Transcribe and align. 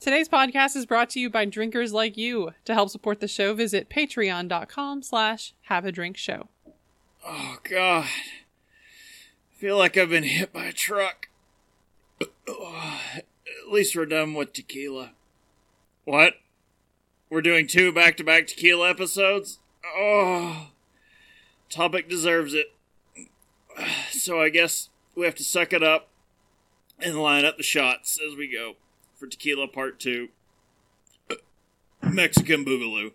Today's 0.00 0.30
podcast 0.30 0.76
is 0.76 0.86
brought 0.86 1.10
to 1.10 1.20
you 1.20 1.28
by 1.28 1.44
drinkers 1.44 1.92
like 1.92 2.16
you. 2.16 2.52
To 2.64 2.72
help 2.72 2.88
support 2.88 3.20
the 3.20 3.28
show, 3.28 3.52
visit 3.52 3.90
patreon.com 3.90 5.02
slash 5.02 5.52
have 5.64 5.84
a 5.84 5.92
drink 5.92 6.16
show. 6.16 6.48
Oh 7.22 7.58
God. 7.64 8.06
I 8.06 9.58
feel 9.58 9.76
like 9.76 9.98
I've 9.98 10.08
been 10.08 10.24
hit 10.24 10.54
by 10.54 10.64
a 10.64 10.72
truck. 10.72 11.28
Uh, 12.22 12.98
at 13.14 13.70
least 13.70 13.94
we're 13.94 14.06
done 14.06 14.32
with 14.32 14.54
tequila. 14.54 15.10
What? 16.06 16.36
We're 17.28 17.42
doing 17.42 17.66
two 17.66 17.92
back 17.92 18.16
to 18.16 18.24
back 18.24 18.46
tequila 18.46 18.88
episodes? 18.88 19.58
Oh. 19.84 20.68
Topic 21.68 22.08
deserves 22.08 22.54
it. 22.54 22.72
So 24.12 24.40
I 24.40 24.48
guess 24.48 24.88
we 25.14 25.26
have 25.26 25.34
to 25.34 25.44
suck 25.44 25.74
it 25.74 25.82
up 25.82 26.08
and 26.98 27.20
line 27.20 27.44
up 27.44 27.58
the 27.58 27.62
shots 27.62 28.18
as 28.18 28.34
we 28.34 28.50
go 28.50 28.76
for 29.20 29.26
tequila 29.26 29.68
part 29.68 30.00
two. 30.00 30.30
Mexican 32.02 32.64
Boogaloo. 32.64 33.12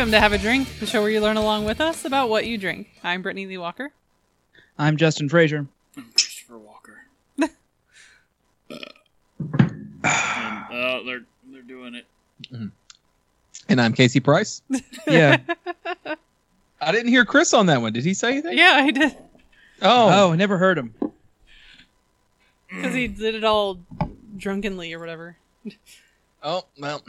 Welcome 0.00 0.12
to 0.12 0.20
Have 0.20 0.32
a 0.32 0.38
Drink, 0.38 0.66
the 0.78 0.86
show 0.86 1.02
where 1.02 1.10
you 1.10 1.20
learn 1.20 1.36
along 1.36 1.66
with 1.66 1.78
us 1.78 2.06
about 2.06 2.30
what 2.30 2.46
you 2.46 2.56
drink. 2.56 2.88
I'm 3.04 3.20
Brittany 3.20 3.44
Lee 3.44 3.58
Walker. 3.58 3.92
I'm 4.78 4.96
Justin 4.96 5.28
Frazier. 5.28 5.66
Christopher 5.94 6.56
Walker. 6.56 7.02
and, 7.38 7.50
oh, 9.60 11.02
they're 11.04 11.20
they're 11.52 11.60
doing 11.60 11.96
it. 11.96 12.06
Mm-hmm. 12.50 12.68
And 13.68 13.78
I'm 13.78 13.92
Casey 13.92 14.20
Price. 14.20 14.62
Yeah. 15.06 15.36
I 16.80 16.92
didn't 16.92 17.08
hear 17.08 17.26
Chris 17.26 17.52
on 17.52 17.66
that 17.66 17.82
one. 17.82 17.92
Did 17.92 18.04
he 18.04 18.14
say 18.14 18.32
anything? 18.32 18.56
Yeah, 18.56 18.76
I 18.76 18.90
did. 18.92 19.14
Oh, 19.82 20.30
oh, 20.30 20.34
never 20.34 20.56
heard 20.56 20.78
him. 20.78 20.94
Because 22.70 22.94
he 22.94 23.06
did 23.06 23.34
it 23.34 23.44
all 23.44 23.80
drunkenly 24.38 24.94
or 24.94 24.98
whatever. 24.98 25.36
oh, 26.42 26.64
well, 26.78 27.02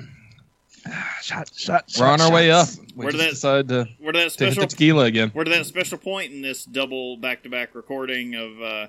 Shot, 1.22 1.52
shot, 1.56 1.86
we're 2.00 2.08
on 2.08 2.22
our 2.22 2.32
way 2.32 2.50
up. 2.52 2.68
We 2.96 3.06
Where 3.06 3.12
did 3.12 3.22
that- 3.22 3.30
decided 3.32 3.68
to, 3.70 3.88
Where 4.00 4.12
did 4.12 4.26
that 4.26 4.38
to 4.38 4.46
hit 4.46 4.54
special 4.54 4.62
the 4.62 4.68
tequila 4.68 5.04
again. 5.06 5.32
We're 5.34 5.44
to 5.44 5.52
that 5.52 5.66
special 5.68 5.98
point 6.00 6.32
in 6.32 6.42
this 6.42 6.66
double 6.66 7.18
back 7.18 7.44
to 7.44 7.50
back 7.50 7.76
recording 7.76 8.33
of 8.36 8.61
uh, 8.61 8.88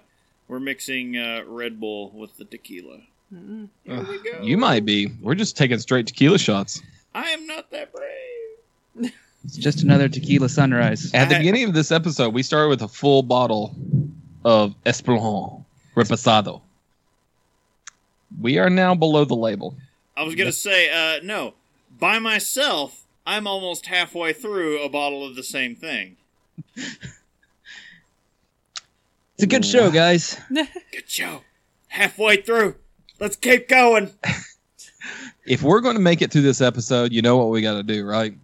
we're 0.48 0.60
mixing 0.60 1.16
uh, 1.18 1.42
Red 1.46 1.78
Bull 1.80 2.10
with 2.10 2.36
the 2.38 2.44
tequila. 2.46 2.98
Here 3.30 3.68
we 3.86 3.96
go. 4.22 4.42
You 4.42 4.56
might 4.58 4.84
be. 4.84 5.08
We're 5.20 5.34
just 5.34 5.56
taking 5.56 5.78
straight 5.78 6.06
tequila 6.06 6.38
shots. 6.38 6.82
I 7.14 7.28
am 7.30 7.46
not 7.46 7.70
that 7.70 7.90
brave. 7.92 9.12
It's 9.44 9.56
just 9.56 9.82
another 9.82 10.08
tequila 10.08 10.48
sunrise. 10.48 11.12
At 11.12 11.28
the 11.28 11.34
I- 11.34 11.38
beginning 11.38 11.64
of 11.64 11.74
this 11.74 11.90
episode, 11.90 12.32
we 12.32 12.44
started 12.44 12.68
with 12.68 12.80
a 12.82 12.86
full 12.88 13.24
bottle 13.24 13.74
of 14.44 14.74
Espolon 14.86 15.64
Reposado. 15.96 16.60
We 18.40 18.58
are 18.58 18.70
now 18.70 18.94
below 18.94 19.24
the 19.24 19.34
label. 19.34 19.76
I 20.16 20.22
was 20.22 20.34
gonna 20.36 20.52
say 20.52 20.90
uh, 20.90 21.20
no. 21.24 21.54
By 22.02 22.18
myself, 22.18 23.04
I'm 23.24 23.46
almost 23.46 23.86
halfway 23.86 24.32
through 24.32 24.82
a 24.82 24.88
bottle 24.88 25.24
of 25.24 25.36
the 25.36 25.44
same 25.44 25.76
thing. 25.76 26.16
It's 26.74 26.98
a 29.38 29.46
good 29.46 29.64
show, 29.64 29.88
guys. 29.88 30.36
Good 30.50 31.06
show. 31.06 31.42
Halfway 31.86 32.42
through. 32.42 32.74
Let's 33.20 33.36
keep 33.36 33.68
going. 33.68 34.10
If 35.46 35.62
we're 35.62 35.80
going 35.80 35.94
to 35.94 36.02
make 36.02 36.22
it 36.22 36.32
through 36.32 36.42
this 36.42 36.60
episode, 36.60 37.12
you 37.12 37.22
know 37.22 37.36
what 37.36 37.50
we 37.50 37.62
got 37.62 37.74
to 37.74 37.84
do, 37.84 38.04
right? 38.04 38.34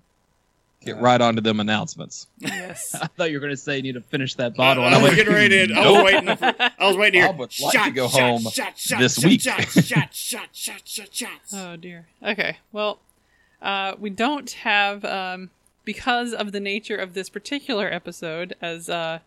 Get 0.84 0.98
uh, 0.98 1.00
right 1.00 1.20
onto 1.20 1.40
them 1.40 1.58
announcements. 1.58 2.28
Yes. 2.38 2.94
I 3.02 3.08
thought 3.08 3.32
you 3.32 3.38
were 3.38 3.40
going 3.40 3.52
to 3.52 3.56
say 3.56 3.74
you 3.74 3.82
need 3.82 3.94
to 3.94 4.00
finish 4.02 4.36
that 4.36 4.52
uh, 4.52 4.56
bottle. 4.56 4.84
I, 4.84 4.86
and 4.86 4.94
I 4.94 5.00
I 5.00 5.02
was 5.02 5.14
getting 5.16 5.34
ready. 5.34 5.66
To, 5.66 5.74
I 5.74 5.90
was 5.90 6.04
waiting. 6.04 6.36
For, 6.36 6.54
I 6.78 6.86
was 6.86 6.96
waiting 6.96 7.22
to, 7.22 7.26
I 7.28 7.30
would 7.32 7.60
like 7.60 7.74
shot, 7.74 7.84
to 7.86 7.90
go 7.90 8.08
shot, 8.08 8.20
home 8.20 8.42
shot, 8.42 8.78
shot, 8.78 9.00
this 9.00 9.16
shot, 9.16 9.24
week. 9.24 9.40
Shot, 9.40 9.62
shot, 9.68 10.14
shot, 10.14 10.48
shot, 10.52 10.80
shot, 10.84 11.12
shots. 11.12 11.52
Oh 11.52 11.74
dear. 11.74 12.06
Okay. 12.22 12.58
Well, 12.70 13.00
uh, 13.62 13.94
we 13.98 14.10
don't 14.10 14.50
have 14.50 15.04
um, 15.04 15.50
because 15.84 16.32
of 16.32 16.52
the 16.52 16.60
nature 16.60 16.96
of 16.96 17.14
this 17.14 17.28
particular 17.28 17.92
episode, 17.92 18.54
as 18.60 18.88
uh, 18.88 19.20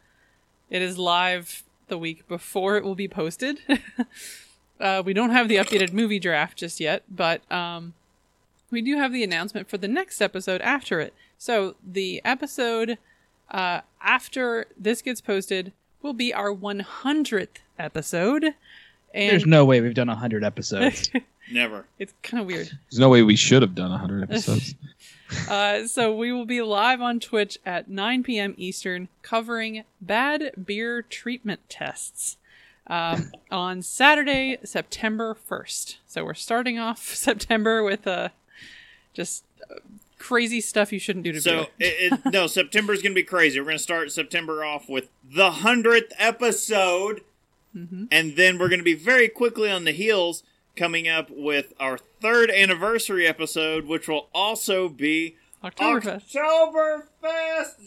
it 0.70 0.82
is 0.82 0.98
live 0.98 1.64
the 1.88 1.98
week 1.98 2.28
before 2.28 2.78
it 2.78 2.84
will 2.84 2.96
be 2.96 3.08
posted. 3.08 3.60
uh, 4.80 5.04
we 5.06 5.14
don't 5.14 5.32
have 5.32 5.48
the 5.48 5.58
updated 5.58 5.92
movie 5.92 6.20
draft 6.20 6.58
just 6.58 6.80
yet, 6.80 7.04
but 7.10 7.50
um, 7.52 7.94
we 8.72 8.82
do 8.82 8.98
have 8.98 9.12
the 9.12 9.24
announcement 9.24 9.70
for 9.70 9.78
the 9.78 9.88
next 9.88 10.22
episode 10.22 10.62
after 10.62 11.00
it. 11.00 11.14
So 11.38 11.76
the 11.86 12.22
episode 12.24 12.98
uh, 13.50 13.82
after 14.02 14.68
this 14.78 15.02
gets 15.02 15.22
posted 15.22 15.74
will 16.02 16.14
be 16.14 16.34
our 16.34 16.54
100th 16.54 17.48
episode. 17.78 18.56
And 19.14 19.30
There's 19.30 19.46
no 19.46 19.66
way 19.66 19.82
we've 19.82 19.94
done 19.94 20.08
100 20.08 20.44
episodes. 20.44 21.12
Never. 21.52 21.86
it's 22.00 22.14
kind 22.24 22.42
of 22.42 22.48
weird. 22.48 22.68
There's 22.92 23.00
no 23.00 23.10
way 23.10 23.22
we 23.24 23.36
should 23.36 23.62
have 23.62 23.76
done 23.76 23.92
100 23.92 24.24
episodes. 24.24 24.76
Uh, 25.50 25.88
so 25.88 26.14
we 26.14 26.34
will 26.34 26.46
be 26.46 26.62
live 26.62 27.00
on 27.00 27.18
Twitch 27.18 27.58
at 27.66 27.90
9 27.90 28.22
p.m. 28.22 28.54
Eastern, 28.58 29.08
covering 29.22 29.86
bad 30.02 30.52
beer 30.66 31.02
treatment 31.02 31.62
tests 31.70 32.36
um, 32.88 33.32
on 33.52 33.82
Saturday, 33.82 34.58
September 34.66 35.38
1st. 35.50 35.96
So 36.06 36.26
we're 36.26 36.34
starting 36.34 36.78
off 36.80 37.16
September 37.16 37.82
with 37.82 38.06
uh, 38.06 38.28
just 39.14 39.46
uh, 39.72 39.76
crazy 40.20 40.60
stuff 40.60 40.92
you 40.92 41.00
shouldn't 41.00 41.24
do 41.24 41.32
to 41.32 41.40
So 41.42 41.68
it, 41.80 42.12
it, 42.26 42.34
no, 42.34 42.46
September 42.48 42.92
is 42.92 43.02
going 43.02 43.14
to 43.14 43.22
be 43.22 43.24
crazy. 43.24 43.58
We're 43.58 43.68
going 43.68 43.78
to 43.78 43.84
start 43.84 44.12
September 44.12 44.66
off 44.66 44.90
with 44.90 45.08
the 45.24 45.50
hundredth 45.52 46.12
episode, 46.18 47.22
Mhm. 47.74 48.10
and 48.12 48.36
then 48.36 48.58
we're 48.60 48.68
going 48.68 48.82
to 48.82 48.84
be 48.84 48.96
very 48.96 49.30
quickly 49.30 49.72
on 49.72 49.86
the 49.86 49.94
heels 49.94 50.44
coming 50.76 51.08
up 51.08 51.30
with 51.30 51.74
our 51.80 51.98
third 51.98 52.50
anniversary 52.52 53.28
episode, 53.28 53.86
which 53.86 54.08
will 54.08 54.30
also 54.34 54.88
be 54.90 55.36
Oktoberfest. 55.64 56.34
Oktoberfest 56.34 57.80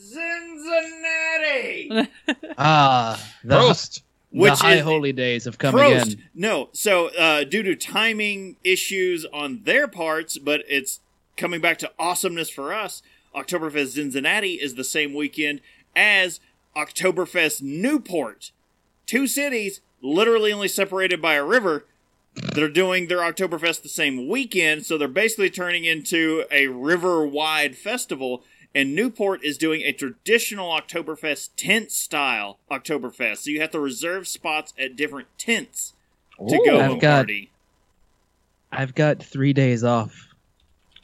Cincinnati. 0.75 2.09
ah, 2.59 3.21
the, 3.43 3.55
Prost. 3.57 4.03
the 4.33 4.39
Which 4.41 4.53
high 4.61 4.75
is- 4.77 4.85
holy 4.85 5.13
days 5.13 5.45
have 5.45 5.59
come 5.59 5.75
Prost. 5.75 6.03
again. 6.15 6.23
No, 6.35 6.69
so 6.73 7.09
uh, 7.17 7.45
due 7.45 7.63
to 7.63 7.75
timing 7.75 8.57
issues 8.65 9.25
on 9.33 9.63
their 9.65 9.89
parts, 9.89 10.39
but 10.39 10.63
it's 10.69 11.01
coming 11.37 11.61
back 11.61 11.79
to 11.79 11.91
awesomeness 11.99 12.49
for 12.51 12.73
us. 12.73 13.03
Oktoberfest 13.35 13.89
Cincinnati 13.95 14.55
is 14.55 14.75
the 14.77 14.85
same 14.85 15.13
weekend 15.15 15.61
as 15.97 16.39
Oktoberfest 16.77 17.63
Newport. 17.63 18.53
Two 19.07 19.27
cities, 19.27 19.81
literally 20.01 20.53
only 20.53 20.69
separated 20.69 21.21
by 21.21 21.35
a 21.35 21.45
river. 21.45 21.87
They're 22.35 22.69
doing 22.69 23.07
their 23.07 23.19
Oktoberfest 23.19 23.83
the 23.83 23.89
same 23.89 24.29
weekend, 24.29 24.87
so 24.87 24.99
they're 24.99 25.09
basically 25.09 25.51
turning 25.51 25.85
into 25.85 26.45
a 26.51 26.67
river 26.67 27.27
wide 27.27 27.77
festival. 27.77 28.43
And 28.75 28.93
Newport 28.95 29.45
is 29.45 29.57
doing 29.57 29.83
a 29.83 29.93
traditional 29.93 30.69
Oktoberfest 30.71 31.51
tent 31.57 31.93
style 31.93 32.59
Oktoberfest. 32.71 33.39
So 33.39 33.51
you 33.51 33.61
have 33.61 33.71
to 33.71 33.79
reserve 33.81 34.27
spots 34.27 34.75
at 34.77 34.97
different 34.97 35.29
tents 35.39 35.93
to 36.49 36.57
Ooh. 36.57 36.65
go 36.65 36.81
I've 36.81 36.91
and 36.93 37.01
got- 37.01 37.17
party. 37.19 37.51
I've 38.73 38.95
got 38.97 39.23
three 39.23 39.53
days 39.53 39.85
off. 39.85 40.29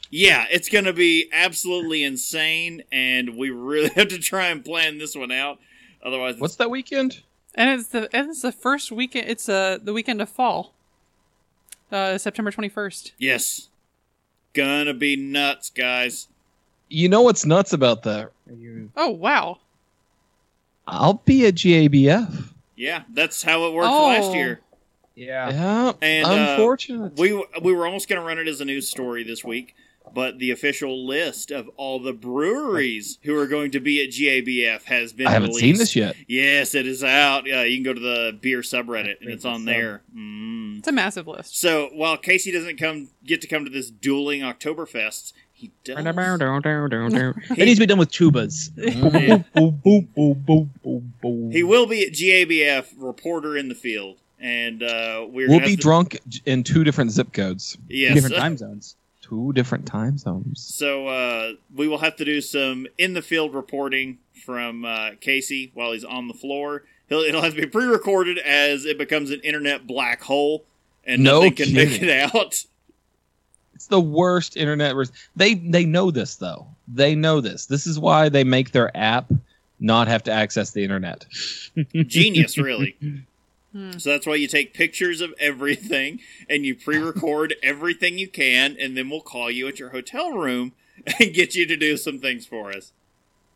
Yeah, 0.09 0.45
it's 0.51 0.67
going 0.67 0.83
to 0.83 0.91
be 0.91 1.29
absolutely 1.31 2.03
insane, 2.03 2.83
and 2.91 3.37
we 3.37 3.49
really 3.49 3.87
have 3.95 4.09
to 4.09 4.19
try 4.19 4.47
and 4.47 4.65
plan 4.65 4.97
this 4.97 5.15
one 5.15 5.31
out. 5.31 5.57
Otherwise, 6.03 6.35
What's 6.37 6.57
that 6.57 6.69
weekend? 6.69 7.21
And 7.55 7.69
it's 7.79 7.87
the 7.89 8.13
and 8.13 8.29
it's 8.29 8.41
the 8.41 8.51
first 8.51 8.91
weekend. 8.91 9.29
It's 9.29 9.47
uh 9.47 9.77
the 9.81 9.93
weekend 9.93 10.21
of 10.21 10.27
fall. 10.29 10.73
Uh, 11.91 12.17
September 12.17 12.51
twenty 12.51 12.69
first. 12.69 13.13
yes, 13.17 13.69
gonna 14.53 14.93
be 14.93 15.15
nuts, 15.15 15.69
guys. 15.69 16.27
You 16.89 17.09
know 17.09 17.21
what's 17.21 17.45
nuts 17.45 17.73
about 17.73 18.03
that? 18.03 18.31
You- 18.53 18.91
Oh 18.95 19.09
wow. 19.09 19.59
I'll 20.87 21.21
be 21.25 21.45
at 21.45 21.55
GABF. 21.55 22.49
Yeah, 22.75 23.03
that's 23.13 23.43
how 23.43 23.65
it 23.67 23.73
worked 23.73 23.89
Oh. 23.91 24.07
last 24.07 24.33
year. 24.33 24.61
Yeah. 25.15 25.49
Yeah, 25.51 25.91
And, 26.01 26.25
uh. 26.25 27.09
We 27.17 27.33
we 27.61 27.73
were 27.73 27.85
almost 27.85 28.09
gonna 28.09 28.21
run 28.21 28.39
it 28.39 28.47
as 28.47 28.59
a 28.61 28.65
news 28.65 28.89
story 28.89 29.23
this 29.23 29.43
week, 29.43 29.75
but 30.13 30.39
the 30.39 30.51
official 30.51 31.05
list 31.07 31.51
of 31.51 31.69
all 31.77 31.99
the 31.99 32.13
breweries 32.13 33.17
who 33.23 33.37
are 33.37 33.47
going 33.47 33.71
to 33.71 33.79
be 33.79 34.01
at 34.03 34.09
GABF 34.09 34.83
has 34.83 35.13
been 35.13 35.27
I 35.27 35.31
haven't 35.31 35.49
released. 35.49 35.63
seen 35.65 35.77
this 35.77 35.95
yet. 35.95 36.15
Yes, 36.27 36.75
it 36.75 36.87
is 36.87 37.03
out. 37.03 37.45
Yeah, 37.45 37.63
you 37.63 37.77
can 37.77 37.83
go 37.83 37.93
to 37.93 37.99
the 37.99 38.37
beer 38.41 38.61
subreddit 38.61 39.21
and 39.21 39.29
it's 39.29 39.45
on 39.45 39.61
so. 39.61 39.65
there. 39.65 40.01
Mm. 40.15 40.79
It's 40.79 40.87
a 40.87 40.91
massive 40.91 41.27
list. 41.27 41.59
So 41.59 41.89
while 41.93 42.17
Casey 42.17 42.51
doesn't 42.51 42.77
come 42.77 43.09
get 43.25 43.41
to 43.41 43.47
come 43.47 43.65
to 43.65 43.71
this 43.71 43.89
dueling 43.89 44.41
Oktoberfest, 44.41 45.33
he 45.53 45.71
does. 45.83 46.03
That 46.03 47.57
needs 47.57 47.77
to 47.77 47.79
be 47.79 47.85
done 47.85 47.99
with 47.99 48.11
tubas. 48.11 48.71
He 51.51 51.63
will 51.63 51.85
be 51.85 52.05
at 52.07 52.13
GABF, 52.13 52.93
reporter 52.97 53.57
in 53.57 53.69
the 53.69 53.75
field, 53.75 54.17
and 54.39 54.81
uh, 54.81 55.25
we're 55.29 55.49
We'll 55.49 55.59
be 55.59 55.75
to- 55.75 55.81
drunk 55.81 56.19
in 56.45 56.63
two 56.63 56.83
different 56.83 57.11
zip 57.11 57.31
codes, 57.33 57.77
Yes, 57.87 58.13
different 58.15 58.35
time 58.35 58.57
zones. 58.57 58.95
Two 59.31 59.53
different 59.53 59.85
time 59.85 60.17
zones. 60.17 60.61
So 60.61 61.07
uh, 61.07 61.53
we 61.73 61.87
will 61.87 61.99
have 61.99 62.17
to 62.17 62.25
do 62.25 62.41
some 62.41 62.85
in 62.97 63.13
the 63.13 63.21
field 63.21 63.53
reporting 63.53 64.17
from 64.45 64.83
uh, 64.83 65.11
Casey 65.21 65.71
while 65.73 65.93
he's 65.93 66.03
on 66.03 66.27
the 66.27 66.33
floor. 66.33 66.83
He'll, 67.07 67.19
it'll 67.19 67.41
have 67.41 67.55
to 67.55 67.61
be 67.61 67.67
pre-recorded 67.67 68.37
as 68.39 68.83
it 68.85 68.97
becomes 68.97 69.31
an 69.31 69.39
internet 69.41 69.87
black 69.87 70.21
hole, 70.21 70.65
and 71.05 71.23
No 71.23 71.39
nothing 71.39 71.55
can 71.55 71.73
make 71.73 72.01
it 72.01 72.09
out. 72.09 72.65
It's 73.73 73.87
the 73.87 74.01
worst 74.01 74.57
internet. 74.57 74.95
Res- 74.95 75.11
they 75.35 75.55
they 75.55 75.85
know 75.85 76.11
this 76.11 76.35
though. 76.35 76.67
They 76.87 77.15
know 77.15 77.41
this. 77.41 77.65
This 77.65 77.87
is 77.87 77.97
why 77.97 78.29
they 78.29 78.43
make 78.43 78.71
their 78.71 78.95
app 78.95 79.31
not 79.79 80.07
have 80.07 80.23
to 80.23 80.31
access 80.31 80.71
the 80.71 80.83
internet. 80.83 81.25
Genius, 81.93 82.57
really. 82.57 82.97
Hmm. 83.71 83.97
So 83.97 84.09
that's 84.09 84.25
why 84.27 84.35
you 84.35 84.47
take 84.47 84.73
pictures 84.73 85.21
of 85.21 85.33
everything 85.39 86.19
and 86.49 86.65
you 86.65 86.75
pre-record 86.75 87.55
everything 87.63 88.17
you 88.17 88.27
can, 88.27 88.75
and 88.79 88.97
then 88.97 89.09
we'll 89.09 89.21
call 89.21 89.49
you 89.49 89.67
at 89.67 89.79
your 89.79 89.89
hotel 89.89 90.31
room 90.31 90.73
and 91.19 91.33
get 91.33 91.55
you 91.55 91.65
to 91.67 91.77
do 91.77 91.97
some 91.97 92.19
things 92.19 92.45
for 92.45 92.71
us. 92.71 92.91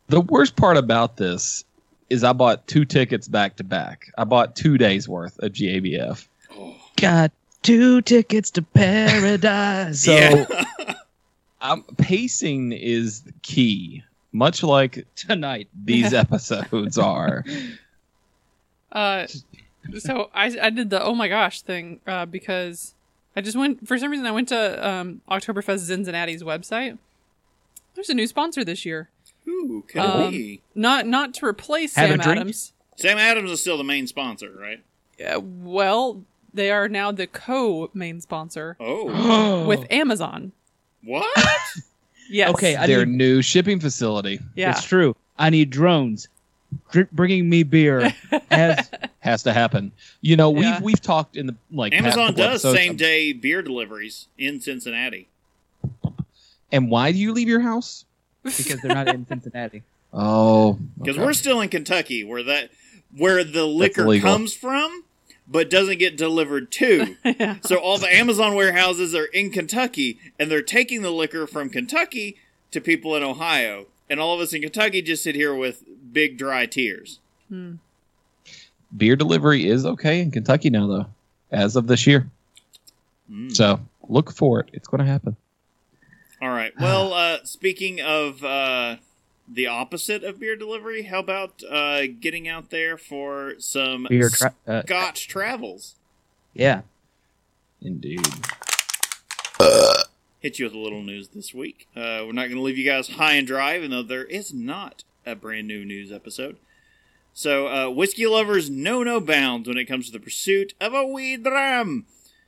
The 0.07 0.21
worst 0.21 0.55
part 0.55 0.77
about 0.77 1.17
this 1.17 1.63
is 2.09 2.23
I 2.23 2.33
bought 2.33 2.67
two 2.67 2.85
tickets 2.85 3.27
back 3.27 3.55
to 3.57 3.63
back. 3.63 4.11
I 4.17 4.23
bought 4.23 4.55
two 4.55 4.77
days 4.77 5.09
worth 5.09 5.37
of 5.39 5.51
GABF. 5.51 6.27
Oh, 6.55 6.75
Got 6.97 7.31
two 7.63 8.01
tickets 8.01 8.51
to 8.51 8.61
paradise. 8.61 10.03
So 10.03 10.13
yeah. 10.13 10.93
um, 11.61 11.83
pacing 11.97 12.71
is 12.71 13.23
key, 13.41 14.03
much 14.31 14.61
like 14.61 15.07
tonight. 15.15 15.67
these 15.83 16.13
episodes 16.13 16.97
are. 16.97 17.43
Uh, 18.91 19.27
so 19.99 20.29
I 20.33 20.45
I 20.61 20.69
did 20.69 20.89
the 20.89 21.01
oh 21.03 21.15
my 21.15 21.27
gosh 21.27 21.61
thing 21.61 21.99
uh, 22.07 22.25
because 22.25 22.93
I 23.35 23.41
just 23.41 23.57
went 23.57 23.87
for 23.87 23.97
some 23.97 24.11
reason 24.11 24.25
I 24.25 24.31
went 24.31 24.49
to 24.49 24.87
um, 24.87 25.21
Oktoberfest 25.29 25.79
Cincinnati's 25.87 26.43
website. 26.43 26.97
There's 27.93 28.09
a 28.09 28.13
new 28.13 28.27
sponsor 28.27 28.63
this 28.63 28.85
year. 28.85 29.09
Ooh, 29.47 29.83
could 29.87 30.01
Um, 30.01 30.21
it 30.23 30.31
be? 30.31 30.61
Not 30.73 31.05
not 31.07 31.33
to 31.35 31.45
replace 31.45 31.95
Have 31.95 32.09
Sam? 32.09 32.21
Adams. 32.21 32.73
Sam 32.97 33.17
Adams 33.17 33.51
is 33.51 33.61
still 33.61 33.77
the 33.77 33.83
main 33.83 34.07
sponsor, 34.07 34.51
right? 34.57 34.81
Yeah, 35.19 35.37
well, 35.37 36.23
they 36.53 36.71
are 36.71 36.87
now 36.89 37.11
the 37.11 37.27
co-main 37.27 38.21
sponsor 38.21 38.75
Oh, 38.79 39.65
with 39.67 39.85
Amazon. 39.91 40.51
what? 41.03 41.25
Yes. 42.27 42.49
Okay, 42.49 42.75
I 42.75 42.87
Their 42.87 43.05
need, 43.05 43.17
new 43.17 43.41
shipping 43.43 43.79
facility 43.79 44.39
Yeah. 44.55 44.71
it's 44.71 44.83
true. 44.83 45.15
I 45.37 45.51
need 45.51 45.69
drones 45.69 46.27
Dr- 46.91 47.11
bringing 47.11 47.47
me 47.47 47.61
beer 47.61 48.11
as 48.49 48.89
has 49.25 49.43
to 49.43 49.53
happen. 49.53 49.91
You 50.21 50.37
know, 50.37 50.49
we've 50.49 50.81
we've 50.81 51.01
talked 51.01 51.35
in 51.35 51.47
the 51.47 51.55
like 51.71 51.93
Amazon 51.93 52.33
does 52.33 52.61
same 52.61 52.95
day 52.95 53.33
beer 53.33 53.61
deliveries 53.61 54.27
in 54.37 54.61
Cincinnati. 54.61 55.27
And 56.71 56.89
why 56.89 57.11
do 57.11 57.17
you 57.17 57.33
leave 57.33 57.47
your 57.47 57.61
house? 57.61 58.05
because 58.43 58.81
they're 58.81 58.93
not 58.93 59.07
in 59.07 59.25
Cincinnati. 59.27 59.83
Oh, 60.13 60.79
Because 60.97 61.17
okay. 61.17 61.25
we're 61.25 61.33
still 61.33 61.59
in 61.61 61.69
Kentucky, 61.69 62.23
where 62.23 62.43
that 62.43 62.69
where 63.15 63.43
the 63.43 63.65
liquor 63.65 64.19
comes 64.19 64.53
from, 64.53 65.03
but 65.47 65.69
doesn't 65.69 65.99
get 65.99 66.15
delivered 66.15 66.71
to. 66.73 67.15
yeah. 67.25 67.57
so 67.61 67.77
all 67.77 67.97
the 67.97 68.13
Amazon 68.13 68.55
warehouses 68.55 69.15
are 69.15 69.25
in 69.25 69.51
Kentucky, 69.51 70.19
and 70.39 70.49
they're 70.51 70.61
taking 70.61 71.01
the 71.01 71.11
liquor 71.11 71.47
from 71.47 71.69
Kentucky 71.69 72.37
to 72.71 72.79
people 72.79 73.15
in 73.15 73.23
Ohio, 73.23 73.87
and 74.09 74.19
all 74.19 74.35
of 74.35 74.39
us 74.41 74.53
in 74.53 74.61
Kentucky 74.61 75.01
just 75.01 75.23
sit 75.23 75.35
here 75.35 75.55
with 75.55 75.83
big 76.13 76.37
dry 76.37 76.65
tears. 76.65 77.19
Hmm. 77.49 77.75
Beer 78.95 79.15
delivery 79.15 79.67
is 79.67 79.85
okay 79.85 80.21
in 80.21 80.31
Kentucky 80.31 80.69
now, 80.69 80.87
though, 80.87 81.05
as 81.51 81.75
of 81.75 81.87
this 81.87 82.05
year. 82.07 82.29
Mm. 83.31 83.55
So 83.55 83.79
look 84.07 84.31
for 84.31 84.59
it; 84.59 84.69
it's 84.73 84.87
going 84.87 84.99
to 85.03 85.11
happen. 85.11 85.35
All 86.41 86.49
right. 86.49 86.73
Well, 86.79 87.13
uh, 87.13 87.37
speaking 87.43 88.01
of 88.01 88.43
uh, 88.43 88.97
the 89.47 89.67
opposite 89.67 90.23
of 90.23 90.39
beer 90.39 90.55
delivery, 90.55 91.03
how 91.03 91.19
about 91.19 91.63
uh, 91.69 92.03
getting 92.19 92.47
out 92.47 92.69
there 92.69 92.97
for 92.97 93.53
some 93.57 94.05
Beer 94.09 94.29
tra- 94.29 94.53
uh, 94.67 94.81
Scotch 94.81 95.27
travels? 95.27 95.95
yeah. 96.53 96.81
Indeed. 97.81 98.25
hit 100.39 100.59
you 100.59 100.65
with 100.65 100.73
a 100.73 100.77
little 100.77 101.03
news 101.03 101.29
this 101.29 101.53
week. 101.53 101.87
Uh, 101.95 102.21
we're 102.25 102.31
not 102.31 102.45
going 102.45 102.55
to 102.55 102.61
leave 102.61 102.77
you 102.77 102.85
guys 102.85 103.09
high 103.09 103.33
and 103.33 103.45
dry, 103.47 103.75
even 103.75 103.91
though 103.91 104.03
there 104.03 104.25
is 104.25 104.53
not 104.53 105.03
a 105.25 105.35
brand 105.35 105.67
new 105.67 105.85
news 105.85 106.11
episode. 106.11 106.57
So, 107.37 107.67
uh, 107.67 107.89
whiskey 107.89 108.25
lovers 108.25 108.69
know 108.69 109.03
no 109.03 109.19
bounds 109.19 109.67
when 109.67 109.77
it 109.77 109.85
comes 109.85 110.05
to 110.05 110.11
the 110.13 110.21
pursuit 110.21 110.73
of 110.79 110.93
a 110.93 111.05
wee 111.05 111.35
dram. 111.35 112.05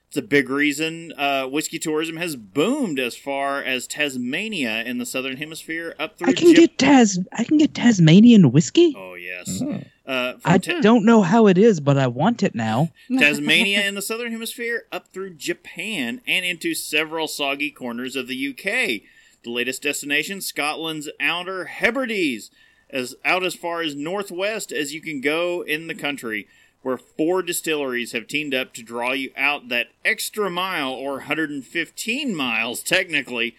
It's 0.07 0.15
a 0.15 0.21
big 0.21 0.49
reason 0.49 1.11
uh, 1.17 1.47
whiskey 1.47 1.77
tourism 1.77 2.15
has 2.15 2.37
boomed 2.37 2.97
as 2.97 3.13
far 3.17 3.61
as 3.61 3.85
Tasmania 3.87 4.81
in 4.85 4.97
the 4.99 5.05
southern 5.05 5.35
hemisphere 5.35 5.93
up 5.99 6.17
through. 6.17 6.29
I 6.29 6.31
can 6.31 6.53
Jap- 6.53 6.55
get 6.55 6.77
Tas 6.77 7.19
I 7.33 7.43
can 7.43 7.57
get 7.57 7.73
Tasmanian 7.73 8.53
whiskey. 8.53 8.93
Oh 8.97 9.15
yes, 9.15 9.61
Mm. 9.61 9.85
uh, 10.05 10.35
I 10.45 10.57
Ta- 10.59 10.79
don't 10.79 11.03
know 11.03 11.21
how 11.23 11.47
it 11.47 11.57
is, 11.57 11.81
but 11.81 11.97
I 11.97 12.07
want 12.07 12.41
it 12.41 12.55
now. 12.55 12.93
Tasmania 13.19 13.81
in 13.85 13.95
the 13.95 14.01
southern 14.01 14.31
hemisphere 14.31 14.85
up 14.93 15.09
through 15.09 15.31
Japan 15.33 16.21
and 16.25 16.45
into 16.45 16.73
several 16.73 17.27
soggy 17.27 17.69
corners 17.71 18.15
of 18.15 18.29
the 18.29 18.47
UK. 18.51 19.01
The 19.43 19.51
latest 19.51 19.83
destination, 19.83 20.39
Scotland's 20.39 21.09
Outer 21.19 21.65
Hebrides, 21.65 22.49
as 22.89 23.15
out 23.25 23.43
as 23.43 23.55
far 23.55 23.81
as 23.81 23.95
northwest 23.95 24.71
as 24.71 24.93
you 24.93 25.01
can 25.01 25.21
go 25.21 25.61
in 25.61 25.87
the 25.87 25.95
country, 25.95 26.47
where 26.81 26.97
four 26.97 27.41
distilleries 27.41 28.11
have 28.11 28.27
teamed 28.27 28.53
up 28.53 28.73
to 28.73 28.83
draw 28.83 29.11
you 29.11 29.31
out 29.35 29.69
that 29.69 29.87
extra 30.05 30.49
mile 30.49 30.91
or 30.91 31.13
115 31.13 32.35
miles 32.35 32.81
technically. 32.81 33.55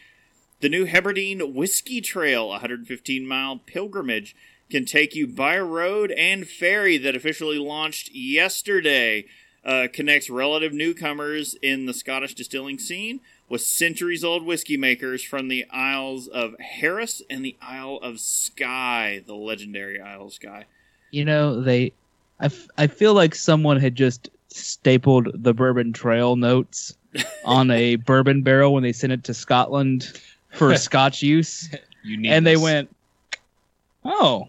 The 0.61 0.69
new 0.69 0.87
Hebridean 0.87 1.55
Whiskey 1.55 2.01
Trail, 2.01 2.47
a 2.47 2.59
115 2.59 3.27
mile 3.27 3.59
pilgrimage, 3.59 4.35
can 4.71 4.85
take 4.85 5.15
you 5.15 5.27
by 5.27 5.59
road 5.59 6.11
and 6.13 6.47
ferry 6.47 6.99
that 6.99 7.17
officially 7.17 7.59
launched 7.59 8.11
yesterday. 8.13 9.25
Uh, 9.65 9.89
connects 9.93 10.31
relative 10.31 10.73
newcomers 10.73 11.55
in 11.61 11.87
the 11.87 11.93
Scottish 11.93 12.35
distilling 12.35 12.79
scene 12.79 13.21
with 13.49 13.61
centuries 13.63 14.23
old 14.25 14.45
whiskey 14.45 14.77
makers 14.77 15.23
from 15.23 15.49
the 15.49 15.65
Isles 15.71 16.29
of 16.29 16.55
Harris 16.61 17.23
and 17.31 17.45
the 17.45 17.57
Isle 17.63 17.99
of 18.03 18.21
Skye, 18.21 19.23
the 19.27 19.35
legendary 19.35 20.01
Isle 20.01 20.27
of 20.27 20.33
Skye. 20.35 20.65
You 21.11 21.25
know, 21.25 21.61
they 21.63 21.93
I, 22.41 22.47
f- 22.47 22.69
I 22.77 22.87
feel 22.87 23.15
like 23.15 23.35
someone 23.35 23.81
had 23.81 23.95
just 23.95 24.29
stapled 24.49 25.31
the 25.35 25.53
bourbon 25.55 25.93
trail 25.93 26.37
notes 26.37 26.95
on 27.45 27.71
a 27.71 27.97
bourbon 27.97 28.43
barrel 28.43 28.75
when 28.75 28.83
they 28.83 28.93
sent 28.93 29.13
it 29.13 29.25
to 29.25 29.35
Scotland 29.35 30.21
for 30.53 30.77
Scotch 30.77 31.23
use. 31.23 31.69
You 32.05 32.17
need 32.19 32.31
and 32.31 32.47
they 32.47 32.57
went, 32.57 32.95
"Oh, 34.05 34.49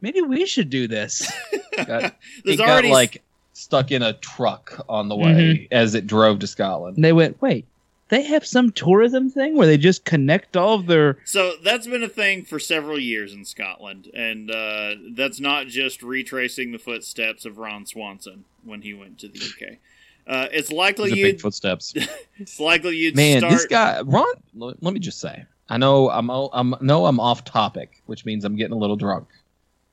maybe 0.00 0.20
we 0.22 0.46
should 0.46 0.70
do 0.70 0.88
this." 0.88 1.30
Got- 1.76 2.16
There's 2.44 2.58
it 2.58 2.58
got 2.58 2.84
like 2.86 3.22
stuck 3.54 3.90
in 3.92 4.02
a 4.02 4.12
truck 4.14 4.84
on 4.88 5.08
the 5.08 5.16
way 5.16 5.32
Mhm. 5.32 5.68
as 5.70 5.94
it 5.94 6.06
drove 6.06 6.38
to 6.40 6.46
Scotland. 6.46 6.96
And 6.96 7.04
they 7.04 7.12
went, 7.12 7.40
"Wait, 7.40 7.64
they 8.12 8.20
have 8.24 8.44
some 8.44 8.70
tourism 8.70 9.30
thing 9.30 9.56
where 9.56 9.66
they 9.66 9.78
just 9.78 10.04
connect 10.04 10.54
all 10.54 10.74
of 10.74 10.86
their 10.86 11.16
So 11.24 11.54
that's 11.64 11.86
been 11.86 12.02
a 12.02 12.10
thing 12.10 12.44
for 12.44 12.58
several 12.58 12.98
years 12.98 13.32
in 13.32 13.46
Scotland, 13.46 14.10
and 14.12 14.50
uh, 14.50 14.96
that's 15.12 15.40
not 15.40 15.68
just 15.68 16.02
retracing 16.02 16.72
the 16.72 16.78
footsteps 16.78 17.46
of 17.46 17.56
Ron 17.56 17.86
Swanson 17.86 18.44
when 18.64 18.82
he 18.82 18.92
went 18.92 19.18
to 19.20 19.28
the 19.28 19.38
UK. 19.38 19.78
Uh, 20.26 20.46
it's 20.52 20.70
likely 20.70 21.08
Those 21.08 21.12
are 21.12 21.22
big 21.22 21.34
you'd 21.36 21.40
footsteps. 21.40 21.94
it's 22.36 22.60
likely 22.60 22.98
you'd 22.98 23.16
Man, 23.16 23.38
start. 23.38 23.52
this 23.54 23.64
guy 23.64 24.02
Ron. 24.02 24.26
Let 24.54 24.92
me 24.92 25.00
just 25.00 25.18
say, 25.18 25.46
I 25.70 25.78
know 25.78 26.10
I'm 26.10 26.28
o- 26.28 26.50
I'm 26.52 26.74
no 26.82 27.06
I'm 27.06 27.18
off 27.18 27.44
topic, 27.44 28.02
which 28.04 28.26
means 28.26 28.44
I'm 28.44 28.56
getting 28.56 28.74
a 28.74 28.78
little 28.78 28.96
drunk. 28.96 29.26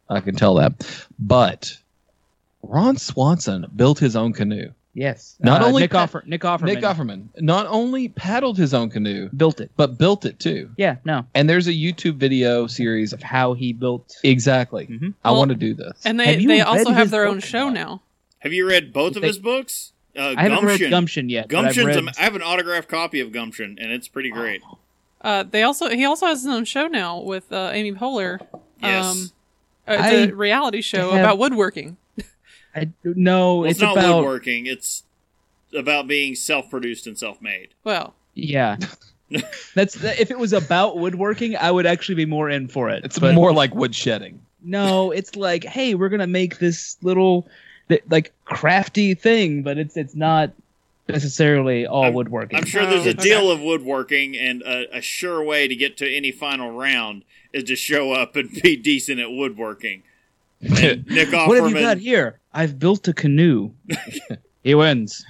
I 0.10 0.20
can 0.20 0.36
tell 0.36 0.56
that, 0.56 0.86
but 1.18 1.78
Ron 2.64 2.98
Swanson 2.98 3.66
built 3.74 3.98
his 3.98 4.18
own 4.18 4.34
canoe. 4.34 4.72
Yes. 5.00 5.38
Not 5.40 5.62
Uh, 5.62 5.68
only 5.68 5.84
Nick 5.84 5.92
pa- 5.92 6.00
Offer 6.04 6.24
Nick 6.26 6.42
Offerman 6.42 6.66
Nick 6.66 6.80
Offerman 6.84 7.28
not 7.40 7.66
only 7.68 8.10
paddled 8.10 8.58
his 8.58 8.74
own 8.74 8.90
canoe, 8.90 9.30
built 9.30 9.62
it. 9.62 9.72
but 9.78 9.98
built 9.98 10.26
it 10.26 10.40
too. 10.40 10.70
Yeah, 10.78 10.98
no. 11.06 11.26
And 11.34 11.50
there's 11.50 11.68
a 11.68 11.72
YouTube 11.74 12.16
video 12.16 12.68
series 12.68 13.14
Of 13.14 13.20
of 13.20 13.24
how 13.24 13.54
he 13.54 13.72
built. 13.72 14.18
exactly. 14.24 14.88
Mhm. 14.88 15.14
I 15.24 15.32
Well, 15.32 15.40
want 15.40 15.50
to 15.50 15.56
do 15.56 15.74
this. 15.74 15.94
And 16.06 16.20
they 16.20 16.44
they 16.46 16.60
also 16.62 16.92
have 16.92 17.12
their 17.12 17.26
own 17.26 17.38
book? 17.38 17.46
show 17.46 17.70
now. 17.70 18.02
Have 18.40 18.52
you 18.54 18.68
read 18.68 18.92
both 18.92 19.16
of 19.16 19.22
They- 19.22 19.28
his 19.30 19.40
books? 19.40 19.94
Uh, 20.18 20.34
I 20.38 20.42
haven't 20.42 20.60
Gumption. 20.66 20.82
read 20.82 20.90
Gumption 20.90 21.30
yet. 21.30 21.48
but 21.48 21.56
I've 21.58 21.64
Gumption's. 21.66 21.88
read- 21.88 21.98
am- 21.98 22.10
I 22.20 22.22
have 22.24 22.36
an 22.36 22.42
autographed 22.42 22.90
copy 22.90 23.20
of 23.22 23.32
Gumption, 23.32 23.78
and 23.80 23.92
it's 23.94 24.08
pretty 24.10 24.30
great. 24.32 24.62
Uh, 25.22 25.44
they 25.50 25.64
also 25.64 25.90
he 25.90 26.04
also 26.04 26.26
has 26.26 26.44
his 26.44 26.52
own 26.54 26.66
show 26.66 26.88
now 26.88 27.20
with 27.20 27.52
uh, 27.54 27.72
Amy 27.74 27.94
Poehler. 27.94 28.40
Yes. 28.82 29.06
Um, 29.06 29.32
uh, 29.88 29.94
it's 29.94 30.02
I 30.04 30.10
a 30.12 30.32
reality 30.34 30.82
show 30.82 31.12
have- 31.12 31.22
about 31.22 31.38
woodworking. 31.38 31.96
I, 32.76 32.90
no, 33.04 33.58
Well, 33.58 33.64
it's, 33.66 33.72
it's 33.74 33.82
not 33.82 33.98
about 33.98 34.18
woodworking. 34.18 34.66
It's 34.68 35.04
about 35.76 36.08
being 36.08 36.36
self-produced 36.36 37.08
and 37.08 37.18
self-made. 37.18 37.70
Well, 37.84 38.14
yeah. 38.36 38.78
That's 39.76 40.02
if 40.04 40.32
it 40.32 40.40
was 40.40 40.54
about 40.54 40.98
woodworking, 40.98 41.56
I 41.56 41.70
would 41.72 41.86
actually 41.86 42.16
be 42.16 42.26
more 42.26 42.50
in 42.50 42.68
for 42.68 42.90
it. 42.90 43.04
it's 43.06 43.20
but 43.20 43.36
more 43.36 43.54
like 43.54 43.72
woodshedding. 43.72 44.38
no, 44.64 45.12
it's 45.12 45.36
like, 45.36 45.64
hey, 45.64 45.94
we're 45.96 46.10
gonna 46.10 46.26
make 46.28 46.58
this 46.58 46.98
little, 47.04 47.48
like 48.10 48.34
crafty 48.46 49.14
thing, 49.14 49.62
but 49.62 49.78
it's 49.78 49.96
it's 49.98 50.16
not 50.16 50.52
necessarily 51.08 51.86
all 51.86 52.04
I'm- 52.06 52.14
woodworking. 52.14 52.58
I'm 52.58 52.66
sure 52.66 52.82
Oh, 52.84 52.90
there's 52.90 53.06
a 53.06 53.10
okay. 53.12 53.22
deal 53.22 53.52
of 53.52 53.62
woodworking, 53.62 54.36
and 54.38 54.62
a, 54.64 54.98
a 54.98 55.02
sure 55.02 55.44
way 55.44 55.68
to 55.68 55.76
get 55.76 55.98
to 55.98 56.10
any 56.12 56.32
final 56.32 56.72
round 56.72 57.24
is 57.54 57.64
to 57.66 57.76
show 57.76 58.12
up 58.12 58.36
and 58.36 58.52
be 58.64 58.76
decent 58.76 59.20
at 59.20 59.32
woodworking. 59.32 60.04
And 60.62 61.08
Nick 61.08 61.32
what 61.32 61.58
have 61.58 61.70
you 61.70 61.80
got 61.80 61.98
here? 61.98 62.40
I've 62.54 62.80
built 62.80 63.08
a 63.08 63.14
canoe. 63.14 63.72
he 64.64 64.76
wins. 64.76 65.26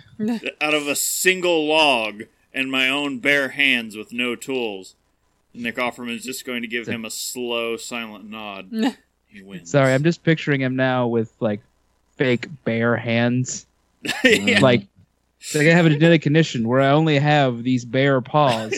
out 0.61 0.73
of 0.73 0.87
a 0.87 0.95
single 0.95 1.67
log 1.67 2.23
and 2.53 2.71
my 2.71 2.89
own 2.89 3.19
bare 3.19 3.49
hands 3.49 3.95
with 3.95 4.11
no 4.11 4.35
tools. 4.35 4.95
Nick 5.53 5.75
Offerman 5.75 6.15
is 6.15 6.23
just 6.23 6.45
going 6.45 6.61
to 6.61 6.67
give 6.67 6.87
him 6.87 7.05
a 7.05 7.09
slow, 7.09 7.77
silent 7.77 8.29
nod. 8.29 8.71
He 9.31 9.43
wins. 9.43 9.69
Sorry, 9.69 9.93
I'm 9.93 10.01
just 10.01 10.23
picturing 10.23 10.59
him 10.59 10.75
now 10.75 11.05
with 11.05 11.31
like 11.39 11.61
fake 12.17 12.47
bare 12.63 12.97
hands. 12.97 13.67
yeah. 14.23 14.59
Like, 14.59 14.87
like 15.53 15.67
I 15.67 15.71
have 15.71 15.85
a 15.85 15.91
genetic 15.91 16.23
condition 16.23 16.67
where 16.67 16.81
I 16.81 16.89
only 16.89 17.19
have 17.19 17.61
these 17.61 17.85
bare 17.85 18.21
paws, 18.21 18.73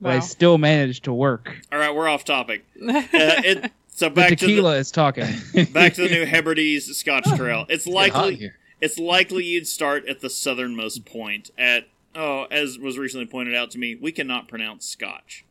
but 0.00 0.12
I 0.12 0.20
still 0.20 0.56
manage 0.56 1.02
to 1.02 1.12
work. 1.12 1.54
All 1.70 1.78
right, 1.78 1.94
we're 1.94 2.08
off 2.08 2.24
topic. 2.24 2.64
Uh, 2.82 3.02
it, 3.12 3.72
so 3.90 4.08
The 4.08 4.14
back 4.14 4.28
to 4.30 4.36
tequila 4.36 4.76
is 4.76 4.90
talking. 4.90 5.26
the 5.52 5.64
back 5.72 5.94
to 5.94 6.02
the 6.02 6.08
New 6.08 6.24
Hebrides 6.26 6.96
Scotch 6.96 7.24
Trail. 7.36 7.66
It's 7.68 7.86
likely 7.86 8.52
it's 8.80 8.98
likely 8.98 9.44
you'd 9.44 9.66
start 9.66 10.06
at 10.08 10.20
the 10.20 10.30
southernmost 10.30 11.04
point 11.04 11.50
at 11.58 11.88
oh, 12.14 12.44
as 12.50 12.78
was 12.78 12.98
recently 12.98 13.26
pointed 13.26 13.54
out 13.54 13.70
to 13.72 13.78
me, 13.78 13.94
we 13.94 14.12
cannot 14.12 14.48
pronounce 14.48 14.86
Scotch. 14.86 15.44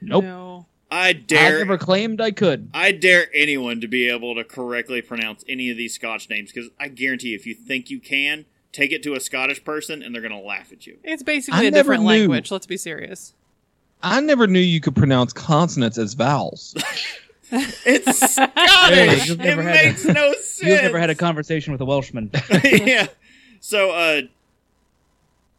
Nope. 0.00 0.24
No. 0.24 0.66
I 0.90 1.08
I 1.08 1.12
dare 1.12 1.58
never 1.58 1.76
claimed 1.76 2.18
I 2.20 2.30
could. 2.30 2.70
I 2.72 2.92
dare 2.92 3.26
anyone 3.34 3.80
to 3.82 3.88
be 3.88 4.08
able 4.08 4.34
to 4.34 4.44
correctly 4.44 5.02
pronounce 5.02 5.44
any 5.48 5.70
of 5.70 5.76
these 5.76 5.94
Scotch 5.94 6.30
names 6.30 6.50
because 6.52 6.70
I 6.80 6.88
guarantee 6.88 7.34
if 7.34 7.46
you 7.46 7.54
think 7.54 7.90
you 7.90 8.00
can, 8.00 8.46
take 8.72 8.92
it 8.92 9.02
to 9.02 9.14
a 9.14 9.20
Scottish 9.20 9.62
person 9.64 10.02
and 10.02 10.14
they're 10.14 10.22
going 10.22 10.32
to 10.32 10.38
laugh 10.46 10.72
at 10.72 10.86
you. 10.86 10.96
It's 11.04 11.22
basically 11.22 11.60
I 11.60 11.64
a 11.64 11.70
different 11.70 12.02
knew. 12.04 12.08
language. 12.08 12.50
Let's 12.50 12.66
be 12.66 12.78
serious. 12.78 13.34
I 14.02 14.20
never 14.20 14.46
knew 14.46 14.60
you 14.60 14.80
could 14.80 14.96
pronounce 14.96 15.32
consonants 15.34 15.98
as 15.98 16.14
vowels. 16.14 16.74
It's 17.50 18.20
Hey, 18.20 18.26
Scottish. 18.46 19.28
you've 19.28 19.40
it 19.40 19.56
makes 19.56 20.04
a- 20.04 20.12
no 20.12 20.32
sense. 20.34 20.62
You've 20.62 20.82
never 20.82 20.98
had 20.98 21.10
a 21.10 21.14
conversation 21.14 21.72
with 21.72 21.80
a 21.80 21.84
Welshman. 21.84 22.30
yeah. 22.64 23.06
So, 23.60 23.90
uh, 23.92 24.22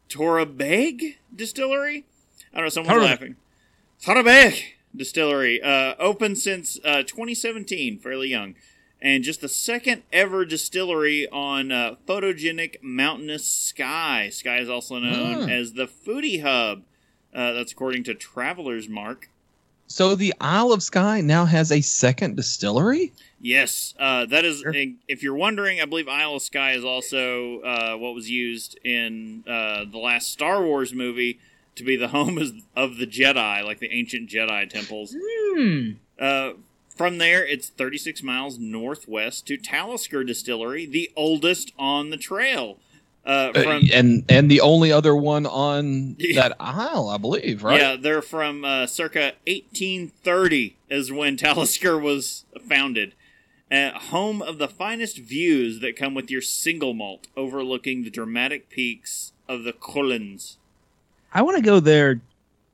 Torabhaig 0.09 1.15
Distillery? 1.35 2.05
I 2.53 2.57
don't 2.57 2.65
know, 2.65 2.69
someone's 2.69 2.97
Torabhaig. 2.97 3.05
laughing. 3.05 3.35
Torabhaig 4.03 4.63
Distillery, 4.95 5.61
uh, 5.61 5.93
open 5.99 6.35
since 6.35 6.79
uh, 6.83 7.03
2017, 7.03 7.99
fairly 7.99 8.29
young. 8.29 8.55
And 9.01 9.23
just 9.23 9.39
the 9.41 9.47
second 9.47 10.03
ever 10.11 10.43
distillery 10.45 11.27
on 11.29 11.71
uh, 11.71 11.95
photogenic 12.07 12.77
mountainous 12.81 13.45
Skye. 13.47 14.29
Skye 14.29 14.57
is 14.59 14.69
also 14.69 14.99
known 14.99 15.43
Hmm. 15.43 15.49
as 15.49 15.73
the 15.73 15.85
Foodie 15.87 16.41
Hub. 16.41 16.83
Uh, 17.33 17.53
that's 17.53 17.71
according 17.71 18.03
to 18.05 18.13
Traveler's 18.15 18.89
Mark. 18.89 19.29
So 19.89 20.15
the 20.15 20.33
Isle 20.39 20.71
of 20.71 20.81
Skye 20.81 21.19
now 21.21 21.45
has 21.45 21.71
a 21.71 21.81
second 21.81 22.37
distillery. 22.37 23.11
Yes, 23.41 23.95
uh, 23.99 24.25
that 24.27 24.45
is. 24.45 24.59
Sure. 24.59 24.73
If 25.07 25.23
you're 25.23 25.35
wondering, 25.35 25.81
I 25.81 25.85
believe 25.85 26.07
Isle 26.07 26.35
of 26.35 26.41
Skye 26.41 26.73
is 26.73 26.85
also 26.85 27.61
uh, 27.61 27.95
what 27.95 28.13
was 28.13 28.29
used 28.29 28.77
in 28.83 29.43
uh, 29.47 29.85
the 29.89 29.97
last 29.97 30.31
Star 30.31 30.63
Wars 30.63 30.93
movie 30.93 31.39
to 31.75 31.83
be 31.83 31.95
the 31.95 32.09
home 32.09 32.37
of 32.75 32.97
the 32.97 33.07
Jedi, 33.07 33.63
like 33.63 33.79
the 33.79 33.91
ancient 33.91 34.29
Jedi 34.29 34.69
temples. 34.69 35.15
Hmm. 35.19 35.91
Uh, 36.19 36.51
from 36.95 37.17
there, 37.17 37.45
it's 37.45 37.69
36 37.69 38.21
miles 38.23 38.59
northwest 38.59 39.47
to 39.47 39.57
Talisker 39.57 40.23
Distillery, 40.23 40.85
the 40.85 41.09
oldest 41.15 41.71
on 41.79 42.09
the 42.09 42.17
trail. 42.17 42.77
Uh, 43.25 43.51
Uh, 43.53 43.63
from 43.63 43.83
and 43.93 44.23
and 44.29 44.49
the 44.49 44.61
only 44.61 44.91
other 44.91 45.15
one 45.15 45.45
on 45.45 46.15
Yeah. 46.17 46.41
that 46.49 46.55
isle, 46.59 47.09
I 47.09 47.17
believe, 47.17 47.63
right? 47.63 47.79
yeah, 47.79 47.95
they're 47.99 48.21
from 48.21 48.63
uh, 48.65 48.87
circa 48.87 49.33
1830 49.45 50.75
is 50.89 51.11
when 51.11 51.37
Talisker 51.37 51.97
was 51.97 52.45
founded. 52.67 53.13
Uh, 53.71 53.91
home 53.91 54.41
of 54.41 54.57
the 54.57 54.67
finest 54.67 55.17
views 55.19 55.79
that 55.79 55.95
come 55.95 56.15
with 56.15 56.31
your 56.31 56.41
single 56.41 56.93
malt, 56.95 57.27
overlooking 57.37 58.03
the 58.03 58.09
dramatic 58.09 58.67
peaks 58.69 59.31
of 59.47 59.63
the 59.63 59.73
Cuillins. 59.73 60.55
I 61.31 61.43
want 61.43 61.57
to 61.57 61.61
go 61.63 61.79
there. 61.79 62.21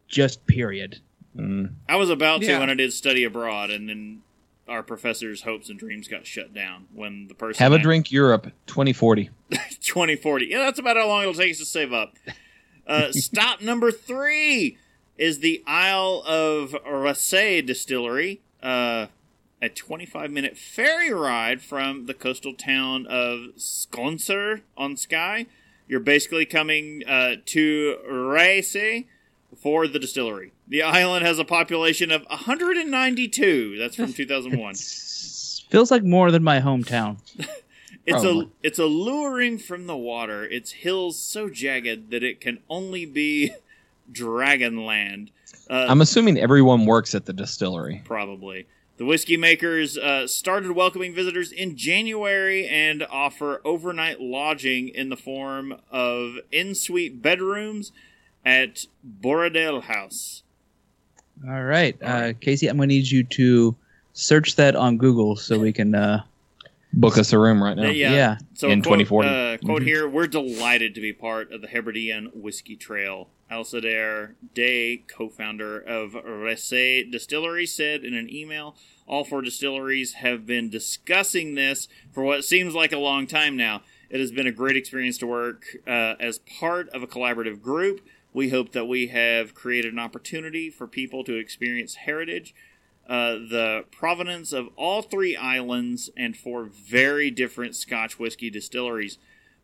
Just 0.08 0.46
period. 0.48 1.00
Mm. 1.36 1.72
I 1.90 1.98
was 1.98 2.10
about 2.10 2.42
to 2.44 2.60
when 2.60 2.70
I 2.70 2.76
did 2.76 2.94
study 2.94 3.26
abroad, 3.26 3.72
and 3.72 3.90
then 3.90 4.22
our 4.68 4.82
professor's 4.84 5.42
hopes 5.44 5.70
and 5.70 5.78
dreams 5.78 6.08
got 6.08 6.26
shut 6.26 6.54
down 6.54 6.88
when 6.94 7.28
the 7.28 7.34
person 7.36 7.62
Have 7.64 7.74
a 7.74 7.76
I- 7.76 7.82
drink, 7.82 8.12
Europe, 8.12 8.52
2040. 8.68 9.30
2040. 9.82 10.46
Yeah, 10.48 10.60
that's 10.60 10.80
about 10.80 10.98
how 10.98 11.08
long 11.08 11.22
it'll 11.22 11.34
take 11.34 11.52
us 11.52 11.60
to 11.60 11.66
save 11.66 11.94
up. 11.94 12.14
Uh, 12.88 13.08
stop 13.12 13.62
number 13.62 13.92
three 13.92 14.78
is 15.18 15.40
the 15.40 15.64
Isle 15.68 16.24
of 16.26 16.72
Raasay 16.86 17.66
Distillery. 17.66 18.42
Uh, 18.62 19.08
a 19.62 19.70
25 19.70 20.32
minute 20.32 20.58
ferry 20.58 21.14
ride 21.14 21.62
from 21.62 22.06
the 22.08 22.14
coastal 22.14 22.54
town 22.54 23.06
of 23.08 23.48
Sconser 23.56 24.62
on 24.76 24.98
Skye. 24.98 25.46
You're 25.88 26.00
basically 26.02 26.46
coming 26.46 27.04
uh, 27.08 27.36
to 27.46 27.98
Raasay 28.10 29.06
for 29.58 29.88
the 29.88 30.00
distillery. 30.00 30.52
The 30.68 30.82
island 30.84 31.26
has 31.26 31.40
a 31.40 31.46
population 31.46 32.12
of 32.12 32.24
192. 32.30 33.78
That's 33.78 33.96
from 33.96 34.14
2001. 34.14 34.72
It's- 34.76 35.64
feels 35.70 35.90
like 35.92 36.04
more 36.04 36.30
than 36.32 36.44
my 36.44 36.60
hometown. 36.60 37.18
It's 38.08 38.24
a 38.24 38.48
it's 38.62 38.78
alluring 38.78 39.58
from 39.58 39.88
the 39.88 39.98
water. 39.98 40.44
Its 40.46 40.72
hills 40.72 41.20
so 41.20 41.50
jagged 41.50 42.12
that 42.12 42.22
it 42.22 42.40
can 42.40 42.60
only 42.70 43.04
be 43.08 43.52
Dragonland. 44.12 45.30
Uh, 45.70 45.88
I'm 45.90 46.02
assuming 46.02 46.38
everyone 46.38 46.86
works 46.86 47.16
at 47.16 47.26
the 47.26 47.34
distillery. 47.34 48.02
probably. 48.06 48.68
The 48.98 49.06
whiskey 49.06 49.38
makers 49.38 49.98
uh, 49.98 50.28
started 50.28 50.72
welcoming 50.74 51.14
visitors 51.16 51.52
in 51.52 51.76
January 51.76 52.68
and 52.68 53.04
offer 53.10 53.60
overnight 53.66 54.22
lodging 54.22 54.88
in 54.88 55.10
the 55.10 55.18
form 55.18 55.76
of 55.92 56.36
in-suite 56.52 57.22
bedrooms 57.22 57.92
at 58.46 58.86
Borodale 59.04 59.82
House. 59.82 60.44
All 61.48 61.64
right, 61.64 61.98
All 62.02 62.10
uh. 62.10 62.34
Casey, 62.40 62.68
I'm 62.68 62.78
going 62.78 62.90
to 62.90 62.96
need 62.96 63.10
you 63.10 63.24
to 63.24 63.76
search 64.14 64.56
that 64.56 64.76
on 64.76 64.98
Google 64.98 65.36
so 65.36 65.60
we 65.60 65.74
can. 65.74 65.94
Uh, 65.96 66.24
Book 66.98 67.18
us 67.18 67.34
a 67.34 67.38
room 67.40 67.62
right 67.62 67.76
now. 67.76 67.90
Yeah. 67.90 68.14
yeah. 68.14 68.38
So 68.54 68.70
In 68.70 68.82
quote, 68.82 69.00
2040. 69.00 69.28
Uh, 69.28 69.58
quote 69.58 69.82
Mhm. 69.82 69.86
here: 69.86 70.08
We're 70.08 70.28
delighted 70.28 70.96
to 70.96 71.02
be 71.02 71.12
part 71.12 71.52
of 71.52 71.60
the 71.62 71.68
Hebridean 71.68 72.32
Whiskey 72.34 72.78
Trail. 72.78 73.28
Alasdair 73.52 74.36
Day, 74.54 75.04
co-founder 75.08 75.78
of 75.78 76.14
Raasay 76.14 77.12
Distillery, 77.12 77.66
said 77.66 78.06
in 78.06 78.14
an 78.14 78.34
email, 78.34 78.78
"All 79.08 79.26
four 79.26 79.42
distilleries 79.42 80.14
have 80.14 80.46
been 80.46 80.70
discussing 80.70 81.56
this 81.56 81.90
for 82.14 82.24
what 82.24 82.46
seems 82.46 82.74
like 82.74 82.94
a 82.94 82.98
long 82.98 83.28
time 83.28 83.58
now. 83.58 83.82
It 84.10 84.22
has 84.22 84.32
been 84.32 84.48
a 84.48 84.52
great 84.52 84.78
experience 84.78 85.18
to 85.18 85.28
work 85.28 85.66
uh, 85.86 86.16
as 86.18 86.38
part 86.40 86.88
of 86.90 87.04
a 87.04 87.08
collaborative 87.08 87.62
group. 87.62 88.00
We 88.36 88.50
hope 88.50 88.74
that 88.74 88.86
we 88.86 89.08
have 89.08 89.56
created 89.56 89.94
an 89.94 90.00
opportunity 90.00 90.70
for 90.70 90.88
people 90.88 91.24
to 91.24 91.36
experience 91.36 91.96
heritage." 91.96 92.54
uh, 93.08 93.34
the 93.34 93.86
provenance 93.92 94.52
of 94.52 94.70
all 94.76 95.02
three 95.02 95.36
islands 95.36 96.10
and 96.18 96.36
four 96.36 96.64
very 96.64 97.30
different 97.30 97.76
Scotch 97.76 98.18
whiskey 98.18 98.50
distilleries. 98.50 99.18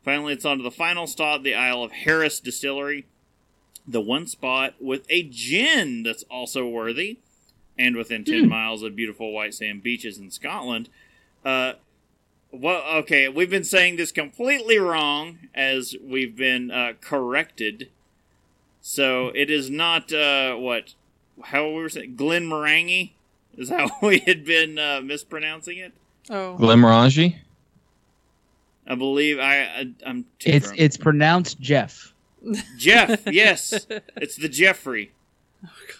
Finally, 0.03 0.33
it's 0.33 0.45
on 0.45 0.57
to 0.57 0.63
the 0.63 0.71
final 0.71 1.07
stop, 1.07 1.43
the 1.43 1.55
Isle 1.55 1.83
of 1.83 1.91
Harris 1.91 2.39
Distillery, 2.39 3.07
the 3.87 4.01
one 4.01 4.27
spot 4.27 4.75
with 4.79 5.05
a 5.09 5.23
gin 5.23 6.03
that's 6.03 6.23
also 6.29 6.67
worthy, 6.67 7.19
and 7.77 7.95
within 7.95 8.23
10 8.23 8.47
miles 8.47 8.83
of 8.83 8.95
beautiful 8.95 9.31
white 9.31 9.53
sand 9.53 9.81
beaches 9.81 10.17
in 10.17 10.29
Scotland. 10.29 10.89
Uh, 11.43 11.73
Well, 12.51 12.83
okay, 12.99 13.27
we've 13.27 13.49
been 13.49 13.63
saying 13.63 13.95
this 13.95 14.11
completely 14.11 14.77
wrong 14.77 15.39
as 15.55 15.95
we've 16.03 16.35
been 16.35 16.69
uh, 16.69 16.93
corrected. 16.99 17.89
So 18.81 19.27
it 19.35 19.50
is 19.50 19.69
not 19.69 20.11
uh, 20.11 20.55
what 20.55 20.93
how 21.43 21.67
we 21.67 21.75
were 21.75 21.89
saying 21.89 22.15
Glenmorangie 22.15 23.11
is 23.57 23.69
how 23.77 23.89
we 24.01 24.19
had 24.19 24.43
been 24.45 24.77
uh, 24.79 25.01
mispronouncing 25.01 25.77
it. 25.77 25.93
Oh, 26.29 26.55
Glimmerangi? 26.59 27.35
I 28.88 28.95
believe 28.95 29.39
I, 29.39 29.63
I 29.63 29.91
I'm 30.05 30.25
It's 30.41 30.67
drunk. 30.67 30.79
it's 30.81 30.97
pronounced 30.97 31.59
Jeff. 31.59 32.13
Jeff. 32.77 33.21
Yes, 33.31 33.85
it's 34.17 34.35
the 34.35 34.50
Jeffrey. 34.50 35.11
Oh 35.63 35.69
God. 35.88 35.95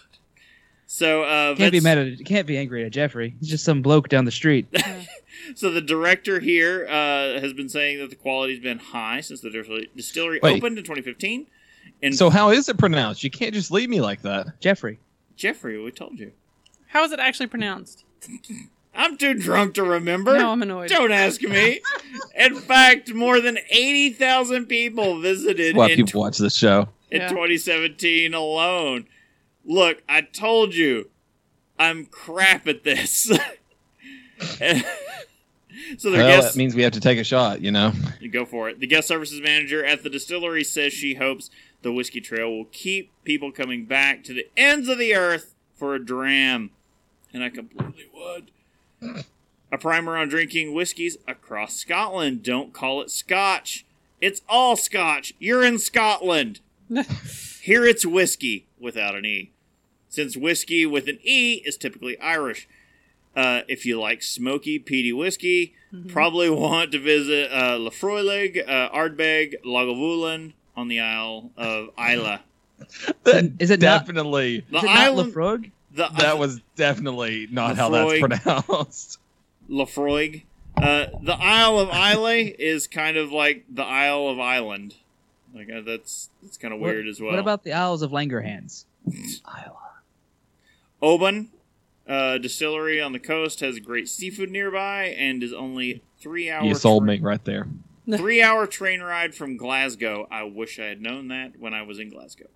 So 0.86 1.22
uh, 1.22 1.54
Can't 1.56 1.72
be 1.72 1.80
mad 1.80 1.98
at 1.98 2.24
can't 2.24 2.46
be 2.46 2.58
angry 2.58 2.84
at 2.84 2.92
Jeffrey. 2.92 3.34
He's 3.40 3.48
just 3.48 3.64
some 3.64 3.80
bloke 3.82 4.08
down 4.08 4.24
the 4.24 4.32
street. 4.32 4.66
So 5.56 5.72
the 5.72 5.80
director 5.80 6.38
here 6.38 6.86
uh, 6.88 7.40
has 7.40 7.52
been 7.52 7.68
saying 7.68 7.98
that 7.98 8.10
the 8.10 8.16
quality's 8.16 8.60
been 8.60 8.78
high 8.78 9.20
since 9.22 9.40
the 9.40 9.50
distillery- 9.50 9.90
distillery 9.96 10.38
Wait. 10.40 10.58
opened 10.58 10.78
in 10.78 10.84
2015. 10.84 11.46
And 12.02 12.14
So 12.14 12.30
how 12.30 12.50
is 12.50 12.68
it 12.68 12.78
pronounced? 12.78 13.22
You 13.22 13.30
can't 13.30 13.54
just 13.54 13.70
leave 13.70 13.88
me 13.88 14.00
like 14.00 14.22
that. 14.22 14.60
Jeffrey. 14.60 14.98
Jeffrey, 15.36 15.80
we 15.82 15.90
told 15.90 16.18
you. 16.18 16.32
how 16.88 17.04
is 17.04 17.12
it 17.12 17.20
actually 17.20 17.46
pronounced? 17.46 18.04
I'm 18.94 19.16
too 19.16 19.32
drunk 19.34 19.74
to 19.74 19.82
remember. 19.84 20.36
No, 20.38 20.50
I'm 20.50 20.60
annoyed. 20.62 20.90
Don't 20.90 21.12
ask 21.12 21.40
me. 21.40 21.80
In 22.36 22.56
fact, 22.56 23.14
more 23.14 23.40
than 23.40 23.58
80,000 23.70 24.66
people 24.66 25.18
visited 25.20 25.74
Why 25.76 25.88
in, 25.88 25.96
people 25.96 26.20
watch 26.20 26.36
this 26.36 26.54
show? 26.54 26.88
in 27.10 27.22
Yeah. 27.22 27.28
2017 27.28 28.34
alone. 28.34 29.06
Look, 29.64 30.02
I 30.10 30.20
told 30.20 30.74
you, 30.74 31.08
I'm 31.78 32.04
crap 32.04 32.66
at 32.66 32.84
this. 32.84 33.12
so 34.42 34.60
their 34.60 34.82
Well, 36.24 36.40
guest, 36.40 36.52
that 36.52 36.56
means 36.58 36.74
we 36.74 36.82
have 36.82 36.92
to 36.92 37.00
take 37.00 37.18
a 37.18 37.24
shot, 37.24 37.60
you 37.62 37.70
know? 37.70 37.92
You 38.20 38.28
go 38.30 38.44
for 38.44 38.68
it. 38.68 38.78
The 38.80 38.86
guest 38.86 39.08
services 39.08 39.40
manager 39.40 39.84
at 39.84 40.02
the 40.02 40.10
distillery 40.10 40.64
says 40.64 40.92
she 40.92 41.14
hopes 41.14 41.50
the 41.82 41.92
whiskey 41.92 42.20
trail 42.20 42.50
will 42.50 42.66
keep 42.66 43.10
people 43.24 43.52
coming 43.52 43.84
back 43.84 44.24
to 44.24 44.34
the 44.34 44.46
ends 44.56 44.88
of 44.88 44.98
the 44.98 45.14
earth 45.14 45.54
for 45.74 45.94
a 45.94 46.04
dram. 46.04 46.70
And 47.32 47.42
I 47.42 47.48
completely 47.50 48.08
would. 48.14 49.24
A 49.70 49.78
primer 49.78 50.16
on 50.16 50.28
drinking 50.28 50.74
whiskeys 50.74 51.16
across 51.26 51.76
Scotland. 51.76 52.42
Don't 52.42 52.72
call 52.72 53.00
it 53.00 53.10
Scotch. 53.10 53.84
It's 54.20 54.42
all 54.48 54.76
Scotch. 54.76 55.32
You're 55.38 55.64
in 55.64 55.78
Scotland. 55.78 56.60
Here 57.62 57.84
it's 57.84 58.06
whiskey 58.06 58.66
without 58.78 59.14
an 59.14 59.24
E. 59.24 59.50
Since 60.08 60.36
whiskey 60.36 60.84
with 60.84 61.08
an 61.08 61.18
E 61.22 61.62
is 61.64 61.76
typically 61.76 62.20
Irish. 62.20 62.68
Uh, 63.34 63.62
if 63.66 63.86
you 63.86 63.98
like 63.98 64.22
smoky, 64.22 64.78
peaty 64.78 65.12
whiskey, 65.12 65.74
probably 66.08 66.50
want 66.50 66.92
to 66.92 66.98
visit 66.98 67.50
uh, 67.50 67.78
Laphroaig, 67.78 68.62
uh, 68.68 68.90
Ardbeg, 68.90 69.54
Lagavulin 69.64 70.52
on 70.76 70.88
the 70.88 71.00
Isle 71.00 71.50
of 71.56 71.90
Islay. 71.98 72.38
Is 73.58 73.70
it 73.70 73.80
not- 73.80 74.00
definitely? 74.06 74.64
The 74.70 74.78
Is 74.78 74.82
it 74.82 74.86
not 74.86 74.96
island, 74.98 75.32
Laphroaig? 75.34 75.70
the 75.94 76.08
that 76.18 76.38
was 76.38 76.60
definitely 76.76 77.46
not 77.50 77.76
how 77.76 77.90
that's 77.90 78.18
pronounced. 78.18 79.18
Laphroaig. 79.70 80.42
Uh, 80.76 81.06
the 81.22 81.36
Isle 81.38 81.78
of 81.80 81.90
Islay 81.90 82.44
is 82.58 82.86
kind 82.86 83.16
of 83.16 83.30
like 83.30 83.64
the 83.72 83.84
Isle 83.84 84.28
of 84.28 84.40
Island. 84.40 84.94
Like 85.54 85.70
uh, 85.70 85.82
that's 85.82 86.30
that's 86.42 86.56
kind 86.56 86.72
of 86.72 86.80
What- 86.80 86.88
weird 86.94 87.06
as 87.08 87.20
well. 87.20 87.30
What 87.32 87.38
about 87.38 87.62
the 87.62 87.72
Isles 87.74 88.00
of 88.02 88.10
Langerhans? 88.10 88.84
Isla. 89.06 89.76
Oban 91.02 91.50
uh, 92.08 92.38
distillery 92.38 93.00
on 93.00 93.12
the 93.12 93.18
coast 93.18 93.60
has 93.60 93.78
great 93.80 94.08
seafood 94.08 94.50
nearby 94.50 95.04
and 95.06 95.42
is 95.42 95.52
only 95.52 96.02
three 96.20 96.50
hours. 96.50 96.66
You 96.66 96.74
sold 96.74 97.04
me 97.04 97.18
right 97.20 97.44
there. 97.44 97.66
Three 98.04 98.42
hour 98.42 98.66
train 98.66 99.00
ride 99.00 99.34
from 99.34 99.56
Glasgow. 99.56 100.26
I 100.30 100.42
wish 100.42 100.78
I 100.78 100.84
had 100.84 101.00
known 101.00 101.28
that 101.28 101.58
when 101.58 101.72
I 101.72 101.82
was 101.82 101.98
in 101.98 102.10
Glasgow. 102.10 102.46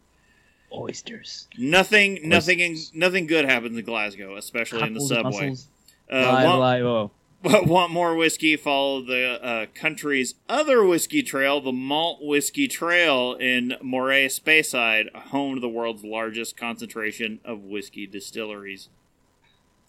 Oysters. 0.73 1.47
Nothing, 1.57 2.29
nothing, 2.29 2.59
in, 2.59 2.73
Oysters. 2.73 2.93
nothing 2.95 3.26
good 3.26 3.45
happens 3.45 3.79
in 3.79 3.85
Glasgow, 3.85 4.37
especially 4.37 4.83
in 4.83 4.95
the 4.95 5.00
subway. 5.00 5.50
mussels. 5.50 5.69
Uh, 6.12 6.17
Lie, 6.17 6.45
want, 6.45 6.61
lie, 6.61 6.80
oh. 6.80 7.11
want 7.45 7.93
more 7.93 8.15
whiskey? 8.17 8.56
Follow 8.56 9.02
the 9.02 9.43
uh, 9.43 9.67
country's 9.75 10.35
other 10.49 10.85
whiskey 10.85 11.23
trail, 11.23 11.61
the 11.61 11.73
Malt 11.73 12.19
Whiskey 12.23 12.67
Trail 12.67 13.35
in 13.35 13.75
Moray 13.82 14.26
Speyside, 14.28 15.15
home 15.15 15.54
to 15.54 15.61
the 15.61 15.69
world's 15.69 16.04
largest 16.04 16.56
concentration 16.56 17.41
of 17.45 17.63
whiskey 17.63 18.06
distilleries. 18.06 18.89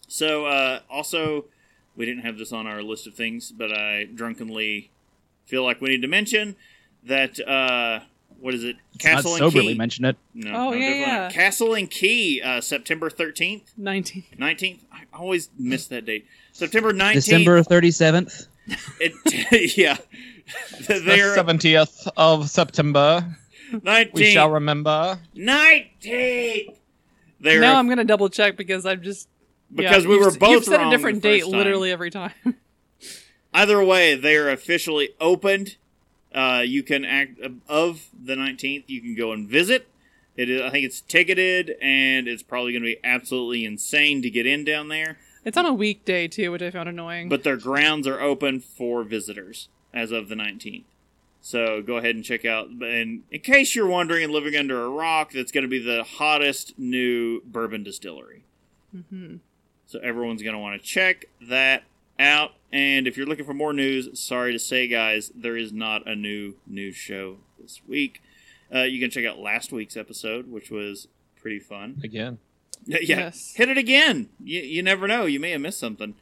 So, 0.07 0.45
uh, 0.45 0.81
also, 0.89 1.45
we 1.95 2.05
didn't 2.05 2.23
have 2.23 2.37
this 2.37 2.51
on 2.51 2.67
our 2.67 2.83
list 2.83 3.07
of 3.07 3.15
things, 3.15 3.51
but 3.51 3.71
I 3.71 4.05
drunkenly 4.05 4.91
feel 5.47 5.63
like 5.63 5.81
we 5.81 5.89
need 5.89 6.01
to 6.03 6.07
mention 6.07 6.55
that. 7.03 7.39
Uh, 7.39 8.01
what 8.39 8.53
is 8.53 8.63
it? 8.63 8.75
Not 8.75 8.99
Castle 8.99 9.31
and 9.33 9.39
soberly 9.39 9.73
Key. 9.73 9.77
mention 9.79 10.05
it. 10.05 10.15
No, 10.35 10.51
Oh, 10.51 10.69
no, 10.69 10.73
yeah, 10.75 10.79
definitely 10.79 10.99
not. 10.99 11.07
yeah. 11.07 11.29
Castle 11.31 11.73
and 11.73 11.89
Key, 11.89 12.41
uh, 12.43 12.61
September 12.61 13.09
thirteenth, 13.09 13.71
19. 13.77 14.23
nineteenth. 14.37 14.83
I 14.91 15.03
always 15.11 15.49
miss 15.57 15.87
that 15.87 16.05
date. 16.05 16.27
September 16.53 16.93
nineteenth. 16.93 17.25
December 17.25 17.63
37th. 17.63 18.47
It, 18.99 19.77
yeah, 19.77 19.97
The 20.87 20.99
they're 21.05 21.35
70th 21.37 22.09
of 22.17 22.49
September. 22.49 23.25
We 23.71 23.79
shall 23.79 23.81
nineteenth. 23.83 24.51
remember. 24.53 25.19
Nineteenth. 25.33 26.77
They're 27.39 27.61
Now 27.61 27.77
I'm 27.79 27.85
going 27.87 27.97
to 27.97 28.03
double 28.03 28.29
check 28.29 28.57
because 28.57 28.85
I'm 28.85 29.01
just. 29.01 29.27
because 29.73 30.03
yeah, 30.03 30.09
we 30.09 30.15
you've 30.15 30.23
were 30.25 30.31
s- 30.31 30.37
both 30.37 30.49
You've 30.51 30.63
said 30.65 30.77
wrong 30.79 30.93
a 30.93 30.95
different 30.97 31.21
the 31.21 31.29
date 31.29 31.39
first 31.41 31.51
time. 31.51 31.57
literally 31.59 31.91
every 31.91 32.09
time. 32.11 32.31
Either 33.57 33.83
way, 33.83 34.13
they 34.13 34.35
are 34.35 34.49
officially 34.51 35.09
opened. 35.19 35.77
Uh, 36.31 36.61
you 36.63 36.83
can 36.83 37.03
act 37.03 37.39
of 37.67 38.09
the 38.23 38.35
nineteenth. 38.35 38.85
You 38.87 39.01
can 39.01 39.15
go 39.15 39.31
and 39.31 39.49
visit. 39.49 39.87
It 40.35 40.47
is, 40.47 40.61
I 40.61 40.69
think 40.69 40.85
it's 40.85 41.01
ticketed, 41.01 41.75
and 41.81 42.27
it's 42.27 42.43
probably 42.43 42.71
going 42.71 42.83
to 42.83 42.87
be 42.87 42.99
absolutely 43.03 43.65
insane 43.65 44.21
to 44.21 44.29
get 44.29 44.45
in 44.45 44.63
down 44.63 44.89
there. 44.89 45.17
it's 45.43 45.57
on 45.57 45.65
a 45.65 45.73
weekday 45.73 46.27
too, 46.27 46.51
which 46.51 46.61
I 46.61 46.69
found 46.69 46.87
annoying. 46.87 47.29
But 47.29 47.43
their 47.43 47.57
grounds 47.57 48.05
are 48.05 48.21
open 48.21 48.59
for 48.59 49.03
visitors 49.03 49.69
as 49.91 50.11
of 50.11 50.29
the 50.29 50.35
19th. 50.35 50.83
So 51.41 51.81
go 51.81 51.97
ahead 51.97 52.13
and 52.13 52.23
check 52.23 52.45
out. 52.45 52.67
And 52.69 53.23
in 53.31 53.39
case 53.39 53.73
you're 53.73 53.87
wondering 53.87 54.23
and 54.25 54.31
living 54.33 54.55
under 54.55 54.83
a 54.85 54.89
rock, 54.89 55.31
that's 55.31 55.51
going 55.51 55.63
to 55.63 55.67
be 55.67 55.79
the 55.83 56.03
hottest 56.03 56.77
new 56.77 57.41
bourbon 57.43 57.81
distillery. 57.81 58.43
Mhm. 58.95 59.39
So 59.87 59.97
everyone's 60.03 60.43
going 60.43 60.53
to 60.53 60.59
want 60.59 60.79
to 60.79 60.87
check 60.87 61.25
that 61.41 61.83
out. 62.19 62.51
And 62.71 63.07
if 63.07 63.15
you're 63.17 63.25
looking 63.27 63.45
for 63.45 63.53
more 63.53 63.73
news, 63.73 64.19
sorry 64.19 64.51
to 64.53 64.59
say, 64.59 64.87
guys, 64.87 65.31
there 65.35 65.55
is 65.57 65.71
not 65.71 66.07
a 66.07 66.15
new 66.15 66.55
news 66.67 66.95
show 66.95 67.37
this 67.59 67.81
week. 67.87 68.21
Uh, 68.73 68.83
you 68.83 68.99
can 68.99 69.09
check 69.09 69.25
out 69.25 69.39
last 69.39 69.71
week's 69.71 69.95
episode, 69.95 70.51
which 70.51 70.69
was 70.69 71.07
pretty 71.41 71.59
fun. 71.59 71.99
Again. 72.03 72.39
Yeah, 72.85 72.97
Yes. 73.01 73.53
hit 73.55 73.67
it 73.69 73.77
again. 73.77 74.29
You, 74.41 74.61
you 74.61 74.81
never 74.83 75.07
know. 75.07 75.25
You 75.25 75.39
may 75.41 75.51
have 75.51 75.59
missed 75.61 75.79
something. 75.79 76.13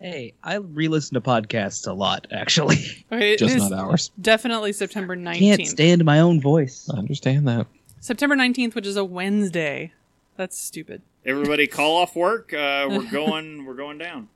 Hey, 0.00 0.32
I 0.42 0.54
re-listen 0.56 1.14
to 1.14 1.20
podcasts 1.20 1.86
a 1.86 1.92
lot, 1.92 2.26
actually. 2.32 2.76
Okay, 3.12 3.36
Just 3.36 3.56
not 3.58 3.72
ours. 3.72 4.10
definitely 4.20 4.72
September 4.72 5.16
19th. 5.16 5.38
Can't 5.38 5.66
stand 5.66 6.04
my 6.04 6.20
own 6.20 6.40
voice. 6.40 6.88
I 6.92 6.98
understand 6.98 7.46
that. 7.48 7.66
September 8.00 8.34
19th, 8.36 8.74
which 8.74 8.86
is 8.86 8.96
a 8.96 9.04
Wednesday. 9.04 9.92
That's 10.36 10.58
stupid. 10.58 11.02
Everybody 11.26 11.66
call 11.66 11.96
off 11.98 12.14
work. 12.16 12.52
Uh, 12.52 12.86
we're 12.90 13.10
going. 13.10 13.64
We're 13.64 13.74
going 13.74 13.98
down. 13.98 14.28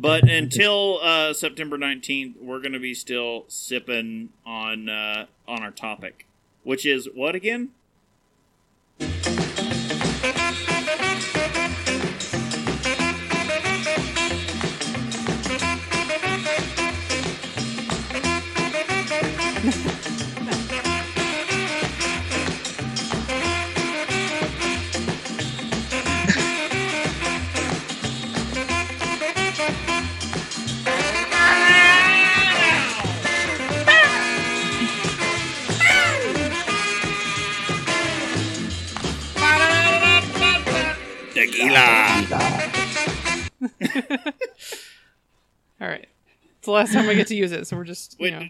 But 0.00 0.28
until 0.28 0.98
uh, 1.02 1.32
September 1.32 1.78
nineteenth, 1.78 2.36
we're 2.40 2.60
going 2.60 2.72
to 2.72 2.80
be 2.80 2.94
still 2.94 3.44
sipping 3.48 4.30
on 4.44 4.88
uh, 4.88 5.26
on 5.46 5.62
our 5.62 5.70
topic, 5.70 6.26
which 6.64 6.84
is 6.84 7.08
what 7.14 7.34
again? 7.34 7.70
Tequila. 41.56 42.26
All 45.80 45.88
right. 45.88 46.06
It's 46.58 46.64
the 46.66 46.70
last 46.70 46.92
time 46.92 47.06
we 47.06 47.14
get 47.14 47.26
to 47.28 47.36
use 47.36 47.52
it, 47.52 47.66
so 47.66 47.76
we're 47.76 47.84
just, 47.84 48.16
you 48.18 48.24
We, 48.24 48.30
know. 48.30 48.46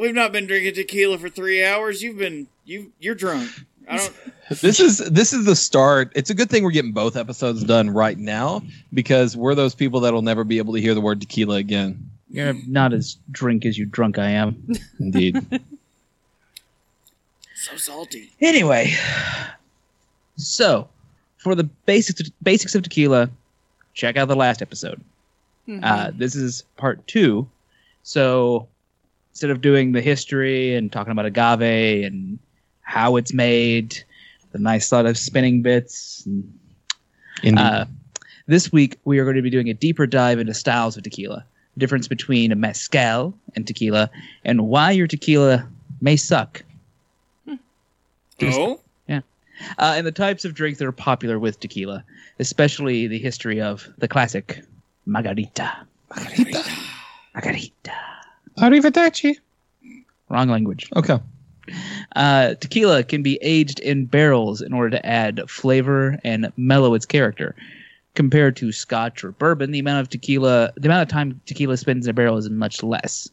We've 0.00 0.14
not 0.14 0.32
been 0.32 0.46
drinking 0.46 0.74
tequila 0.74 1.18
for 1.18 1.28
three 1.28 1.64
hours. 1.64 2.02
You've 2.02 2.18
been 2.18 2.48
you 2.64 2.92
you're 2.98 3.14
drunk. 3.14 3.50
I 3.88 3.98
don't. 3.98 4.12
This 4.60 4.78
is 4.78 4.98
this 4.98 5.32
is 5.32 5.46
the 5.46 5.56
start. 5.56 6.12
It's 6.14 6.28
a 6.28 6.34
good 6.34 6.50
thing 6.50 6.64
we're 6.64 6.70
getting 6.70 6.92
both 6.92 7.16
episodes 7.16 7.64
done 7.64 7.88
right 7.88 8.18
now 8.18 8.62
because 8.92 9.36
we're 9.38 9.54
those 9.54 9.74
people 9.74 10.00
that'll 10.00 10.20
never 10.20 10.44
be 10.44 10.58
able 10.58 10.74
to 10.74 10.80
hear 10.80 10.92
the 10.94 11.00
word 11.00 11.20
tequila 11.20 11.56
again. 11.56 12.10
You're 12.28 12.52
not 12.66 12.92
as 12.92 13.16
drink 13.30 13.64
as 13.64 13.78
you 13.78 13.86
drunk 13.86 14.18
I 14.18 14.30
am. 14.30 14.66
Indeed. 15.00 15.46
So 17.54 17.76
salty. 17.76 18.32
Anyway, 18.40 18.92
so 20.36 20.88
for 21.44 21.54
the 21.54 21.64
basics 21.64 22.28
basics 22.42 22.74
of 22.74 22.82
tequila, 22.82 23.30
check 23.92 24.16
out 24.16 24.26
the 24.26 24.34
last 24.34 24.62
episode. 24.62 25.00
Mhm. 25.68 25.80
Uh, 25.82 26.10
this 26.16 26.34
is 26.34 26.64
part 26.76 27.06
two. 27.06 27.46
So 28.02 28.66
instead 29.32 29.50
of 29.50 29.60
doing 29.60 29.92
the 29.92 30.00
history 30.00 30.74
and 30.74 30.90
talking 30.90 31.12
about 31.12 31.26
agave 31.26 32.04
and 32.04 32.38
how 32.82 33.16
it's 33.16 33.32
made, 33.32 34.02
the 34.52 34.58
nice 34.58 34.88
sort 34.88 35.06
of 35.06 35.16
spinning 35.16 35.62
bits, 35.62 36.24
and, 36.26 36.58
Indeed. 37.42 37.60
uh, 37.60 37.84
this 38.46 38.72
week 38.72 38.98
we 39.04 39.18
are 39.18 39.24
going 39.24 39.36
to 39.36 39.42
be 39.42 39.50
doing 39.50 39.68
a 39.68 39.74
deeper 39.74 40.06
dive 40.06 40.38
into 40.38 40.54
styles 40.54 40.96
of 40.96 41.02
tequila, 41.02 41.44
the 41.74 41.80
difference 41.80 42.08
between 42.08 42.52
a 42.52 42.56
mezcal 42.56 43.34
and 43.54 43.66
tequila, 43.66 44.10
and 44.44 44.66
why 44.68 44.90
your 44.92 45.06
tequila 45.06 45.66
may 46.00 46.16
suck. 46.16 46.62
Oh, 48.42 48.80
uh, 49.78 49.94
and 49.96 50.06
the 50.06 50.12
types 50.12 50.44
of 50.44 50.54
drinks 50.54 50.78
that 50.78 50.86
are 50.86 50.92
popular 50.92 51.38
with 51.38 51.60
tequila, 51.60 52.04
especially 52.38 53.06
the 53.06 53.18
history 53.18 53.60
of 53.60 53.88
the 53.98 54.08
classic 54.08 54.62
margarita. 55.06 55.86
margarita. 56.14 56.64
Margarita. 57.34 57.92
Arrivederci. 58.58 59.36
Wrong 60.28 60.48
language. 60.48 60.88
Okay. 60.96 61.18
Uh, 62.14 62.54
tequila 62.54 63.02
can 63.02 63.22
be 63.22 63.38
aged 63.42 63.80
in 63.80 64.06
barrels 64.06 64.60
in 64.60 64.72
order 64.72 64.90
to 64.90 65.06
add 65.06 65.48
flavor 65.48 66.18
and 66.24 66.52
mellow 66.56 66.94
its 66.94 67.06
character. 67.06 67.54
Compared 68.14 68.54
to 68.56 68.70
Scotch 68.70 69.24
or 69.24 69.32
bourbon, 69.32 69.72
the 69.72 69.80
amount 69.80 70.00
of 70.00 70.08
tequila, 70.08 70.72
the 70.76 70.88
amount 70.88 71.02
of 71.02 71.08
time 71.08 71.40
tequila 71.46 71.76
spends 71.76 72.06
in 72.06 72.10
a 72.10 72.14
barrel 72.14 72.36
is 72.36 72.48
much 72.48 72.82
less. 72.82 73.28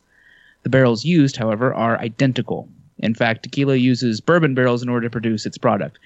The 0.64 0.70
barrels 0.70 1.06
used, 1.06 1.38
however, 1.38 1.74
are 1.74 2.00
identical. 2.00 2.68
In 3.02 3.14
fact, 3.14 3.44
tequila 3.44 3.76
uses 3.76 4.22
bourbon 4.22 4.54
barrels 4.54 4.84
in 4.84 4.90
order 4.90 5.08
to 5.08 5.12
produce 5.12 5.46
its 5.46 5.58
product. 5.58 6.00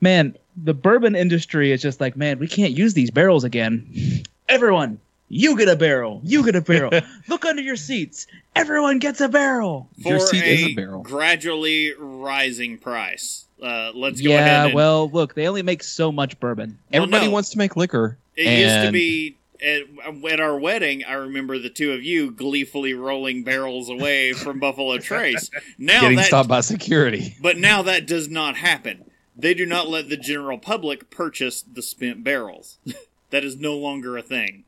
Man, 0.00 0.36
the 0.56 0.74
bourbon 0.74 1.16
industry 1.16 1.72
is 1.72 1.82
just 1.82 2.00
like, 2.00 2.16
man, 2.16 2.38
we 2.38 2.48
can't 2.48 2.72
use 2.72 2.94
these 2.94 3.10
barrels 3.10 3.44
again. 3.44 4.22
Everyone, 4.48 5.00
you 5.28 5.56
get 5.56 5.68
a 5.68 5.76
barrel. 5.76 6.20
You 6.22 6.44
get 6.44 6.54
a 6.54 6.60
barrel. 6.60 6.92
Look 7.28 7.44
under 7.44 7.62
your 7.62 7.76
seats. 7.76 8.26
Everyone 8.54 8.98
gets 8.98 9.20
a 9.20 9.28
barrel. 9.28 9.88
Your 9.96 10.20
seat 10.20 10.42
a, 10.42 10.46
is 10.46 10.64
a 10.64 10.74
barrel. 10.74 11.02
gradually 11.02 11.92
rising 11.98 12.78
price. 12.78 13.46
Uh, 13.60 13.90
let's 13.94 14.20
go 14.20 14.30
yeah, 14.30 14.38
ahead. 14.38 14.66
And, 14.66 14.74
well, 14.74 15.08
look, 15.08 15.34
they 15.34 15.48
only 15.48 15.62
make 15.62 15.82
so 15.82 16.12
much 16.12 16.38
bourbon. 16.38 16.78
Well, 16.92 17.02
Everybody 17.04 17.26
no. 17.26 17.32
wants 17.32 17.50
to 17.50 17.58
make 17.58 17.74
liquor. 17.74 18.18
it 18.36 18.58
used 18.58 18.86
to 18.86 18.92
be 18.92 19.36
at, 19.62 19.82
at 20.30 20.40
our 20.40 20.58
wedding. 20.58 21.04
I 21.04 21.14
remember 21.14 21.58
the 21.58 21.70
two 21.70 21.92
of 21.92 22.02
you 22.02 22.30
gleefully 22.30 22.94
rolling 22.94 23.42
barrels 23.44 23.88
away 23.88 24.32
from 24.32 24.58
Buffalo 24.60 24.98
Trace. 24.98 25.50
Now 25.78 26.02
getting 26.02 26.16
that, 26.18 26.26
stopped 26.26 26.48
by 26.48 26.60
security. 26.60 27.36
but 27.40 27.56
now 27.58 27.82
that 27.82 28.06
does 28.06 28.28
not 28.28 28.56
happen. 28.56 29.10
They 29.36 29.52
do 29.54 29.66
not 29.66 29.88
let 29.88 30.08
the 30.08 30.16
general 30.16 30.58
public 30.58 31.10
purchase 31.10 31.62
the 31.62 31.82
spent 31.82 32.24
barrels. 32.24 32.78
that 33.30 33.44
is 33.44 33.56
no 33.56 33.76
longer 33.76 34.16
a 34.16 34.22
thing. 34.22 34.64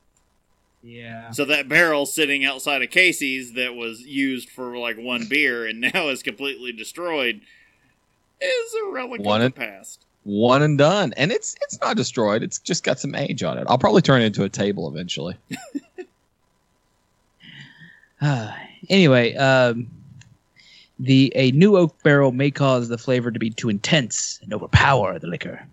Yeah. 0.83 1.31
So 1.33 1.45
that 1.47 1.69
barrel 1.69 2.07
sitting 2.07 2.45
outside 2.45 2.83
of 2.83 2.91
Casey's 2.91 3.55
that 3.55 3.75
was 3.75 4.03
used 4.03 4.49
for 4.49 4.77
like 4.79 4.97
one 4.97 5.27
beer 5.29 5.67
and 5.67 5.81
now 5.95 6.09
is 6.09 6.23
completely 6.23 6.73
destroyed 6.73 7.41
is 8.41 8.75
a 8.85 8.91
relic 8.93 9.21
One 9.23 9.41
of 9.41 9.47
and- 9.47 9.55
the 9.55 9.59
past. 9.59 10.05
One 10.29 10.61
and 10.61 10.77
done. 10.77 11.15
And 11.17 11.33
it's 11.33 11.57
it's 11.63 11.81
not 11.81 11.97
destroyed. 11.97 12.43
It's 12.43 12.59
just 12.59 12.85
got 12.85 13.01
some 13.01 13.15
age 13.15 13.43
on 13.43 13.57
it. 13.57 13.67
I'll 13.67 13.79
probably 13.79 14.03
turn 14.03 14.21
it 14.21 14.27
into 14.27 14.45
a 14.45 14.51
table 14.51 14.87
eventually. 14.87 15.37
Uh, 18.21 18.53
anyway, 18.91 19.35
um, 19.37 19.89
the 20.99 21.33
a 21.35 21.51
new 21.53 21.79
oak 21.79 22.03
barrel 22.03 22.33
may 22.33 22.51
cause 22.51 22.91
the 22.91 22.99
flavor 22.99 23.31
to 23.31 23.39
be 23.39 23.49
too 23.49 23.71
intense 23.71 24.39
and 24.43 24.53
overpower 24.53 25.19
the 25.19 25.29
liquor. 25.29 25.67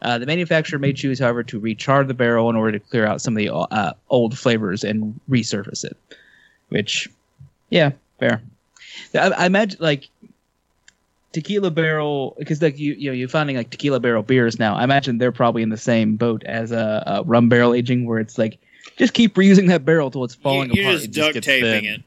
Uh, 0.00 0.16
the 0.16 0.24
manufacturer 0.24 0.78
may 0.78 0.94
choose, 0.94 1.18
however, 1.18 1.42
to 1.42 1.60
recharge 1.60 2.08
the 2.08 2.14
barrel 2.14 2.48
in 2.48 2.56
order 2.56 2.78
to 2.78 2.80
clear 2.80 3.06
out 3.06 3.20
some 3.20 3.36
of 3.36 3.38
the 3.38 3.52
uh, 3.52 3.92
old 4.08 4.38
flavors 4.38 4.84
and 4.84 5.20
resurface 5.28 5.84
it. 5.84 5.98
Which, 6.70 7.10
yeah, 7.68 7.90
fair. 8.18 8.40
I, 9.14 9.28
I 9.32 9.44
imagine 9.44 9.78
like 9.82 10.08
tequila 11.32 11.70
barrel 11.70 12.34
because 12.38 12.62
like 12.62 12.78
you 12.78 12.94
you 12.94 13.10
know 13.10 13.14
you're 13.14 13.28
finding 13.28 13.56
like 13.56 13.70
tequila 13.70 14.00
barrel 14.00 14.22
beers 14.22 14.58
now. 14.58 14.74
I 14.74 14.84
imagine 14.84 15.18
they're 15.18 15.32
probably 15.32 15.62
in 15.62 15.70
the 15.70 15.76
same 15.76 16.16
boat 16.16 16.42
as 16.44 16.72
a, 16.72 17.22
rum 17.26 17.48
barrel 17.48 17.74
aging, 17.74 18.06
where 18.06 18.18
it's 18.18 18.38
like 18.38 18.58
just 18.96 19.14
keep 19.14 19.34
reusing 19.34 19.68
that 19.68 19.84
barrel 19.84 20.10
till 20.10 20.24
it's 20.24 20.34
falling 20.34 20.70
You, 20.70 20.82
you're 20.82 20.90
apart. 20.90 21.00
just 21.00 21.08
It 21.08 21.12
just 21.12 21.32
duct 21.34 21.44
taping 21.44 21.84
it. 21.84 22.02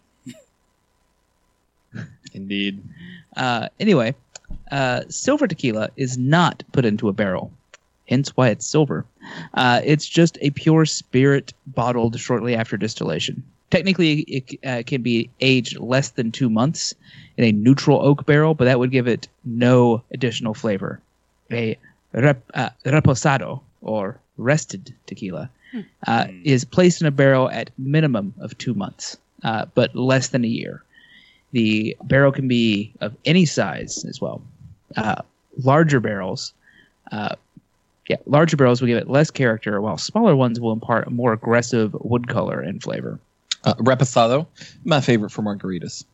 Indeed. 2.34 2.84
Uh, 3.36 3.70
anyway, 3.80 4.16
uh, 4.72 5.02
silver 5.10 5.48
tequila 5.48 5.90
is 5.98 6.18
not 6.18 6.64
put 6.72 6.86
into 6.86 7.10
a 7.10 7.14
barrel, 7.14 7.52
hence 8.08 8.30
why 8.36 8.50
it's 8.50 8.66
silver. 8.66 9.06
Uh, 9.54 9.82
it's 9.84 10.08
just 10.08 10.38
a 10.42 10.52
pure 10.52 10.86
spirit 10.86 11.54
bottled 11.68 12.20
shortly 12.20 12.56
after 12.56 12.78
distillation. 12.78 13.44
Technically, 13.72 14.20
it 14.22 14.66
uh, 14.66 14.84
can 14.86 15.02
be 15.02 15.30
aged 15.42 15.80
less 15.80 16.10
than 16.12 16.32
two 16.32 16.50
months 16.50 16.94
in 17.38 17.44
a 17.44 17.52
neutral 17.52 18.00
oak 18.02 18.26
barrel, 18.26 18.54
but 18.54 18.66
that 18.66 18.80
would 18.80 18.92
give 18.92 19.08
it 19.08 19.28
no 19.44 20.04
additional 20.12 20.54
flavor. 20.54 21.02
A 21.52 21.78
rep, 22.14 22.44
uh, 22.54 22.70
reposado 22.86 23.62
or 23.82 24.20
rested 24.38 24.94
tequila 25.08 25.50
uh, 26.08 26.26
Hmm. 26.26 26.42
is 26.46 26.64
placed 26.64 27.02
in 27.02 27.08
a 27.08 27.12
barrel 27.12 27.50
at 27.50 27.70
minimum 27.78 28.34
of 28.40 28.58
two 28.58 28.74
months, 28.74 29.18
uh, 29.44 29.66
but 29.74 29.96
less 29.96 30.30
than 30.30 30.46
a 30.46 30.48
year. 30.48 30.84
The 31.52 31.98
barrel 32.04 32.32
can 32.32 32.48
be 32.48 32.94
of 33.02 33.16
any 33.26 33.46
size 33.46 34.06
as 34.06 34.22
well. 34.22 34.42
Uh, 34.96 35.22
larger 35.64 36.00
barrels, 36.00 36.54
uh, 37.12 37.36
yeah, 38.08 38.18
larger 38.26 38.56
barrels 38.58 38.80
will 38.82 38.88
give 38.88 38.98
it 38.98 39.10
less 39.10 39.32
character, 39.32 39.82
while 39.82 39.98
smaller 39.98 40.36
ones 40.36 40.60
will 40.60 40.72
impart 40.72 41.08
a 41.08 41.12
more 41.12 41.34
aggressive 41.34 41.94
wood 42.00 42.28
color 42.28 42.60
and 42.60 42.82
flavor. 42.82 43.20
Uh, 43.66 43.74
reposado, 43.76 44.46
my 44.84 45.02
favorite 45.02 45.32
for 45.32 45.42
margaritas. 45.42 46.06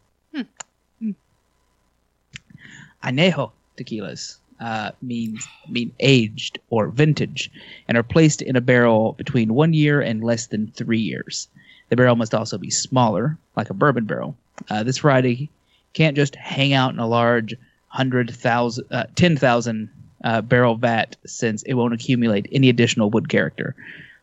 Añejo 3.03 3.51
tequilas 3.77 4.37
uh, 4.61 4.91
means 5.01 5.45
mean 5.67 5.91
aged 5.99 6.59
or 6.69 6.87
vintage, 6.87 7.51
and 7.87 7.97
are 7.97 8.03
placed 8.03 8.41
in 8.41 8.55
a 8.55 8.61
barrel 8.61 9.13
between 9.13 9.53
one 9.53 9.73
year 9.73 9.99
and 9.99 10.23
less 10.23 10.47
than 10.47 10.71
three 10.71 10.99
years. 10.99 11.49
The 11.89 11.95
barrel 11.95 12.15
must 12.15 12.33
also 12.33 12.57
be 12.57 12.69
smaller, 12.69 13.37
like 13.57 13.69
a 13.69 13.73
bourbon 13.73 14.05
barrel. 14.05 14.37
Uh, 14.69 14.83
this 14.83 14.99
variety 14.99 15.49
can't 15.93 16.15
just 16.15 16.35
hang 16.35 16.73
out 16.73 16.93
in 16.93 16.99
a 16.99 17.07
large 17.07 17.55
hundred 17.87 18.29
thousand, 18.31 18.85
uh, 18.91 19.05
ten 19.15 19.35
thousand 19.35 19.89
uh, 20.23 20.41
barrel 20.41 20.75
vat, 20.75 21.17
since 21.25 21.63
it 21.63 21.73
won't 21.73 21.93
accumulate 21.93 22.47
any 22.51 22.69
additional 22.69 23.09
wood 23.09 23.27
character. 23.27 23.75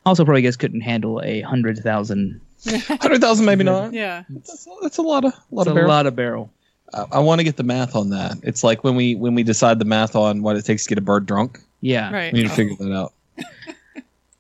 Also, 0.07 0.25
probably 0.25 0.43
guess 0.43 0.57
couldn't 0.57 0.81
handle 0.81 1.21
a 1.23 1.43
hundred 1.43 1.79
thousand. 1.79 2.41
Hundred 3.01 3.21
thousand, 3.21 3.47
maybe 3.47 3.65
not. 3.65 3.93
yeah. 3.93 4.25
That's, 4.29 4.67
that's 4.83 4.99
a 4.99 5.03
lot 5.03 5.25
of 5.25 5.33
lot 5.51 5.65
That's 5.65 5.69
of 5.69 5.73
a 5.73 5.75
barrel. 5.75 5.89
lot 5.89 6.07
of 6.07 6.17
barrel. 6.17 6.51
I, 6.95 7.05
I 7.13 7.19
want 7.21 7.39
to 7.41 7.45
get 7.45 7.57
the 7.57 7.63
math 7.63 7.95
on 7.95 8.11
that. 8.11 8.37
It's 8.43 8.65
like 8.65 8.83
when 8.85 8.97
we 8.97 9.15
when 9.15 9.35
we 9.35 9.43
decide 9.43 9.79
the 9.79 9.85
math 9.85 10.17
on 10.17 10.43
what 10.43 10.57
it 10.57 10.65
takes 10.65 10.85
to 10.85 10.89
get 10.89 10.99
a 10.99 11.03
bird 11.03 11.27
drunk. 11.27 11.61
Yeah. 11.81 12.13
Right. 12.13 12.33
We 12.33 12.43
need 12.43 12.49
to 12.49 12.55
figure 12.55 12.77
that 12.77 12.93
out. 12.93 13.13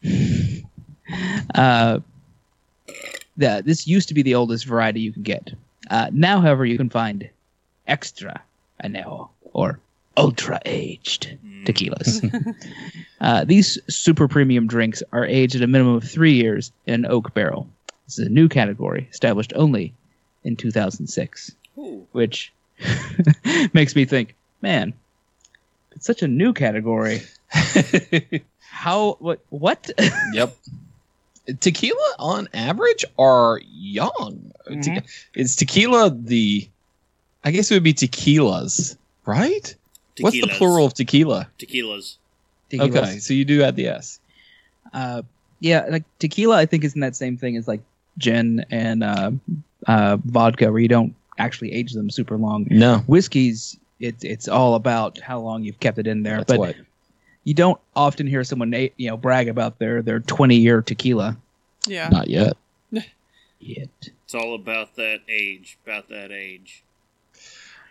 Uh, 1.54 2.00
the, 3.38 3.62
this 3.64 3.86
used 3.86 4.08
to 4.08 4.14
be 4.14 4.22
the 4.22 4.34
oldest 4.34 4.66
variety 4.66 5.00
you 5.00 5.12
could 5.12 5.22
get. 5.24 5.52
Uh, 5.90 6.10
now, 6.12 6.40
however, 6.40 6.66
you 6.66 6.76
can 6.76 6.90
find 6.90 7.28
extra 7.86 8.40
anejo 8.84 9.28
or 9.54 9.80
ultra 10.18 10.60
aged 10.66 11.38
tequilas. 11.64 12.22
uh, 13.22 13.44
these 13.44 13.78
super 13.88 14.28
premium 14.28 14.66
drinks 14.66 15.02
are 15.12 15.24
aged 15.24 15.56
at 15.56 15.62
a 15.62 15.66
minimum 15.66 15.94
of 15.94 16.04
three 16.04 16.32
years 16.34 16.72
in 16.86 16.92
an 16.94 17.06
oak 17.06 17.32
barrel. 17.32 17.66
This 18.08 18.18
is 18.20 18.26
a 18.26 18.30
new 18.30 18.48
category 18.48 19.06
established 19.10 19.52
only 19.54 19.92
in 20.42 20.56
2006, 20.56 21.52
Ooh. 21.76 22.06
which 22.12 22.50
makes 23.74 23.94
me 23.94 24.06
think, 24.06 24.34
man, 24.62 24.94
it's 25.92 26.06
such 26.06 26.22
a 26.22 26.26
new 26.28 26.54
category. 26.54 27.20
How 28.70 29.16
what 29.20 29.40
what? 29.50 29.90
yep. 30.32 30.56
Tequila 31.60 32.14
on 32.18 32.48
average 32.54 33.04
are 33.18 33.60
young. 33.70 34.52
Te- 34.68 34.90
Mhm. 34.90 35.04
is 35.34 35.56
tequila 35.56 36.10
the? 36.10 36.66
I 37.44 37.50
guess 37.50 37.70
it 37.70 37.74
would 37.74 37.82
be 37.82 37.94
tequilas, 37.94 38.96
right? 39.26 39.74
What's 40.20 40.40
the 40.40 40.48
plural 40.48 40.86
of 40.86 40.94
tequila? 40.94 41.48
Tequilas. 41.58 42.16
Tequilas. 42.70 42.88
Okay, 42.96 43.18
so 43.18 43.34
you 43.34 43.44
do 43.44 43.62
add 43.62 43.76
the 43.76 43.88
s. 43.88 44.18
uh, 44.94 45.22
yeah, 45.60 45.86
like 45.90 46.04
tequila, 46.18 46.56
I 46.56 46.66
think 46.66 46.84
is 46.84 46.94
in 46.94 47.00
that 47.00 47.16
same 47.16 47.36
thing 47.36 47.56
as 47.56 47.66
like 47.66 47.80
gin 48.18 48.64
and 48.70 49.02
uh, 49.02 49.30
uh, 49.86 50.18
vodka, 50.24 50.70
where 50.70 50.80
you 50.80 50.88
don't 50.88 51.14
actually 51.38 51.72
age 51.72 51.92
them 51.92 52.10
super 52.10 52.36
long. 52.36 52.66
No. 52.70 52.98
Whiskeys, 53.06 53.78
it's 54.00 54.24
it's 54.24 54.48
all 54.48 54.74
about 54.74 55.18
how 55.18 55.40
long 55.40 55.62
you've 55.64 55.80
kept 55.80 55.98
it 55.98 56.06
in 56.06 56.22
there. 56.22 56.38
That's 56.38 56.52
but 56.52 56.58
what. 56.58 56.76
you 57.44 57.54
don't 57.54 57.80
often 57.96 58.26
hear 58.26 58.44
someone 58.44 58.72
you 58.72 59.08
know 59.08 59.16
brag 59.16 59.48
about 59.48 59.78
their 59.78 60.02
their 60.02 60.20
20 60.20 60.56
year 60.56 60.82
tequila. 60.82 61.36
Yeah. 61.86 62.08
Not 62.08 62.28
yet. 62.28 62.56
Yet. 63.60 63.88
It's 64.24 64.34
all 64.34 64.54
about 64.54 64.94
that 64.96 65.20
age, 65.28 65.78
about 65.84 66.08
that 66.10 66.30
age. 66.30 66.84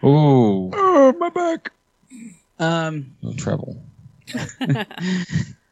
Ooh, 0.04 0.72
Oh, 0.74 1.14
my 1.20 1.30
back. 1.30 1.72
Um. 2.60 3.16
no 3.22 3.34
trouble. 3.34 3.82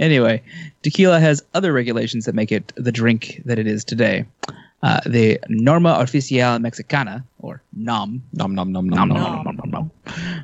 Anyway, 0.00 0.42
tequila 0.82 1.20
has 1.20 1.44
other 1.54 1.72
regulations 1.72 2.24
that 2.24 2.34
make 2.34 2.50
it 2.50 2.72
the 2.76 2.90
drink 2.90 3.42
that 3.44 3.58
it 3.58 3.66
is 3.66 3.84
today. 3.84 4.24
Uh, 4.82 4.98
the 5.04 5.38
Norma 5.50 5.98
Oficial 6.00 6.58
Mexicana, 6.58 7.22
or 7.38 7.60
NOM, 7.76 8.22
Nom 8.32 8.54
nom 8.54 8.72
nom 8.72 8.88
nom, 8.88 9.08
nom 9.08 9.08
nom, 9.08 9.22
nom. 9.22 9.44
nom, 9.44 9.44
nom, 9.44 9.56
nom, 9.56 9.70
nom, 9.70 9.90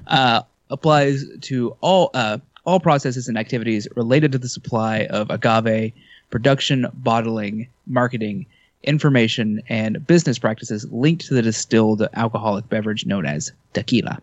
uh, 0.08 0.42
applies 0.68 1.24
to 1.40 1.74
all 1.80 2.10
uh, 2.12 2.36
all 2.66 2.78
processes 2.78 3.28
and 3.28 3.38
activities 3.38 3.88
related 3.96 4.32
to 4.32 4.38
the 4.38 4.48
supply 4.48 5.06
of 5.06 5.30
agave, 5.30 5.92
production, 6.28 6.86
bottling, 6.92 7.66
marketing, 7.86 8.44
information, 8.82 9.62
and 9.70 10.06
business 10.06 10.38
practices 10.38 10.84
linked 10.92 11.24
to 11.26 11.34
the 11.34 11.42
distilled 11.42 12.06
alcoholic 12.12 12.68
beverage 12.68 13.06
known 13.06 13.24
as 13.24 13.52
tequila. 13.72 14.20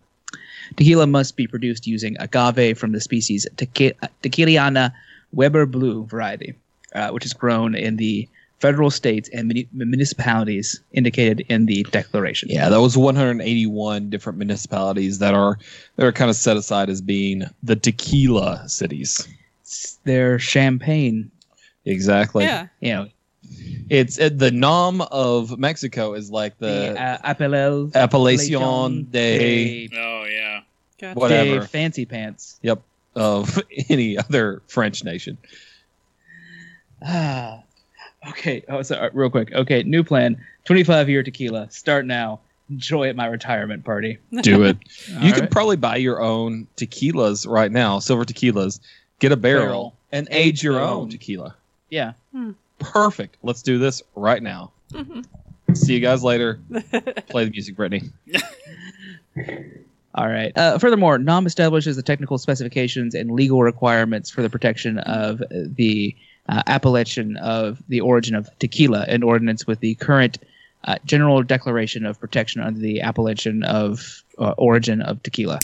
Tequila 0.76 1.08
must 1.08 1.36
be 1.36 1.48
produced 1.48 1.88
using 1.88 2.16
agave 2.20 2.78
from 2.78 2.92
the 2.92 3.02
species 3.02 3.48
Tequi- 3.56 3.94
Tequilana 4.22 4.94
Weber 5.34 5.66
Blue 5.66 6.06
variety, 6.06 6.54
uh, 6.96 7.10
which 7.10 7.26
is 7.26 7.34
grown 7.34 7.76
in 7.76 7.98
the 7.98 8.28
federal 8.60 8.90
states 8.90 9.30
and 9.34 9.48
muni- 9.50 9.68
municipalities 9.74 10.80
indicated 10.94 11.42
in 11.50 11.66
the 11.66 11.84
declaration. 11.92 12.48
Yeah, 12.50 12.70
that 12.70 12.80
was 12.80 12.98
181 12.98 14.10
different 14.10 14.38
municipalities 14.38 15.20
that 15.20 15.34
are 15.34 15.60
that 15.98 16.06
are 16.06 16.14
kind 16.14 16.30
of 16.30 16.38
set 16.38 16.56
aside 16.56 16.90
as 16.90 17.02
being 17.02 17.44
the 17.62 17.76
tequila 17.76 18.64
cities. 18.70 19.28
They're 20.06 20.40
champagne. 20.40 21.30
Exactly. 21.86 22.46
yeah. 22.46 22.68
You 22.80 22.94
know, 22.94 23.08
It's 23.90 24.18
uh, 24.20 24.30
the 24.34 24.52
nom 24.52 25.02
of 25.02 25.60
Mexico 25.60 26.14
is 26.14 26.32
like 26.32 26.58
the 26.60 26.94
the 26.94 27.02
uh, 27.02 27.18
Appellation 27.24 27.92
Appellation 27.96 29.08
de 29.12 29.90
Oh 29.94 30.26
yeah. 30.30 30.62
Gotcha. 31.02 31.20
Whatever. 31.20 31.60
de 31.60 31.68
fancy 31.68 32.06
pants. 32.06 32.60
yep 32.62 32.82
of 33.16 33.60
any 33.90 34.18
other 34.18 34.62
French 34.68 35.04
nation. 35.04 35.38
Ah, 37.06 37.62
okay. 38.30 38.64
Oh, 38.70 38.82
so 38.82 38.96
uh, 38.96 39.10
real 39.14 39.30
quick. 39.30 39.52
Okay, 39.54 39.84
new 39.84 40.04
plan: 40.04 40.44
twenty-five 40.66 41.10
year 41.10 41.24
tequila. 41.24 41.70
Start 41.72 42.06
now. 42.06 42.40
Enjoy 42.70 43.10
at 43.10 43.16
my 43.16 43.26
retirement 43.28 43.84
party. 43.84 44.18
Do 44.42 44.64
it. 44.64 44.78
you 45.22 45.34
All 45.34 45.34
could 45.34 45.52
probably 45.52 45.76
buy 45.76 45.98
your 45.98 46.22
own 46.22 46.66
tequilas 46.78 47.46
right 47.48 47.72
now, 47.72 48.00
silver 48.00 48.24
tequilas. 48.24 48.80
Get 49.20 49.32
a 49.34 49.38
barrel, 49.38 49.66
Barrel. 49.66 49.96
and 50.14 50.28
Age 50.32 50.48
age 50.60 50.64
your 50.64 50.80
own 50.80 50.90
own. 51.04 51.10
tequila. 51.10 51.56
Yeah. 51.90 52.14
Perfect. 52.80 53.38
Let's 53.44 53.62
do 53.62 53.78
this 53.80 54.02
right 54.16 54.42
now. 54.42 54.72
Mhm. 54.92 55.26
See 55.74 55.94
you 55.94 56.00
guys 56.00 56.24
later. 56.24 56.60
Play 57.30 57.46
the 57.46 57.52
music, 57.52 57.76
Brittany. 57.76 58.12
All 60.16 60.28
right. 60.28 60.56
Uh, 60.56 60.78
furthermore, 60.78 61.18
NOM 61.18 61.48
establishes 61.48 61.96
the 61.96 62.04
technical 62.04 62.38
specifications 62.38 63.16
and 63.16 63.32
legal 63.32 63.64
requirements 63.64 64.30
for 64.30 64.44
the 64.44 64.50
protection 64.50 65.00
of 65.00 65.42
the 65.50 66.16
uh, 66.50 66.62
appellation 66.68 67.38
of 67.38 67.82
the 67.88 68.02
origin 68.02 68.36
of 68.36 68.48
tequila 68.60 69.06
in 69.08 69.24
ordinance 69.24 69.66
with 69.66 69.80
the 69.80 69.96
current 69.96 70.38
uh, 70.86 70.98
General 71.06 71.42
Declaration 71.42 72.06
of 72.06 72.20
Protection 72.20 72.62
under 72.62 72.80
the 72.80 73.02
appellation 73.02 73.64
of 73.64 74.24
uh, 74.38 74.54
origin 74.58 75.02
of 75.02 75.24
tequila. 75.24 75.60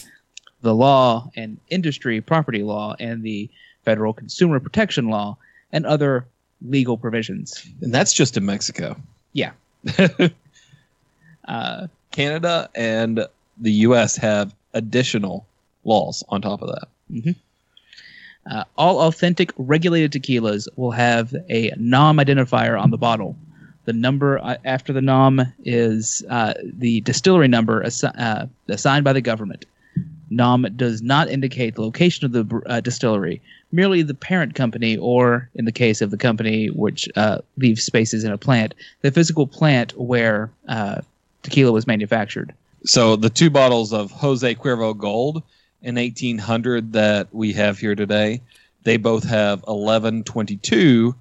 The 0.62 0.73
law 0.73 1.29
and 1.35 1.59
industry 1.69 2.21
property 2.21 2.63
law 2.63 2.95
and 2.99 3.23
the 3.23 3.49
federal 3.83 4.13
consumer 4.13 4.59
protection 4.59 5.09
law 5.09 5.38
and 5.71 5.85
other 5.85 6.25
legal 6.62 6.97
provisions. 6.97 7.65
And 7.81 7.93
that's 7.93 8.13
just 8.13 8.35
in 8.38 8.45
Mexico. 8.45 8.95
Yeah. 9.33 9.51
Uh, 11.47 11.88
Canada 12.12 12.69
and 12.75 13.25
the 13.59 13.71
U.S. 13.71 14.15
have 14.17 14.53
additional 14.73 15.45
laws 15.83 16.23
on 16.29 16.41
top 16.41 16.61
of 16.61 16.69
that. 16.69 16.87
Uh, 18.49 18.63
all 18.77 19.01
authentic 19.01 19.51
regulated 19.57 20.11
tequilas 20.11 20.67
will 20.75 20.91
have 20.91 21.35
a 21.49 21.71
NOM 21.77 22.17
identifier 22.17 22.81
on 22.81 22.89
the 22.89 22.97
bottle. 22.97 23.35
The 23.85 23.93
number 23.93 24.39
uh, 24.39 24.57
after 24.65 24.93
the 24.93 25.01
NOM 25.01 25.41
is 25.65 26.23
uh, 26.29 26.53
the 26.63 27.01
distillery 27.01 27.47
number 27.47 27.83
assi- 27.83 28.17
uh, 28.17 28.47
assigned 28.67 29.03
by 29.03 29.13
the 29.13 29.21
government. 29.21 29.65
NOM 30.31 30.67
does 30.75 31.01
not 31.01 31.27
indicate 31.29 31.75
the 31.75 31.81
location 31.81 32.25
of 32.25 32.31
the 32.31 32.61
uh, 32.67 32.81
distillery, 32.81 33.41
merely 33.71 34.03
the 34.03 34.13
parent 34.13 34.53
company, 34.53 34.95
or 34.97 35.49
in 35.55 35.65
the 35.65 35.71
case 35.71 36.01
of 36.01 36.11
the 36.11 36.17
company 36.17 36.67
which 36.67 37.09
uh, 37.15 37.39
leaves 37.57 37.83
spaces 37.83 38.23
in 38.23 38.31
a 38.31 38.37
plant, 38.37 38.75
the 39.01 39.11
physical 39.11 39.47
plant 39.47 39.97
where 39.97 40.51
tequila 41.41 41.71
was 41.71 41.87
manufactured. 41.87 42.53
So 42.85 43.15
the 43.15 43.29
two 43.29 43.49
bottles 43.49 43.93
of 43.93 44.11
Jose 44.11 44.55
Cuervo 44.55 44.97
Gold 44.97 45.43
in 45.81 45.95
1800 45.95 46.93
that 46.93 47.27
we 47.33 47.53
have 47.53 47.77
here 47.79 47.95
today, 47.95 48.41
they 48.83 48.97
both 48.97 49.23
have 49.25 49.59
1122, 49.61 51.15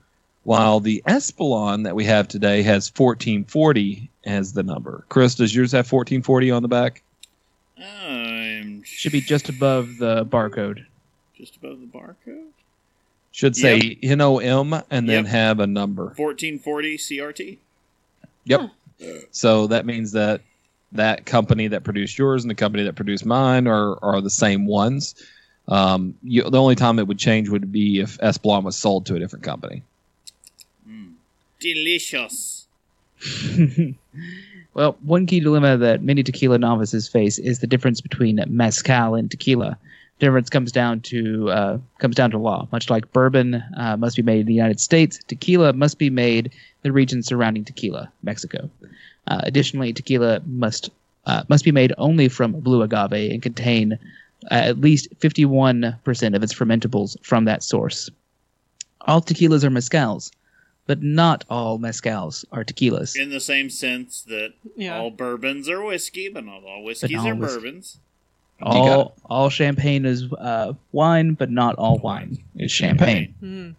while 0.44 0.80
the 0.80 1.02
Espolon 1.06 1.84
that 1.84 1.94
we 1.96 2.04
have 2.04 2.28
today 2.28 2.62
has 2.62 2.88
1440 2.96 4.08
as 4.24 4.52
the 4.52 4.62
number. 4.62 5.04
Chris, 5.08 5.34
does 5.34 5.54
yours 5.54 5.72
have 5.72 5.90
1440 5.90 6.50
on 6.50 6.62
the 6.62 6.68
back? 6.68 7.02
I'm 7.80 8.82
Should 8.84 9.12
be 9.12 9.20
just 9.20 9.48
above 9.48 9.98
the 9.98 10.24
barcode. 10.24 10.84
just 11.36 11.56
above 11.56 11.80
the 11.80 11.86
barcode. 11.86 12.46
Should 13.30 13.54
say 13.56 13.98
NOM 14.02 14.72
and 14.90 15.08
then 15.08 15.24
Yep. 15.24 15.26
have 15.26 15.60
a 15.60 15.66
number. 15.66 16.06
1440 16.16 16.96
CRT. 16.98 17.58
Yep. 18.44 18.70
So 19.30 19.68
that 19.68 19.86
means 19.86 20.12
that 20.12 20.40
that 20.92 21.26
company 21.26 21.68
that 21.68 21.84
produced 21.84 22.18
yours 22.18 22.42
and 22.44 22.50
the 22.50 22.54
company 22.54 22.84
that 22.84 22.94
produced 22.94 23.26
mine 23.26 23.66
are, 23.66 24.02
are 24.02 24.20
the 24.20 24.30
same 24.30 24.66
ones. 24.66 25.14
Um, 25.68 26.14
you, 26.22 26.48
the 26.48 26.60
only 26.60 26.76
time 26.76 26.98
it 26.98 27.06
would 27.06 27.18
change 27.18 27.48
would 27.50 27.70
be 27.70 28.00
if 28.00 28.16
Espolon 28.18 28.64
was 28.64 28.76
sold 28.76 29.06
to 29.06 29.14
a 29.14 29.18
different 29.18 29.44
company. 29.44 29.82
Mm. 30.88 31.12
Delicious. 31.60 32.66
well, 34.74 34.96
one 35.02 35.26
key 35.26 35.40
dilemma 35.40 35.76
that 35.76 36.02
many 36.02 36.22
tequila 36.22 36.58
novices 36.58 37.08
face 37.08 37.38
is 37.38 37.58
the 37.58 37.66
difference 37.66 38.00
between 38.00 38.42
mezcal 38.48 39.14
and 39.14 39.30
tequila. 39.30 39.76
Difference 40.20 40.50
comes 40.50 40.72
down 40.72 41.00
to 41.02 41.50
uh, 41.50 41.78
comes 41.98 42.16
down 42.16 42.30
to 42.32 42.38
law. 42.38 42.66
Much 42.72 42.90
like 42.90 43.12
bourbon 43.12 43.62
uh, 43.76 43.96
must 43.96 44.16
be 44.16 44.22
made 44.22 44.40
in 44.40 44.46
the 44.46 44.54
United 44.54 44.80
States, 44.80 45.20
tequila 45.28 45.72
must 45.72 45.98
be 45.98 46.10
made 46.10 46.46
in 46.46 46.52
the 46.82 46.92
region 46.92 47.22
surrounding 47.22 47.64
tequila, 47.64 48.10
Mexico. 48.22 48.68
Uh, 49.28 49.40
additionally, 49.44 49.92
tequila 49.92 50.40
must 50.46 50.90
uh, 51.26 51.42
must 51.48 51.64
be 51.64 51.72
made 51.72 51.92
only 51.98 52.28
from 52.28 52.52
blue 52.60 52.82
agave 52.82 53.30
and 53.32 53.42
contain 53.42 53.92
uh, 54.50 54.54
at 54.54 54.80
least 54.80 55.08
51% 55.20 56.34
of 56.34 56.42
its 56.42 56.54
fermentables 56.54 57.16
from 57.22 57.44
that 57.44 57.62
source. 57.62 58.08
All 59.02 59.20
tequilas 59.20 59.64
are 59.64 59.70
mezcals, 59.70 60.30
but 60.86 61.02
not 61.02 61.44
all 61.50 61.78
mezcals 61.78 62.44
are 62.52 62.64
tequilas. 62.64 63.16
In 63.20 63.28
the 63.30 63.40
same 63.40 63.68
sense 63.68 64.22
that 64.22 64.54
Yeah. 64.76 64.98
all 64.98 65.10
bourbons 65.10 65.68
are 65.68 65.82
whiskey, 65.84 66.28
but 66.30 66.44
not 66.44 66.62
all 66.64 66.82
whiskeys 66.82 67.18
all 67.18 67.28
are 67.28 67.34
whis- 67.34 67.52
bourbons. 67.54 67.98
all 68.62 69.14
all 69.28 69.50
champagne 69.50 70.06
is 70.06 70.32
uh, 70.32 70.72
wine, 70.92 71.34
but 71.34 71.50
not 71.50 71.74
all 71.76 71.98
wine 71.98 72.38
is 72.56 72.72
champagne. 72.72 73.34
Hmm. 73.40 73.70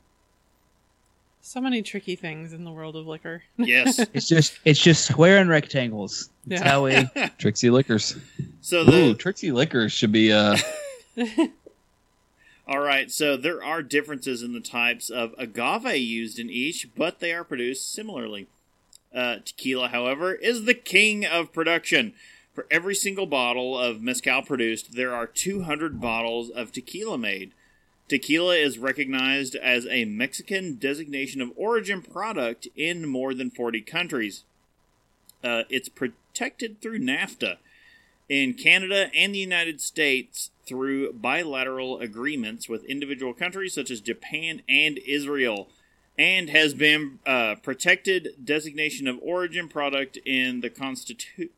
So 1.50 1.60
many 1.60 1.82
tricky 1.82 2.16
things 2.16 2.54
in 2.54 2.64
the 2.64 2.72
world 2.72 2.96
of 2.96 3.08
liquor. 3.08 3.42
Yes. 3.58 3.98
It's 4.14 4.28
just 4.28 4.60
it's 4.66 4.80
just 4.80 5.08
square 5.08 5.40
and 5.40 5.50
rectangles. 5.50 6.30
That's 6.46 6.62
Yeah. 6.62 6.70
how 6.70 6.84
we. 6.84 7.10
Trixie 7.40 7.72
Liquors. 7.72 8.16
so 8.62 8.82
Ooh, 8.82 8.86
the 8.86 9.14
Trixie 9.16 9.52
Liquors 9.52 9.92
should 9.92 10.12
be 10.12 10.32
uh 10.32 10.56
all 12.68 12.78
right, 12.78 13.10
so 13.10 13.36
there 13.36 13.64
are 13.64 13.82
differences 13.82 14.44
in 14.44 14.54
the 14.54 14.60
types 14.60 15.10
of 15.10 15.34
agave 15.40 15.98
used 15.98 16.38
in 16.38 16.52
each, 16.52 16.88
but 16.96 17.20
they 17.20 17.34
are 17.34 17.44
produced 17.44 17.92
similarly. 17.92 18.46
Uh, 19.12 19.38
tequila, 19.44 19.88
however, 19.88 20.36
is 20.36 20.66
the 20.66 20.76
king 20.76 21.26
of 21.26 21.52
production. 21.52 22.14
For 22.54 22.68
every 22.70 22.94
single 22.94 23.26
bottle 23.26 23.76
of 23.76 24.04
mezcal 24.04 24.44
produced, 24.44 24.92
there 24.94 25.16
are 25.16 25.26
200 25.26 26.00
bottles 26.00 26.52
of 26.52 26.72
tequila 26.72 27.18
made. 27.18 27.54
Tequila 28.10 28.56
is 28.56 28.80
recognized 28.80 29.56
as 29.56 29.86
a 29.86 30.06
Mexican 30.06 30.76
designation 30.76 31.42
of 31.42 31.52
origin 31.56 32.02
product 32.02 32.68
in 32.76 33.08
more 33.08 33.36
than 33.36 33.52
40 33.52 33.82
countries. 33.82 34.44
Uh, 35.44 35.64
it's 35.70 35.90
protected 35.90 36.82
through 36.82 37.00
NAFTA 37.00 37.58
in 38.28 38.56
Canada 38.56 39.10
and 39.14 39.34
the 39.34 39.40
United 39.40 39.80
States 39.80 40.50
through 40.66 41.14
bilateral 41.14 42.00
agreements 42.00 42.68
with 42.68 42.84
individual 42.86 43.34
countries 43.34 43.74
such 43.74 43.92
as 43.92 44.02
Japan 44.02 44.62
and 44.68 45.00
Israel, 45.08 45.70
and 46.18 46.50
has 46.50 46.74
been 46.74 47.20
uh, 47.26 47.56
protected 47.62 48.30
designation 48.44 49.08
of 49.08 49.20
origin 49.22 49.70
product 49.70 50.18
in 50.26 50.62
the 50.62 50.70
constitu- 50.70 51.50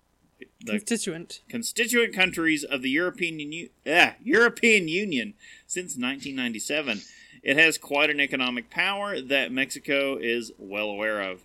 the 0.63 0.73
Constituent. 0.73 1.41
constituent 1.49 2.13
countries 2.13 2.63
of 2.63 2.81
the 2.81 2.89
European 2.89 3.39
Union, 3.39 3.69
ah, 3.87 4.15
European 4.23 4.87
Union 4.87 5.33
since 5.71 5.95
1997. 5.95 7.01
It 7.43 7.55
has 7.55 7.77
quite 7.77 8.09
an 8.09 8.19
economic 8.19 8.69
power 8.69 9.21
that 9.21 9.53
Mexico 9.53 10.17
is 10.17 10.51
well 10.57 10.89
aware 10.89 11.21
of. 11.21 11.43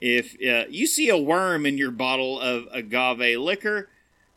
If 0.00 0.34
uh, 0.34 0.68
you 0.70 0.86
see 0.86 1.08
a 1.08 1.18
worm 1.18 1.66
in 1.66 1.76
your 1.76 1.90
bottle 1.90 2.40
of 2.40 2.68
agave 2.72 3.40
liquor, 3.40 3.88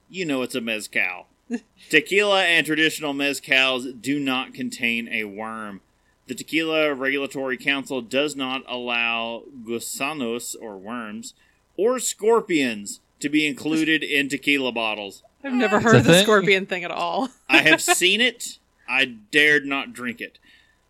you 0.10 0.26
know 0.26 0.42
it's 0.42 0.56
a 0.56 0.62
mezcal. 0.62 1.28
Tequila 1.90 2.46
and 2.46 2.66
traditional 2.66 3.14
mezcals 3.14 4.02
do 4.02 4.20
not 4.20 4.56
contain 4.56 5.08
a 5.10 5.26
worm. 5.26 5.82
The 6.26 6.34
Tequila 6.34 6.92
Regulatory 6.96 7.58
Council 7.58 8.02
does 8.02 8.36
not 8.36 8.64
allow 8.68 9.44
gusanos 9.64 10.56
or 10.60 10.78
worms 10.78 11.36
or 11.78 12.00
scorpions 12.00 13.02
to 13.20 13.30
be 13.30 13.46
included 13.46 14.02
in 14.02 14.30
tequila 14.30 14.72
bottles. 14.72 15.22
I've 15.44 15.54
never 15.54 15.80
heard 15.80 15.98
of 15.98 16.06
the 16.06 16.14
thing? 16.14 16.24
scorpion 16.24 16.66
thing 16.66 16.84
at 16.84 16.90
all. 16.90 17.30
I 17.48 17.62
have 17.62 17.82
seen 17.82 18.20
it. 18.20 18.58
I 18.88 19.06
dared 19.06 19.66
not 19.66 19.94
drink 19.94 20.22
it. 20.22 20.38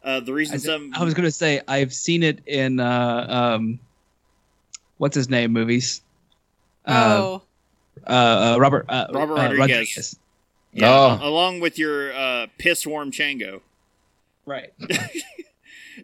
Uh, 0.03 0.19
the 0.19 0.33
reason 0.33 0.55
I, 0.55 0.57
some 0.59 0.91
I 0.95 1.03
was 1.03 1.13
gonna 1.13 1.31
say 1.31 1.61
I've 1.67 1.93
seen 1.93 2.23
it 2.23 2.39
in 2.45 2.79
uh, 2.79 3.25
um, 3.57 3.79
what's 4.97 5.15
his 5.15 5.29
name 5.29 5.51
movies. 5.51 6.01
oh, 6.87 7.41
Uh, 8.05 8.09
uh, 8.09 8.57
Robert 8.59 8.85
uh, 8.89 9.07
Robert 9.11 9.33
uh, 9.39 9.55
Rodriguez. 9.55 10.15
yeah, 10.73 10.89
Oh. 10.91 11.19
along 11.27 11.59
with 11.59 11.79
your 11.79 12.13
uh, 12.13 12.47
piss 12.57 12.85
worm 12.85 13.11
chango. 13.11 13.61
Right. 14.45 14.73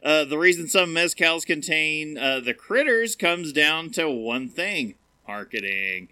Uh, 0.02 0.24
the 0.24 0.38
reason 0.38 0.70
some 0.70 0.96
mezcals 0.96 1.46
contain 1.46 2.18
uh, 2.18 2.40
the 2.40 2.54
critters 2.54 3.14
comes 3.14 3.52
down 3.52 3.90
to 3.92 4.10
one 4.10 4.48
thing 4.48 4.96
marketing. 5.28 6.08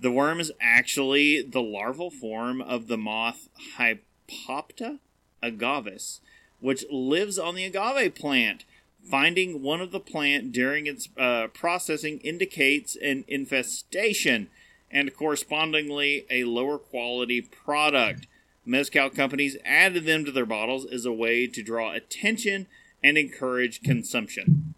The 0.00 0.10
worm 0.10 0.40
is 0.40 0.50
actually 0.58 1.42
the 1.42 1.60
larval 1.60 2.10
form 2.10 2.62
of 2.62 2.86
the 2.88 2.96
moth 2.96 3.50
Hypopta 3.76 5.00
agavis, 5.42 6.20
which 6.60 6.84
lives 6.90 7.38
on 7.38 7.54
the 7.54 7.64
agave 7.64 8.14
plant. 8.14 8.64
Finding 9.02 9.62
one 9.62 9.80
of 9.80 9.92
the 9.92 10.00
plant 10.00 10.52
during 10.52 10.86
its 10.86 11.08
uh, 11.16 11.46
processing 11.54 12.18
indicates 12.18 12.96
an 12.96 13.24
infestation 13.26 14.48
and 14.90 15.14
correspondingly 15.16 16.26
a 16.30 16.44
lower 16.44 16.76
quality 16.76 17.40
product. 17.40 18.26
Mezcal 18.66 19.08
companies 19.08 19.56
added 19.64 20.04
them 20.04 20.26
to 20.26 20.30
their 20.32 20.44
bottles 20.44 20.84
as 20.84 21.06
a 21.06 21.12
way 21.12 21.46
to 21.46 21.62
draw 21.62 21.92
attention 21.92 22.66
and 23.02 23.16
encourage 23.16 23.82
consumption. 23.82 24.74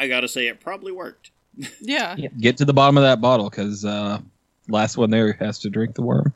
I 0.00 0.08
gotta 0.08 0.28
say, 0.28 0.48
it 0.48 0.60
probably 0.60 0.92
worked. 0.92 1.30
yeah. 1.80 2.16
Get 2.16 2.56
to 2.56 2.64
the 2.64 2.72
bottom 2.72 2.96
of 2.96 3.02
that 3.02 3.20
bottle 3.20 3.50
because 3.50 3.84
uh, 3.84 4.18
last 4.66 4.96
one 4.96 5.10
there 5.10 5.34
has 5.34 5.58
to 5.58 5.68
drink 5.68 5.94
the 5.94 6.00
worm. 6.00 6.32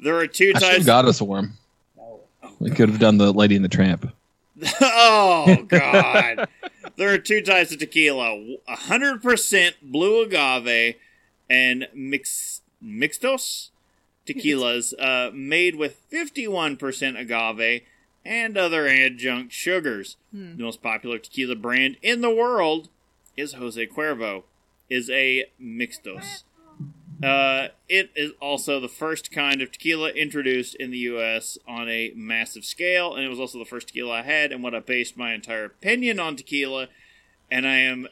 There 0.00 0.16
are 0.18 0.26
two 0.26 0.52
I 0.54 0.58
types. 0.58 0.84
got 0.84 1.06
us 1.06 1.20
a 1.22 1.24
worm. 1.24 1.54
We 2.58 2.70
could 2.70 2.88
have 2.88 2.98
done 2.98 3.18
the 3.18 3.32
Lady 3.32 3.56
and 3.56 3.64
the 3.64 3.68
Tramp. 3.68 4.12
oh 4.80 5.64
God! 5.68 6.48
there 6.96 7.12
are 7.12 7.18
two 7.18 7.42
types 7.42 7.72
of 7.72 7.78
tequila: 7.78 8.56
hundred 8.66 9.22
percent 9.22 9.76
blue 9.82 10.22
agave 10.22 10.96
and 11.50 11.88
mix 11.94 12.62
mixtos 12.82 13.70
tequilas, 14.26 14.92
uh, 14.98 15.30
made 15.32 15.76
with 15.76 15.96
fifty-one 16.08 16.76
percent 16.76 17.16
agave 17.16 17.82
and 18.24 18.58
other 18.58 18.86
adjunct 18.88 19.52
sugars. 19.52 20.16
Hmm. 20.32 20.56
The 20.56 20.64
most 20.64 20.82
popular 20.82 21.18
tequila 21.18 21.54
brand 21.54 21.96
in 22.02 22.20
the 22.20 22.34
world 22.34 22.88
is 23.36 23.54
Jose 23.54 23.86
Cuervo, 23.86 24.44
is 24.90 25.08
a 25.10 25.46
mixtos. 25.62 26.42
Uh, 27.22 27.68
it 27.88 28.10
is 28.14 28.32
also 28.40 28.78
the 28.78 28.88
first 28.88 29.30
kind 29.32 29.62
of 29.62 29.72
tequila 29.72 30.10
introduced 30.10 30.74
in 30.74 30.90
the 30.90 30.98
U.S. 30.98 31.56
on 31.66 31.88
a 31.88 32.12
massive 32.14 32.64
scale, 32.64 33.14
and 33.14 33.24
it 33.24 33.28
was 33.28 33.40
also 33.40 33.58
the 33.58 33.64
first 33.64 33.88
tequila 33.88 34.18
I 34.18 34.22
had, 34.22 34.52
and 34.52 34.62
what 34.62 34.74
I 34.74 34.80
based 34.80 35.16
my 35.16 35.32
entire 35.32 35.64
opinion 35.64 36.20
on 36.20 36.36
tequila. 36.36 36.88
And 37.50 37.66
I 37.66 37.76
am, 37.76 38.08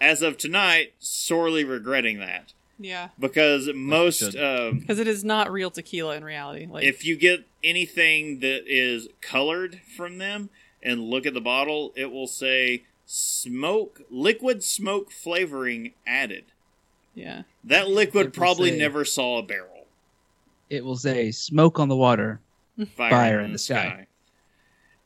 as 0.00 0.22
of 0.22 0.36
tonight, 0.38 0.92
sorely 0.98 1.64
regretting 1.64 2.18
that 2.20 2.52
Yeah. 2.78 3.08
because 3.18 3.68
most, 3.74 4.18
should. 4.18 4.36
um, 4.36 4.78
Because 4.80 4.98
it 5.00 5.08
is 5.08 5.24
not 5.24 5.50
real 5.50 5.70
tequila 5.70 6.16
in 6.16 6.22
reality. 6.24 6.66
Like, 6.70 6.84
if 6.84 7.04
you 7.04 7.16
get 7.16 7.44
anything 7.64 8.40
that 8.40 8.62
is 8.66 9.08
colored 9.20 9.80
from 9.96 10.18
them 10.18 10.50
and 10.82 11.00
look 11.10 11.26
at 11.26 11.34
the 11.34 11.40
bottle, 11.40 11.92
it 11.96 12.12
will 12.12 12.28
say 12.28 12.84
smoke, 13.04 14.02
liquid 14.10 14.62
smoke 14.62 15.10
flavoring 15.10 15.92
added. 16.06 16.44
Yeah. 17.18 17.42
That 17.64 17.88
liquid 17.88 18.32
probably 18.32 18.70
say- 18.70 18.78
never 18.78 19.04
saw 19.04 19.38
a 19.38 19.42
barrel. 19.42 19.86
It 20.70 20.84
will 20.84 20.96
say 20.96 21.30
smoke 21.30 21.78
on 21.78 21.88
the 21.88 21.96
water. 21.96 22.40
Fire, 22.96 23.10
Fire 23.10 23.38
in, 23.40 23.46
in 23.46 23.50
the 23.50 23.54
the 23.54 23.58
sky. 23.58 23.82
sky. 23.88 24.06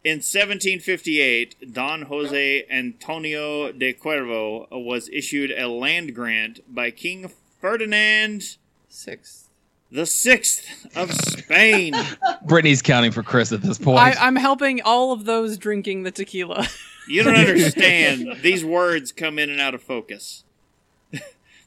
In 0.05 0.17
1758, 0.17 1.73
Don 1.73 2.03
Jose 2.03 2.65
Antonio 2.69 3.71
de 3.71 3.93
Cuervo 3.95 4.67
was 4.73 5.09
issued 5.13 5.53
a 5.53 5.69
land 5.69 6.15
grant 6.15 6.59
by 6.73 6.91
King 6.91 7.31
Ferdinand 7.61 8.57
Six. 8.89 9.49
the 9.93 10.05
Sixth 10.05 10.67
of 10.97 11.13
Spain. 11.13 11.95
Brittany's 12.47 12.83
counting 12.83 13.13
for 13.13 13.23
Chris 13.23 13.53
at 13.53 13.63
this 13.63 13.79
point. 13.79 14.01
I, 14.01 14.13
I'm 14.15 14.35
helping 14.37 14.83
all 14.83 15.13
of 15.13 15.25
those 15.25 15.57
drinking 15.57 16.03
the 16.03 16.11
tequila. 16.11 16.67
You 17.09 17.23
don't 17.23 17.37
understand. 17.37 18.39
These 18.43 18.65
words 18.65 19.13
come 19.13 19.39
in 19.39 19.51
and 19.51 19.61
out 19.61 19.75
of 19.75 19.83
focus. 19.83 20.43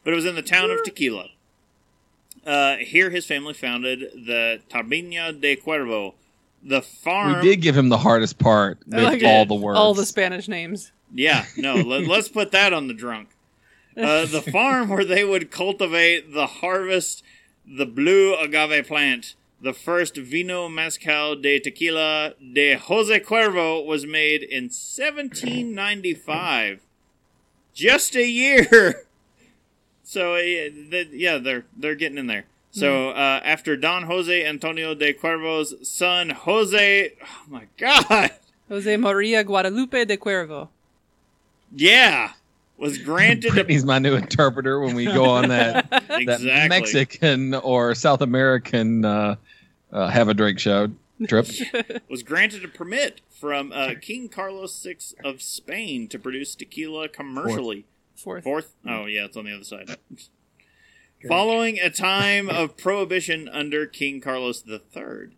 But 0.06 0.14
it 0.14 0.16
was 0.16 0.26
in 0.26 0.36
the 0.36 0.42
town 0.42 0.72
of 0.72 0.82
Tequila. 0.84 1.28
Uh, 2.46 2.78
here, 2.78 3.10
his 3.10 3.26
family 3.26 3.54
founded 3.54 4.00
the 4.14 4.62
Taberna 4.70 5.42
de 5.42 5.58
Cuervo, 5.58 6.14
the 6.64 6.82
farm. 6.82 7.34
we 7.34 7.42
did 7.42 7.62
give 7.62 7.76
him 7.76 7.90
the 7.90 7.98
hardest 7.98 8.40
part 8.40 8.80
with 8.86 9.04
like 9.04 9.22
all 9.24 9.42
it. 9.42 9.50
the 9.50 9.56
words. 9.56 9.78
all 9.78 9.94
the 9.94 10.06
Spanish 10.06 10.48
names. 10.48 10.94
Yeah, 11.14 11.44
no, 11.58 11.76
let, 11.86 12.10
us 12.10 12.30
put 12.30 12.52
that 12.52 12.72
on 12.72 12.88
the 12.88 12.94
drunk. 12.94 13.32
Uh, 13.98 14.26
the 14.26 14.42
farm 14.52 14.88
where 14.90 15.04
they 15.04 15.26
would 15.26 15.52
cultivate 15.52 16.34
the 16.34 16.48
harvest 16.48 17.22
the 17.68 17.86
blue 17.86 18.36
agave 18.36 18.88
plant. 18.88 19.36
The 19.62 19.74
first 19.74 20.18
vino 20.18 20.68
mezcal 20.70 21.36
de 21.36 21.60
tequila 21.60 22.36
de 22.54 22.76
Jose 22.76 23.20
Cuervo 23.22 23.84
was 23.84 24.06
made 24.06 24.44
in 24.44 24.66
1795. 24.66 26.82
Just 27.74 28.16
a 28.16 28.28
year. 28.28 29.05
So 30.06 30.36
yeah, 30.36 30.70
th- 30.70 31.10
yeah, 31.12 31.38
they're 31.40 31.66
they're 31.76 31.96
getting 31.96 32.18
in 32.18 32.28
there. 32.28 32.46
So 32.72 33.10
uh, 33.10 33.42
after 33.44 33.78
Don 33.78 34.04
Jose 34.04 34.46
Antonio 34.46 34.94
de 34.94 35.14
Cuervo's 35.14 35.88
son 35.88 36.30
Jose, 36.30 37.14
oh 37.24 37.44
my 37.48 37.68
God, 37.78 38.32
Jose 38.70 38.98
Maria 38.98 39.44
Guadalupe 39.44 40.06
de 40.06 40.18
Cuervo. 40.18 40.68
yeah, 41.74 42.34
was 42.78 42.98
granted 42.98 43.58
a 43.58 43.86
my 43.86 44.00
new 44.00 44.16
interpreter 44.16 44.80
when 44.80 44.96
we 44.96 45.06
go 45.06 45.26
on 45.26 45.50
that, 45.50 45.90
that. 45.90 46.66
Mexican 46.70 47.54
or 47.54 47.96
South 47.96 48.22
American 48.22 49.06
uh, 49.06 49.36
uh, 49.92 50.08
have 50.10 50.28
a 50.28 50.34
drink 50.34 50.60
show 50.60 50.90
trip. 51.28 51.48
was 52.10 52.24
granted 52.24 52.64
a 52.66 52.68
permit 52.68 53.22
from 53.30 53.72
uh, 53.72 53.94
King 54.02 54.28
Carlos 54.28 54.84
VI 54.84 54.98
of 55.24 55.42
Spain 55.42 56.08
to 56.10 56.20
produce 56.20 56.56
tequila 56.56 57.08
commercially. 57.08 57.82
Fourth. 57.82 57.95
Fourth? 58.16 58.44
Oh, 58.88 59.06
yeah, 59.06 59.26
it's 59.26 59.38
on 59.38 59.46
the 59.46 59.54
other 59.54 59.64
side. 59.64 59.98
Following 61.28 61.80
a 61.80 61.90
time 61.90 62.50
of 62.50 62.78
prohibition 62.78 63.50
under 63.50 63.86
King 63.86 64.22
Carlos 64.22 64.64
III. 64.68 65.32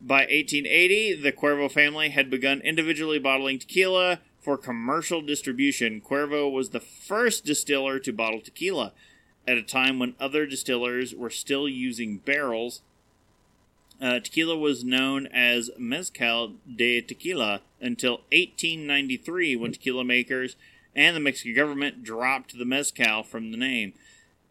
By 0.00 0.20
1880, 0.20 1.20
the 1.20 1.32
Cuervo 1.32 1.70
family 1.70 2.10
had 2.10 2.30
begun 2.30 2.60
individually 2.60 3.18
bottling 3.18 3.58
tequila 3.58 4.20
for 4.40 4.56
commercial 4.56 5.20
distribution. 5.20 6.00
Cuervo 6.00 6.50
was 6.50 6.70
the 6.70 6.80
first 6.80 7.44
distiller 7.44 7.98
to 7.98 8.12
bottle 8.12 8.40
tequila 8.40 8.92
at 9.46 9.58
a 9.58 9.62
time 9.62 9.98
when 9.98 10.14
other 10.18 10.46
distillers 10.46 11.14
were 11.14 11.30
still 11.30 11.68
using 11.68 12.18
barrels. 12.18 12.82
Uh, 14.00 14.20
tequila 14.20 14.56
was 14.56 14.84
known 14.84 15.26
as 15.26 15.70
Mezcal 15.76 16.54
de 16.74 17.02
Tequila 17.02 17.60
until 17.80 18.22
1893 18.32 19.56
when 19.56 19.72
tequila 19.72 20.04
makers 20.04 20.56
and 20.94 21.16
the 21.16 21.20
Mexican 21.20 21.54
government 21.54 22.02
dropped 22.02 22.58
the 22.58 22.64
mezcal 22.64 23.22
from 23.22 23.50
the 23.50 23.56
name. 23.56 23.92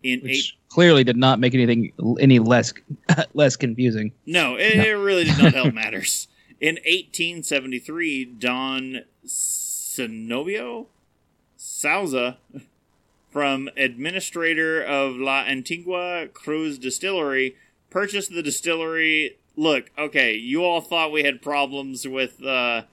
In 0.02 0.22
eight, 0.26 0.54
clearly 0.70 1.04
did 1.04 1.18
not 1.18 1.40
make 1.40 1.54
anything 1.54 1.92
any 2.20 2.40
less 2.40 2.74
less 3.34 3.56
confusing. 3.58 4.14
no, 4.26 4.56
it, 4.56 4.76
it 4.76 4.94
really 4.94 5.26
did 5.26 5.38
not 5.38 5.54
help 5.54 5.74
matters. 5.74 6.28
In 6.62 6.76
1873, 6.76 8.26
Don 8.26 9.04
Cenobio 9.26 10.88
Sauza, 11.58 12.36
from 13.30 13.70
administrator 13.78 14.82
of 14.82 15.16
La 15.16 15.46
Antigua 15.46 16.28
Cruz 16.34 16.78
Distillery, 16.78 17.56
purchased 17.90 18.32
the 18.34 18.44
distillery. 18.44 19.38
Look, 19.56 19.92
okay, 19.98 20.36
you 20.36 20.64
all 20.64 20.82
thought 20.82 21.12
we 21.12 21.24
had 21.24 21.42
problems 21.42 22.08
with 22.08 22.44
uh, 22.44 22.84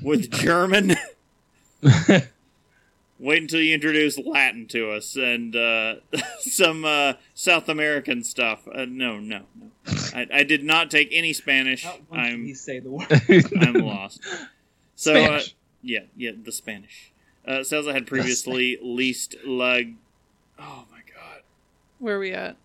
with 0.00 0.30
German. 0.32 0.96
Wait 3.18 3.40
until 3.40 3.60
you 3.60 3.74
introduce 3.74 4.18
Latin 4.18 4.66
to 4.66 4.90
us 4.90 5.14
and 5.16 5.54
uh, 5.54 5.94
some 6.40 6.84
uh, 6.84 7.14
South 7.32 7.68
American 7.68 8.24
stuff. 8.24 8.66
Uh, 8.66 8.84
no, 8.88 9.20
no, 9.20 9.42
no. 9.54 9.70
I, 10.14 10.26
I 10.32 10.42
did 10.42 10.64
not 10.64 10.90
take 10.90 11.08
any 11.12 11.32
Spanish. 11.32 11.86
I'm 12.10 12.54
say 12.54 12.80
the 12.80 12.90
word. 12.90 13.06
I'm 13.60 13.74
lost. 13.74 14.20
So, 14.96 15.14
uh, 15.14 15.40
yeah, 15.82 16.00
yeah, 16.16 16.32
the 16.42 16.50
Spanish. 16.52 17.12
Uh, 17.46 17.58
Sauza 17.60 17.92
had 17.92 18.06
previously 18.06 18.78
leased 18.82 19.36
La. 19.44 19.74
Oh 20.58 20.84
my 20.90 21.00
god. 21.14 21.42
Where 21.98 22.16
are 22.16 22.20
we 22.20 22.32
at? 22.32 22.56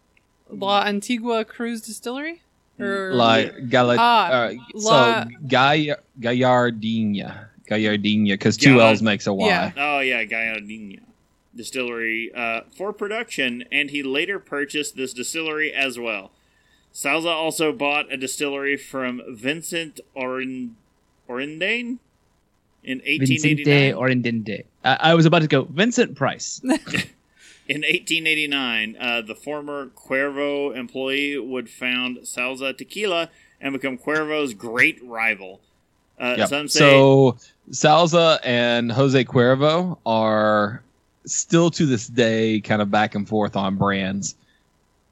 La 0.50 0.84
Antigua 0.84 1.46
Cruz 1.46 1.82
Distillery? 1.82 2.42
Or 2.80 3.14
like 3.14 3.70
Gal- 3.70 3.96
Ah, 4.00 4.30
uh, 4.30 4.54
La- 4.74 5.24
so 5.26 5.30
Gay- 5.48 5.96
Gallardina, 6.20 7.49
Gallardina, 7.70 8.34
because 8.34 8.58
two 8.58 8.76
Galla- 8.78 8.90
L's 8.90 9.02
makes 9.02 9.28
a 9.28 9.34
Y. 9.34 9.48
Yeah. 9.48 9.72
Oh 9.78 10.00
yeah, 10.00 10.24
Gallardina 10.26 11.02
distillery 11.56 12.32
uh, 12.34 12.62
for 12.76 12.94
production, 12.94 13.64
and 13.72 13.90
he 13.90 14.04
later 14.04 14.40
purchased 14.40 14.96
this 14.96 15.14
distillery 15.14 15.74
as 15.74 16.00
well. 16.00 16.32
Sauza 16.94 17.32
also 17.34 17.72
bought 17.72 18.12
a 18.12 18.18
distillery 18.18 18.78
from 18.78 19.22
Vincent 19.30 20.00
Orin- 20.16 20.76
Orindane 21.28 21.98
in 22.84 23.00
Vincente 23.02 23.66
1889. 23.66 23.94
Orindinde. 23.94 24.64
I, 24.84 25.12
I 25.12 25.14
was 25.16 25.26
about 25.26 25.42
to 25.42 25.48
go 25.48 25.64
Vincent 25.64 26.16
Price. 26.16 26.62
In 27.70 27.82
1889, 27.82 28.98
uh, 29.00 29.22
the 29.22 29.36
former 29.36 29.92
Cuervo 29.96 30.76
employee 30.76 31.38
would 31.38 31.70
found 31.70 32.18
Sauza 32.20 32.76
Tequila 32.76 33.30
and 33.62 33.74
become 33.74 33.96
Cuervo's 33.96 34.56
great 34.56 35.00
rival. 35.04 35.62
Uh, 36.20 36.36
Yep. 36.40 36.50
Some 36.50 36.68
say 36.68 36.80
So 36.80 37.38
Sauza 37.72 38.40
and 38.44 38.92
Jose 38.92 39.24
Cuervo 39.26 39.98
are 40.06 40.82
still 41.26 41.70
to 41.72 41.86
this 41.86 42.08
day 42.08 42.62
kind 42.62 42.82
of 42.82 42.90
back 42.90 43.16
and 43.16 43.28
forth 43.28 43.56
on 43.56 43.76
brands. 43.76 44.36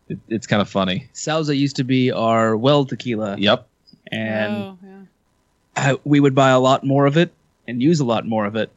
It, 0.09 0.19
it's 0.27 0.47
kind 0.47 0.61
of 0.61 0.69
funny. 0.69 1.07
Sauza 1.13 1.55
used 1.57 1.75
to 1.77 1.83
be 1.83 2.11
our 2.11 2.55
well 2.57 2.85
tequila, 2.85 3.37
Yep. 3.37 3.67
and 4.11 4.55
oh, 4.55 4.77
yeah. 4.83 5.91
uh, 5.91 5.95
we 6.05 6.19
would 6.19 6.33
buy 6.33 6.49
a 6.49 6.59
lot 6.59 6.83
more 6.83 7.05
of 7.05 7.17
it 7.17 7.31
and 7.67 7.81
use 7.81 7.99
a 7.99 8.05
lot 8.05 8.25
more 8.25 8.45
of 8.45 8.55
it, 8.55 8.71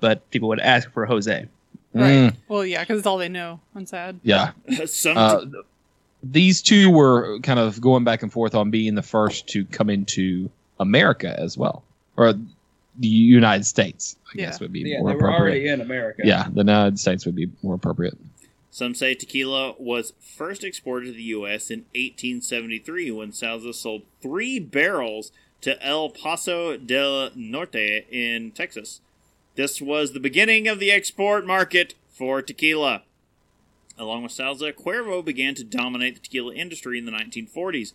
but 0.00 0.28
people 0.30 0.48
would 0.48 0.60
ask 0.60 0.90
for 0.92 1.04
Jose. 1.06 1.46
Right. 1.92 2.08
Mm, 2.10 2.36
Well, 2.48 2.64
yeah, 2.64 2.80
because 2.82 2.98
it's 2.98 3.06
all 3.06 3.18
they 3.18 3.28
know. 3.28 3.60
I'm 3.74 3.84
sad. 3.86 4.20
yeah. 4.22 4.52
some 4.86 5.16
Uh, 5.18 5.44
these 6.22 6.62
two 6.62 6.90
were 6.90 7.38
kind 7.40 7.58
of 7.58 7.80
going 7.80 8.04
back 8.04 8.22
and 8.22 8.32
forth 8.32 8.54
on 8.54 8.70
being 8.70 8.94
the 8.94 9.02
first 9.02 9.48
to 9.48 9.64
come 9.66 9.90
into 9.90 10.50
America 10.78 11.34
as 11.38 11.58
well, 11.58 11.82
or 12.16 12.34
the 13.00 13.08
United 13.08 13.64
States. 13.64 14.16
I 14.26 14.30
Yeah. 14.38 14.44
guess 14.46 14.60
would 14.60 14.72
be 14.72 14.84
more 14.98 15.10
appropriate. 15.10 15.18
They 15.18 15.24
were 15.24 15.32
already 15.34 15.68
in 15.68 15.80
America. 15.80 16.22
Yeah, 16.24 16.48
the 16.52 16.60
United 16.60 16.98
States 17.00 17.26
would 17.26 17.34
be 17.34 17.48
more 17.62 17.74
appropriate. 17.74 18.16
Some 18.70 18.94
say 18.94 19.14
tequila 19.14 19.74
was 19.78 20.12
first 20.20 20.62
exported 20.62 21.06
to 21.06 21.12
the 21.12 21.22
U.S. 21.24 21.70
in 21.70 21.80
1873 21.94 23.10
when 23.10 23.32
Sauza 23.32 23.74
sold 23.74 24.02
three 24.22 24.60
barrels 24.60 25.32
to 25.62 25.82
El 25.84 26.10
Paso 26.10 26.76
del 26.76 27.30
Norte 27.34 28.04
in 28.10 28.52
Texas. 28.52 29.00
This 29.56 29.80
was 29.80 30.12
the 30.12 30.20
beginning 30.20 30.68
of 30.68 30.78
the 30.78 30.92
export 30.92 31.44
market 31.46 31.94
for 32.08 32.40
tequila. 32.42 33.02
Along 33.98 34.22
with 34.22 34.32
Sauza, 34.32 34.72
Cuervo 34.72 35.22
began 35.22 35.54
to 35.56 35.64
dominate 35.64 36.14
the 36.14 36.20
tequila 36.20 36.54
industry 36.54 36.96
in 36.98 37.04
the 37.04 37.12
1940s. 37.12 37.92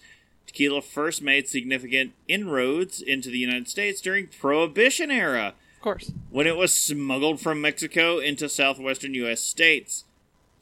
Tequila 0.48 0.82
first 0.82 1.22
made 1.22 1.48
significant 1.48 2.14
inroads 2.28 3.02
into 3.02 3.30
the 3.30 3.38
United 3.39 3.68
States 3.68 4.02
during 4.02 4.28
Prohibition 4.28 5.10
era 5.12 5.54
Of 5.78 5.82
course. 5.82 6.12
when 6.30 6.48
it 6.48 6.56
was 6.56 6.74
smuggled 6.74 7.39
from 7.41 7.62
Mexico 7.62 8.20
into 8.20 8.48
southwestern 8.50 9.14
U.S. 9.16 9.41
states. 9.41 10.06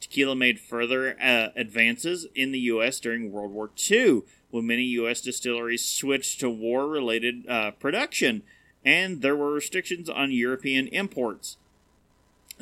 Tequila 0.00 0.34
made 0.36 0.60
further 0.60 1.16
uh, 1.20 1.48
advances 1.56 2.26
in 2.34 2.52
the 2.52 2.58
U.S. 2.60 3.00
during 3.00 3.32
World 3.32 3.52
War 3.52 3.70
II, 3.90 4.22
when 4.50 4.66
many 4.66 4.82
U.S. 4.82 5.20
distilleries 5.20 5.84
switched 5.84 6.40
to 6.40 6.50
war 6.50 6.86
related 6.86 7.48
uh, 7.48 7.70
production, 7.72 8.42
and 8.84 9.22
there 9.22 9.34
were 9.36 9.52
restrictions 9.52 10.10
on 10.10 10.30
European 10.30 10.88
imports. 10.88 11.56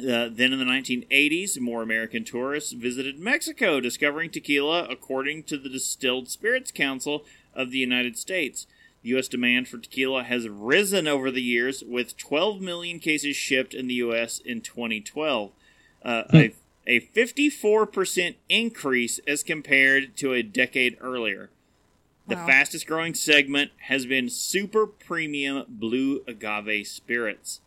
Uh, 0.02 0.28
then 0.32 0.52
in 0.52 0.58
the 0.58 0.64
1980s, 0.64 1.60
more 1.60 1.82
American 1.82 2.24
tourists 2.24 2.72
visited 2.72 3.18
Mexico, 3.18 3.78
discovering 3.78 4.30
tequila, 4.30 4.86
according 4.90 5.44
to 5.44 5.56
the 5.56 5.68
Distilled 5.68 6.28
Spirits 6.28 6.72
Council 6.72 7.24
of 7.54 7.70
the 7.70 7.78
United 7.78 8.18
States. 8.18 8.66
The 9.02 9.10
U.S. 9.10 9.28
demand 9.28 9.68
for 9.68 9.78
tequila 9.78 10.24
has 10.24 10.48
risen 10.48 11.06
over 11.06 11.30
the 11.30 11.42
years, 11.42 11.82
with 11.86 12.16
12 12.16 12.60
million 12.60 12.98
cases 12.98 13.36
shipped 13.36 13.74
in 13.74 13.86
the 13.86 13.94
U.S. 13.94 14.38
in 14.38 14.60
2012, 14.60 15.52
uh, 16.04 16.22
a, 16.32 16.54
a 16.86 17.00
54% 17.00 18.34
increase 18.48 19.20
as 19.26 19.42
compared 19.42 20.16
to 20.16 20.32
a 20.32 20.42
decade 20.42 20.96
earlier. 21.00 21.50
The 22.28 22.36
Wow. 22.36 22.46
fastest 22.46 22.86
growing 22.86 23.14
segment 23.14 23.72
has 23.88 24.06
been 24.06 24.28
super 24.30 24.86
premium 24.86 25.64
blue 25.68 26.22
agave 26.28 26.86
spirits. 26.86 27.60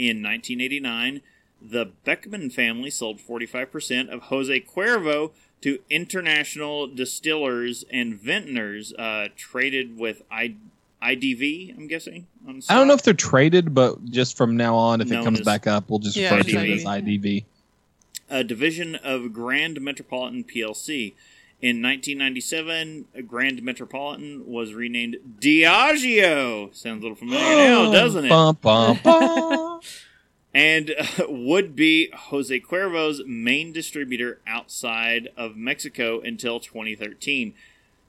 In 0.00 0.22
1989, 0.22 1.20
the 1.60 1.90
Beckmann 2.06 2.50
family 2.50 2.88
sold 2.88 3.18
45% 3.20 4.08
of 4.08 4.22
Jose 4.22 4.60
Cuervo 4.60 5.32
to 5.60 5.78
international 5.90 6.86
distillers 6.86 7.84
and 7.92 8.14
vintners 8.18 8.94
uh, 8.94 9.28
traded 9.36 9.98
with 9.98 10.22
I- 10.30 10.54
IDV, 11.02 11.76
I'm 11.76 11.86
guessing. 11.86 12.26
On 12.48 12.62
I 12.70 12.76
don't 12.76 12.88
know 12.88 12.94
if 12.94 13.02
they're 13.02 13.12
traded, 13.12 13.74
but 13.74 14.02
just 14.06 14.38
from 14.38 14.56
now 14.56 14.74
on, 14.74 15.02
if 15.02 15.08
Known 15.08 15.20
it 15.20 15.24
comes 15.24 15.40
as- 15.40 15.44
back 15.44 15.66
up, 15.66 15.90
we'll 15.90 15.98
just 15.98 16.16
Yeah, 16.16 16.34
refer 16.34 16.48
to 16.50 16.56
it 16.56 16.62
IDV. 16.62 16.74
as 16.76 16.84
IDV. 16.86 17.44
a 18.30 18.42
division 18.42 18.94
of 18.96 19.34
Grand 19.34 19.82
Metropolitan 19.82 20.44
PLC. 20.44 21.12
In 21.62 21.82
1997, 21.82 23.26
Grand 23.26 23.62
Metropolitan 23.62 24.46
was 24.46 24.72
renamed 24.72 25.18
Diageo. 25.40 26.74
Sounds 26.74 27.00
a 27.00 27.02
little 27.02 27.16
familiar 27.16 27.56
now, 27.56 27.92
doesn't 27.92 28.24
it? 28.24 28.28
Bum, 28.30 28.56
bum, 28.62 28.98
bum. 29.04 29.80
and 30.54 30.94
uh, 30.98 31.24
would 31.28 31.76
be 31.76 32.10
Jose 32.14 32.60
Cuervo's 32.60 33.20
main 33.26 33.74
distributor 33.74 34.40
outside 34.46 35.28
of 35.36 35.54
Mexico 35.54 36.20
until 36.20 36.60
2013. 36.60 37.52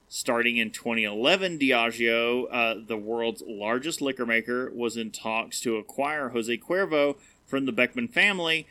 Starting 0.08 0.56
in 0.56 0.70
2011, 0.70 1.58
Diageo, 1.58 2.46
uh, 2.50 2.74
the 2.86 2.96
world's 2.96 3.42
largest 3.46 4.00
liquor 4.00 4.24
maker, 4.24 4.70
was 4.74 4.96
in 4.96 5.10
talks 5.10 5.60
to 5.60 5.76
acquire 5.76 6.30
Jose 6.30 6.56
Cuervo 6.56 7.16
from 7.46 7.66
the 7.66 7.72
Beckmann 7.72 8.10
family 8.10 8.66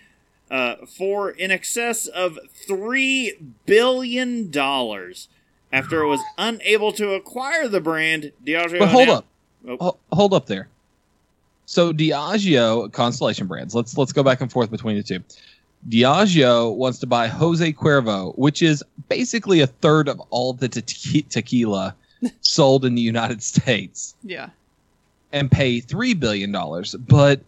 uh, 0.52 0.76
for 0.86 1.32
in 1.32 1.50
excess 1.50 2.06
of 2.06 2.38
$3 2.70 3.32
billion. 3.66 4.52
After 5.74 6.02
it 6.02 6.08
was 6.08 6.20
unable 6.38 6.92
to 6.94 7.14
acquire 7.14 7.68
the 7.70 7.80
brand, 7.82 8.32
Diageo. 8.46 8.80
but 8.80 8.90
hold 8.90 9.08
now- 9.08 9.14
up, 9.16 9.26
Oh. 9.68 9.78
Ho- 9.80 9.98
hold 10.12 10.34
up 10.34 10.48
there. 10.48 10.68
So 11.68 11.94
Diageo, 11.94 12.92
Constellation 12.92 13.46
Brands. 13.48 13.74
Let's 13.76 13.96
let's 13.98 14.12
go 14.12 14.24
back 14.24 14.42
and 14.42 14.52
forth 14.52 14.70
between 14.72 14.98
the 14.98 15.04
two. 15.04 15.24
Diageo 15.88 16.76
wants 16.76 17.00
to 17.00 17.08
buy 17.08 17.28
Jose 17.28 17.72
Cuervo, 17.74 18.38
which 18.38 18.62
is 18.62 18.84
basically 19.08 19.62
a 19.62 19.68
third 19.68 20.10
of 20.10 20.20
all 20.32 20.54
the 20.54 20.68
te- 20.68 21.22
tequila 21.24 21.96
sold 22.42 22.86
in 22.86 22.96
the 22.96 23.02
United 23.02 23.42
States, 23.44 24.16
Yeah. 24.24 24.50
and 25.32 25.50
pay 25.52 25.80
three 25.80 26.14
billion 26.16 26.52
dollars. 26.52 26.96
But 26.96 27.42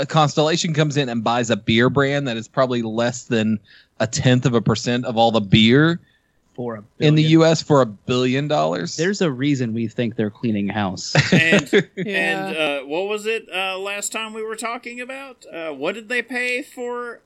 a 0.00 0.06
Constellation 0.06 0.72
comes 0.74 0.96
in 0.96 1.08
and 1.08 1.22
buys 1.22 1.50
a 1.50 1.56
beer 1.56 1.90
brand 1.90 2.26
that 2.26 2.36
is 2.36 2.48
probably 2.48 2.82
less 2.82 3.24
than 3.24 3.60
a 4.00 4.06
tenth 4.06 4.46
of 4.46 4.54
a 4.54 4.60
percent 4.60 5.04
of 5.04 5.16
all 5.16 5.30
the 5.30 5.40
beer 5.40 6.00
For 6.54 6.76
a 6.76 6.84
in 6.98 7.14
the. 7.14 7.22
U.S. 7.22 7.62
for 7.62 7.82
a 7.82 7.86
billion 7.86 8.48
dollars. 8.48 8.96
There's 8.96 9.20
a 9.20 9.30
reason 9.30 9.74
we 9.74 9.88
think 9.88 10.16
they're 10.16 10.30
cleaning 10.30 10.68
house. 10.68 11.14
And 11.32 11.70
Yeah. 11.72 11.82
And 12.06 12.56
uh, 12.56 12.80
what 12.86 13.08
was 13.08 13.26
it 13.26 13.46
uh, 13.54 13.78
last 13.78 14.10
time 14.10 14.32
we 14.32 14.42
were 14.42 14.56
talking 14.56 15.00
about? 15.00 15.44
Uh, 15.52 15.70
what 15.72 15.94
did 15.94 16.08
they 16.08 16.22
pay 16.22 16.62
for 16.62 17.20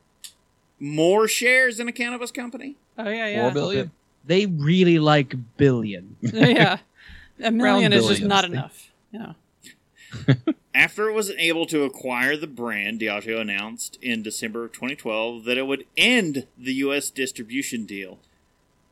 more 0.80 1.28
shares 1.28 1.78
in 1.80 1.88
a 1.88 1.92
cannabis 1.92 2.30
company? 2.30 2.76
oh, 2.98 3.08
yeah, 3.08 3.28
yeah. 3.28 3.50
billion. 3.50 3.90
they 4.24 4.46
really 4.46 4.98
like 4.98 5.34
billion. 5.56 6.16
yeah. 6.20 6.78
A 7.42 7.50
million 7.50 7.92
is 7.92 8.06
just 8.08 8.22
not 8.22 8.44
enough. 8.44 8.90
Yeah. 9.10 9.32
After 10.74 11.08
it 11.08 11.12
was 11.12 11.30
able 11.30 11.66
to 11.66 11.84
acquire 11.84 12.36
the 12.36 12.48
brand, 12.48 13.00
Diageo 13.00 13.40
announced 13.40 13.96
in 14.02 14.24
December 14.24 14.64
of 14.64 14.72
2012 14.72 15.44
that 15.44 15.56
it 15.56 15.68
would 15.68 15.86
end 15.96 16.48
the 16.58 16.74
U.S. 16.74 17.10
distribution 17.10 17.86
deal. 17.86 18.18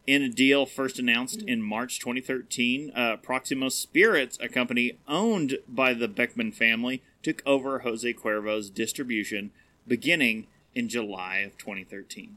In 0.07 0.23
a 0.23 0.29
deal 0.29 0.65
first 0.65 1.01
announced 1.01 1.43
in 1.43 1.61
March 1.61 1.99
2013, 1.99 2.93
uh, 2.95 3.17
Proximo 3.17 3.69
Spirits, 3.69 4.39
a 4.41 4.49
company 4.49 4.99
owned 5.09 5.59
by 5.69 5.93
the 5.93 6.09
Beckmann 6.09 6.55
family, 6.55 7.03
took 7.23 7.43
over 7.45 7.81
Jose 7.81 8.13
Cuervo's 8.13 8.71
distribution 8.71 9.51
beginning 9.87 10.47
in 10.75 10.89
July 10.89 11.39
of 11.39 11.59
2013. 11.59 12.37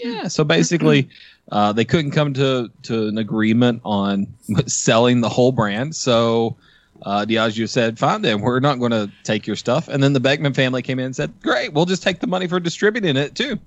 Yeah, 0.00 0.28
so 0.28 0.44
basically, 0.44 1.08
uh, 1.52 1.72
they 1.72 1.84
couldn't 1.84 2.12
come 2.12 2.32
to 2.34 2.70
to 2.84 3.08
an 3.08 3.18
agreement 3.18 3.82
on 3.84 4.26
selling 4.66 5.20
the 5.20 5.28
whole 5.28 5.52
brand. 5.52 5.94
So 5.94 6.56
uh, 7.02 7.24
Diageo 7.28 7.68
said, 7.68 7.98
"Fine, 7.98 8.22
then 8.22 8.40
we're 8.40 8.60
not 8.60 8.78
going 8.78 8.92
to 8.92 9.10
take 9.24 9.46
your 9.46 9.56
stuff." 9.56 9.88
And 9.88 10.02
then 10.02 10.12
the 10.12 10.20
Beckmann 10.20 10.54
family 10.54 10.82
came 10.82 10.98
in 10.98 11.06
and 11.06 11.16
said, 11.16 11.32
"Great, 11.42 11.72
we'll 11.72 11.86
just 11.86 12.02
take 12.02 12.20
the 12.20 12.26
money 12.26 12.46
for 12.46 12.60
distributing 12.60 13.16
it 13.16 13.34
too." 13.34 13.58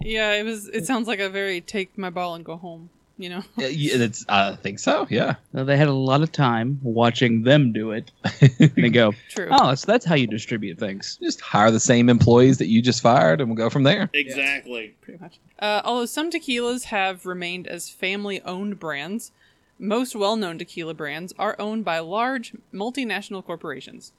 Yeah, 0.00 0.32
it 0.34 0.44
was. 0.44 0.68
It 0.68 0.86
sounds 0.86 1.08
like 1.08 1.18
a 1.20 1.28
very 1.28 1.60
take 1.60 1.96
my 1.98 2.10
ball 2.10 2.34
and 2.34 2.44
go 2.44 2.56
home. 2.56 2.90
You 3.20 3.30
know. 3.30 3.42
Yeah, 3.56 3.66
yeah, 3.66 3.94
It's, 4.04 4.24
I 4.28 4.54
think 4.54 4.78
so. 4.78 5.08
Yeah. 5.10 5.34
So 5.52 5.64
they 5.64 5.76
had 5.76 5.88
a 5.88 5.92
lot 5.92 6.22
of 6.22 6.30
time 6.30 6.78
watching 6.84 7.42
them 7.42 7.72
do 7.72 7.90
it. 7.90 8.12
and 8.60 8.70
they 8.76 8.90
go, 8.90 9.12
True. 9.30 9.48
oh, 9.50 9.74
so 9.74 9.90
that's 9.90 10.04
how 10.04 10.14
you 10.14 10.28
distribute 10.28 10.78
things. 10.78 11.18
Just 11.20 11.40
hire 11.40 11.72
the 11.72 11.80
same 11.80 12.08
employees 12.08 12.58
that 12.58 12.68
you 12.68 12.80
just 12.80 13.02
fired, 13.02 13.40
and 13.40 13.50
we'll 13.50 13.56
go 13.56 13.70
from 13.70 13.82
there. 13.82 14.08
Exactly. 14.14 14.94
pretty 15.00 15.20
much. 15.20 15.40
Uh, 15.58 15.82
although 15.84 16.06
some 16.06 16.30
tequilas 16.30 16.84
have 16.84 17.26
remained 17.26 17.66
as 17.66 17.90
family 17.90 18.40
owned 18.42 18.78
brands, 18.78 19.32
most 19.78 20.16
well 20.16 20.36
known 20.36 20.58
tequila 20.58 20.94
brands 20.94 21.32
are 21.38 21.56
owned 21.58 21.84
by 21.84 21.98
large 21.98 22.54
multinational 22.72 23.44
corporations. 23.44 24.12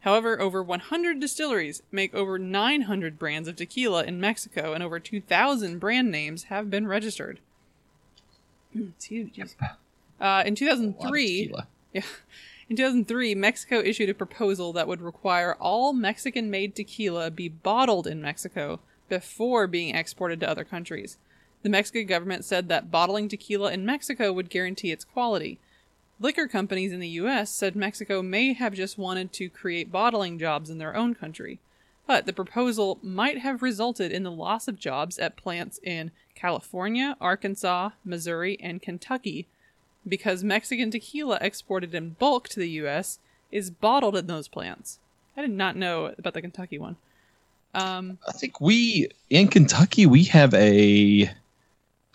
However, 0.00 0.40
over 0.40 0.62
100 0.62 1.20
distilleries 1.20 1.82
make 1.92 2.14
over 2.14 2.38
900 2.38 3.18
brands 3.18 3.48
of 3.48 3.56
tequila 3.56 4.04
in 4.04 4.20
Mexico, 4.20 4.72
and 4.72 4.82
over 4.82 4.98
2,000 4.98 5.78
brand 5.78 6.10
names 6.10 6.44
have 6.44 6.70
been 6.70 6.86
registered. 6.86 7.38
it's 8.74 9.04
huge. 9.06 9.38
Uh, 9.38 9.44
in 9.44 10.22
A 10.22 10.30
lot 10.30 10.44
of 10.44 10.54
2003, 10.56 11.54
yeah. 11.92 12.02
In 12.70 12.76
2003, 12.76 13.34
Mexico 13.34 13.80
issued 13.80 14.08
a 14.08 14.14
proposal 14.14 14.72
that 14.74 14.86
would 14.86 15.02
require 15.02 15.56
all 15.56 15.92
Mexican 15.92 16.50
made 16.50 16.76
tequila 16.76 17.30
be 17.30 17.48
bottled 17.48 18.06
in 18.06 18.22
Mexico 18.22 18.78
before 19.08 19.66
being 19.66 19.94
exported 19.94 20.38
to 20.40 20.48
other 20.48 20.62
countries. 20.62 21.18
The 21.62 21.68
Mexican 21.68 22.06
government 22.06 22.44
said 22.44 22.68
that 22.68 22.90
bottling 22.90 23.28
tequila 23.28 23.72
in 23.72 23.84
Mexico 23.84 24.32
would 24.32 24.50
guarantee 24.50 24.92
its 24.92 25.04
quality. 25.04 25.58
Liquor 26.18 26.48
companies 26.48 26.92
in 26.92 27.00
the 27.00 27.08
US 27.08 27.50
said 27.50 27.76
Mexico 27.76 28.22
may 28.22 28.52
have 28.52 28.74
just 28.74 28.98
wanted 28.98 29.32
to 29.34 29.48
create 29.48 29.92
bottling 29.92 30.38
jobs 30.38 30.70
in 30.70 30.78
their 30.78 30.96
own 30.96 31.14
country. 31.14 31.58
But 32.06 32.26
the 32.26 32.32
proposal 32.32 32.98
might 33.02 33.38
have 33.38 33.62
resulted 33.62 34.10
in 34.10 34.22
the 34.22 34.30
loss 34.30 34.68
of 34.68 34.78
jobs 34.78 35.18
at 35.18 35.36
plants 35.36 35.78
in 35.82 36.10
California, 36.34 37.16
Arkansas, 37.20 37.90
Missouri, 38.04 38.58
and 38.60 38.82
Kentucky 38.82 39.46
because 40.06 40.42
Mexican 40.42 40.90
tequila 40.90 41.38
exported 41.40 41.94
in 41.94 42.10
bulk 42.10 42.48
to 42.48 42.60
the 42.60 42.70
US 42.70 43.18
is 43.50 43.70
bottled 43.70 44.16
in 44.16 44.26
those 44.26 44.48
plants. 44.48 44.98
I 45.36 45.42
did 45.42 45.50
not 45.50 45.76
know 45.76 46.14
about 46.18 46.34
the 46.34 46.42
Kentucky 46.42 46.78
one. 46.78 46.96
Um, 47.72 48.18
I 48.26 48.32
think 48.32 48.60
we 48.60 49.08
in 49.28 49.48
Kentucky 49.48 50.06
we 50.06 50.24
have 50.24 50.52
a, 50.54 51.30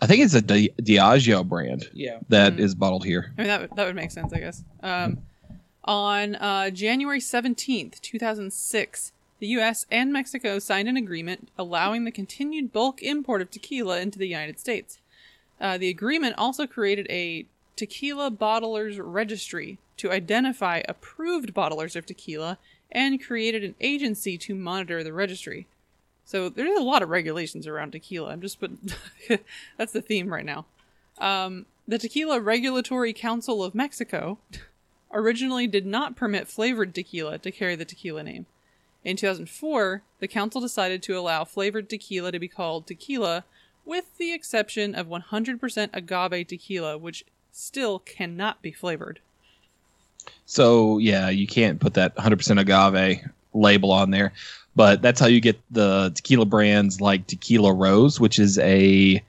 I 0.00 0.06
think 0.06 0.22
it's 0.22 0.34
a 0.34 0.42
Di- 0.42 0.72
Diageo 0.80 1.46
brand 1.46 1.88
Yeah. 1.94 2.18
that 2.28 2.60
is 2.60 2.74
Mm. 2.74 2.78
bottled 2.78 3.04
here. 3.04 3.32
I 3.38 3.40
mean, 3.40 3.48
that 3.48 3.60
would, 3.62 3.70
that 3.76 3.86
would 3.86 3.96
make 3.96 4.10
sense, 4.10 4.32
I 4.32 4.38
guess. 4.40 4.62
Um, 4.82 5.18
on 5.84 6.34
uh, 6.36 6.70
January 6.70 7.20
17th, 7.20 8.00
2006, 8.02 9.12
the 9.38 9.46
U.S. 9.48 9.86
and 9.90 10.12
Mexico 10.12 10.58
signed 10.58 10.88
an 10.88 10.96
agreement 10.96 11.48
allowing 11.58 12.04
the 12.04 12.10
continued 12.10 12.72
bulk 12.72 13.02
import 13.02 13.40
of 13.40 13.50
tequila 13.50 14.00
into 14.00 14.18
the 14.18 14.28
United 14.28 14.58
States. 14.58 14.98
Uh, 15.60 15.78
the 15.78 15.88
agreement 15.88 16.34
also 16.36 16.66
created 16.66 17.06
a 17.08 17.46
tequila 17.76 18.30
bottlers 18.30 18.98
registry 19.02 19.78
to 19.98 20.10
identify 20.10 20.82
approved 20.88 21.54
bottlers 21.54 21.96
of 21.96 22.04
tequila 22.04 22.58
and 22.92 23.22
created 23.22 23.62
an 23.64 23.74
agency 23.80 24.36
to 24.38 24.54
monitor 24.54 25.02
the 25.02 25.12
registry. 25.12 25.66
So 26.26 26.48
there's 26.48 26.78
a 26.78 26.82
lot 26.82 27.02
of 27.02 27.08
regulations 27.08 27.66
around 27.66 27.92
tequila. 27.92 28.32
I'm 28.32 28.40
just 28.40 28.60
putting 28.60 28.78
that's 29.78 29.92
the 29.92 30.02
theme 30.02 30.32
right 30.32 30.44
now. 30.44 30.66
Um, 31.18 31.66
the 31.88 31.98
Tequila 31.98 32.40
Regulatory 32.40 33.12
Council 33.12 33.62
of 33.62 33.74
Mexico 33.74 34.38
originally 35.12 35.68
did 35.68 35.86
not 35.86 36.16
permit 36.16 36.48
flavored 36.48 36.94
tequila 36.94 37.38
to 37.38 37.50
carry 37.52 37.76
the 37.76 37.84
tequila 37.84 38.24
name. 38.24 38.46
In 39.04 39.16
2004, 39.16 40.02
the 40.18 40.26
council 40.26 40.60
decided 40.60 41.00
to 41.04 41.16
allow 41.16 41.44
flavored 41.44 41.88
tequila 41.88 42.32
to 42.32 42.40
be 42.40 42.48
called 42.48 42.88
tequila, 42.88 43.44
with 43.84 44.18
the 44.18 44.32
exception 44.32 44.96
of 44.96 45.06
100% 45.06 45.90
agave 45.92 46.48
tequila, 46.48 46.98
which 46.98 47.24
still 47.52 48.00
cannot 48.00 48.60
be 48.62 48.72
flavored. 48.72 49.20
So 50.44 50.98
yeah, 50.98 51.30
you 51.30 51.46
can't 51.46 51.78
put 51.78 51.94
that 51.94 52.16
100% 52.16 52.60
agave 52.60 53.20
label 53.54 53.92
on 53.92 54.10
there, 54.10 54.32
but 54.76 55.02
that's 55.02 55.18
how 55.18 55.26
you 55.26 55.40
get 55.40 55.58
the 55.72 56.12
tequila 56.14 56.44
brands 56.44 57.00
like 57.00 57.26
Tequila 57.26 57.72
Rose, 57.72 58.20
which 58.20 58.38
is 58.38 58.58
a 58.58 59.22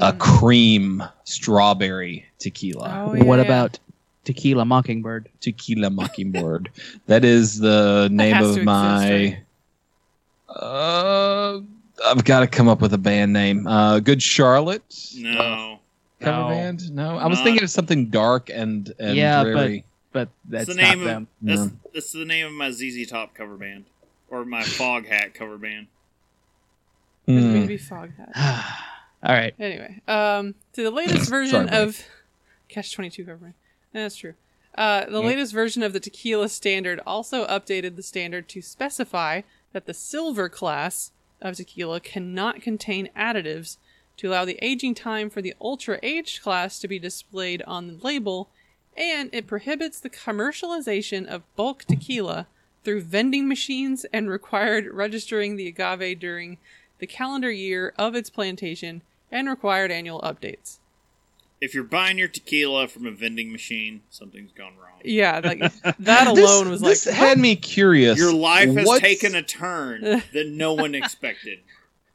a 0.00 0.12
Mm. 0.12 0.18
cream 0.18 1.02
strawberry 1.24 2.26
tequila. 2.40 3.06
Oh, 3.16 3.24
what 3.24 3.36
yeah. 3.38 3.44
about 3.44 3.78
Tequila 4.24 4.64
Mockingbird? 4.64 5.28
Tequila 5.40 5.88
Mockingbird. 5.90 6.70
that 7.06 7.24
is 7.24 7.58
the 7.60 8.08
name 8.10 8.34
of 8.36 8.40
to 8.42 8.48
exist, 8.48 8.64
my. 8.64 9.10
right? 9.10 9.38
Uh, 10.48 11.60
I've 12.04 12.24
got 12.24 12.40
to 12.40 12.46
come 12.46 12.68
up 12.68 12.80
with 12.80 12.92
a 12.94 12.98
band 12.98 13.32
name. 13.32 13.66
Uh, 13.66 14.00
Good 14.00 14.22
Charlotte. 14.22 14.82
No. 15.16 15.78
Cover 16.20 16.38
No. 16.40 16.48
band? 16.48 16.90
No, 16.92 17.16
I 17.18 17.26
was 17.26 17.38
Not- 17.38 17.44
thinking 17.44 17.64
of 17.64 17.70
something 17.70 18.06
dark 18.06 18.50
and, 18.50 18.92
and 18.98 19.16
Yeah, 19.16 19.44
but- 19.44 19.52
dreary. 19.52 19.84
But 20.12 20.28
That's 20.48 20.66
that's 20.66 20.76
the 20.76 20.82
not 20.82 20.90
name 20.90 21.00
of 21.00 21.04
them. 21.06 21.28
that's, 21.42 21.60
No. 21.60 21.70
that's 21.92 22.12
the 22.12 22.24
name 22.24 22.46
of 22.46 22.52
my 22.52 22.70
ZZ 22.70 23.04
Top 23.08 23.34
cover 23.34 23.56
band. 23.56 23.84
Or 24.34 24.44
my 24.44 24.62
Foghat 24.64 25.32
cover 25.32 25.56
band. 25.58 25.86
Didn't 27.28 27.52
Hmm. 27.54 27.60
to 27.62 27.66
be 27.68 27.78
Foghat. 27.78 28.32
All 29.22 29.32
right. 29.32 29.54
Anyway, 29.60 30.02
um, 30.08 30.56
to 30.72 30.82
the 30.82 30.90
latest 30.90 31.30
version 31.30 31.68
Sorry, 31.68 31.82
of 31.82 32.02
Catch 32.68 32.92
Twenty 32.92 33.10
Two 33.10 33.22
government. 33.22 33.54
That's 33.92 34.16
true. 34.16 34.34
Uh, 34.76 35.04
the 35.04 35.20
Yeah. 35.20 35.26
latest 35.28 35.52
version 35.52 35.84
of 35.84 35.92
the 35.92 36.00
tequila 36.00 36.48
standard 36.48 37.00
also 37.06 37.46
updated 37.46 37.94
the 37.94 38.02
standard 38.02 38.48
to 38.48 38.60
specify 38.60 39.42
that 39.72 39.86
the 39.86 39.94
silver 39.94 40.48
class 40.48 41.12
of 41.40 41.54
tequila 41.54 42.00
cannot 42.00 42.60
contain 42.60 43.10
additives 43.16 43.76
to 44.16 44.30
allow 44.30 44.44
the 44.44 44.58
aging 44.60 44.96
time 44.96 45.30
for 45.30 45.42
the 45.42 45.54
ultra 45.60 46.00
aged 46.02 46.42
class 46.42 46.80
to 46.80 46.88
be 46.88 46.98
displayed 46.98 47.62
on 47.68 47.86
the 47.86 47.94
label, 48.04 48.50
and 48.96 49.30
it 49.32 49.46
prohibits 49.46 50.00
the 50.00 50.10
commercialization 50.10 51.24
of 51.24 51.42
bulk 51.54 51.84
tequila 51.84 52.48
through 52.84 53.02
vending 53.02 53.48
machines 53.48 54.04
and 54.12 54.30
required 54.30 54.86
registering 54.92 55.56
the 55.56 55.66
agave 55.66 56.18
during 56.20 56.58
the 56.98 57.06
calendar 57.06 57.50
year 57.50 57.92
of 57.98 58.14
its 58.14 58.30
plantation 58.30 59.02
and 59.32 59.48
required 59.48 59.90
annual 59.90 60.20
updates. 60.20 60.78
If 61.60 61.74
you're 61.74 61.84
buying 61.84 62.18
your 62.18 62.28
tequila 62.28 62.88
from 62.88 63.06
a 63.06 63.10
vending 63.10 63.50
machine, 63.50 64.02
something's 64.10 64.52
gone 64.52 64.74
wrong. 64.76 65.00
Yeah, 65.02 65.40
like 65.42 65.60
that 66.00 66.26
alone 66.26 66.68
was 66.68 66.82
like 66.82 66.90
this 66.90 67.04
had 67.04 67.38
me 67.38 67.56
curious. 67.56 68.18
Your 68.18 68.34
life 68.34 68.74
has 68.74 68.86
What's- 68.86 69.00
taken 69.00 69.34
a 69.34 69.42
turn 69.42 70.02
that 70.02 70.48
no 70.48 70.74
one 70.74 70.94
expected. 70.94 71.60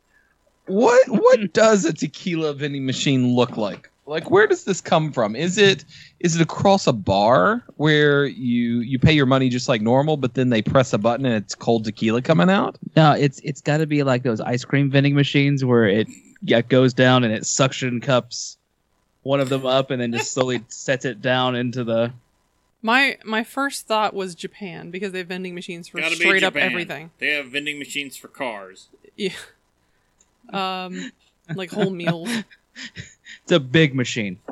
what 0.67 1.09
what 1.09 1.51
does 1.51 1.85
a 1.85 1.93
tequila 1.93 2.53
vending 2.53 2.85
machine 2.85 3.33
look 3.33 3.57
like? 3.57 3.89
Like 4.09 4.31
where 4.31 4.47
does 4.47 4.63
this 4.63 4.81
come 4.81 5.11
from? 5.11 5.35
Is 5.35 5.57
it 5.57 5.85
is 6.19 6.35
it 6.35 6.41
across 6.41 6.87
a 6.87 6.93
bar 6.93 7.63
where 7.77 8.25
you 8.25 8.79
you 8.79 8.97
pay 8.97 9.13
your 9.13 9.27
money 9.27 9.49
just 9.49 9.69
like 9.69 9.81
normal, 9.81 10.17
but 10.17 10.33
then 10.33 10.49
they 10.49 10.61
press 10.63 10.91
a 10.93 10.97
button 10.97 11.25
and 11.25 11.35
it's 11.35 11.53
cold 11.53 11.85
tequila 11.85 12.21
coming 12.21 12.49
out? 12.49 12.77
No, 12.95 13.11
it's 13.13 13.39
it's 13.43 13.61
got 13.61 13.77
to 13.77 13.85
be 13.85 14.01
like 14.03 14.23
those 14.23 14.41
ice 14.41 14.65
cream 14.65 14.89
vending 14.89 15.13
machines 15.13 15.63
where 15.63 15.85
it 15.85 16.07
yeah 16.41 16.61
goes 16.61 16.93
down 16.93 17.23
and 17.23 17.33
it 17.33 17.45
suction 17.45 18.01
cups 18.01 18.57
one 19.23 19.39
of 19.39 19.49
them 19.49 19.65
up 19.65 19.91
and 19.91 20.01
then 20.01 20.11
just 20.11 20.31
slowly 20.31 20.63
sets 20.69 21.05
it 21.05 21.21
down 21.21 21.55
into 21.55 21.83
the. 21.83 22.11
my 22.81 23.17
my 23.23 23.43
first 23.43 23.85
thought 23.85 24.13
was 24.15 24.33
Japan 24.33 24.89
because 24.89 25.11
they 25.11 25.19
have 25.19 25.27
vending 25.27 25.53
machines 25.53 25.87
for 25.87 25.99
Gotta 25.99 26.15
straight 26.15 26.43
up 26.43 26.55
everything. 26.55 27.11
They 27.19 27.33
have 27.33 27.47
vending 27.47 27.77
machines 27.77 28.17
for 28.17 28.27
cars. 28.27 28.87
Yeah. 29.15 29.33
Um 30.51 31.11
like 31.55 31.71
whole 31.71 31.91
meals. 31.91 32.29
It's 33.43 33.51
a 33.51 33.59
big 33.59 33.95
machine. 33.95 34.39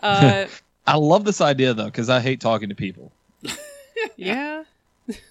Uh 0.00 0.46
I 0.86 0.96
love 0.96 1.24
this 1.24 1.40
idea 1.40 1.74
though 1.74 1.86
because 1.86 2.08
I 2.08 2.20
hate 2.20 2.40
talking 2.40 2.68
to 2.68 2.74
people. 2.74 3.10
yeah. 4.16 4.62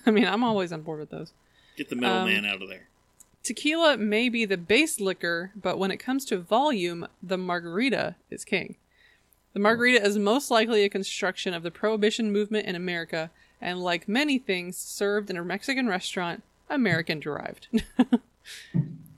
I 0.06 0.12
mean, 0.12 0.26
I'm 0.26 0.44
always 0.44 0.72
on 0.74 0.82
board 0.82 1.00
with 1.00 1.10
those. 1.10 1.32
Get 1.78 1.90
the 1.90 1.96
Um, 1.96 2.02
middleman 2.02 2.46
out 2.46 2.62
of 2.62 2.68
there. 2.70 2.88
Tequila 3.44 3.96
may 3.98 4.28
be 4.30 4.44
the 4.46 4.58
base 4.58 5.00
liquor, 5.00 5.52
but 5.56 5.80
when 5.80 5.90
it 5.90 5.98
comes 5.98 6.26
to 6.26 6.38
volume, 6.38 7.08
the 7.24 7.38
margarita 7.38 8.16
is 8.30 8.44
king. 8.44 8.76
The 9.54 9.60
margarita 9.62 10.04
is 10.06 10.18
most 10.18 10.52
likely 10.52 10.84
a 10.84 10.90
construction 10.90 11.54
of 11.54 11.64
the 11.64 11.72
prohibition 11.72 12.32
movement 12.32 12.68
in 12.68 12.76
America, 12.76 13.32
and 13.62 13.82
like 13.82 14.08
many 14.10 14.38
things 14.38 14.76
served 14.78 15.30
in 15.30 15.38
a 15.38 15.44
Mexican 15.46 15.88
restaurant, 15.88 16.44
American 16.70 17.20
derived. 17.22 17.68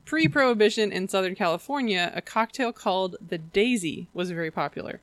Pre 0.09 0.27
prohibition 0.27 0.91
in 0.91 1.07
Southern 1.07 1.35
California, 1.35 2.11
a 2.15 2.21
cocktail 2.23 2.73
called 2.73 3.15
the 3.21 3.37
Daisy 3.37 4.07
was 4.11 4.31
very 4.31 4.49
popular. 4.49 5.01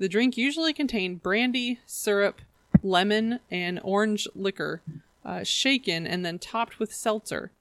The 0.00 0.08
drink 0.08 0.36
usually 0.36 0.72
contained 0.72 1.22
brandy, 1.22 1.78
syrup, 1.86 2.40
lemon, 2.82 3.38
and 3.52 3.78
orange 3.84 4.26
liquor, 4.34 4.82
uh, 5.24 5.44
shaken 5.44 6.08
and 6.08 6.26
then 6.26 6.40
topped 6.40 6.80
with 6.80 6.92
seltzer. 6.92 7.52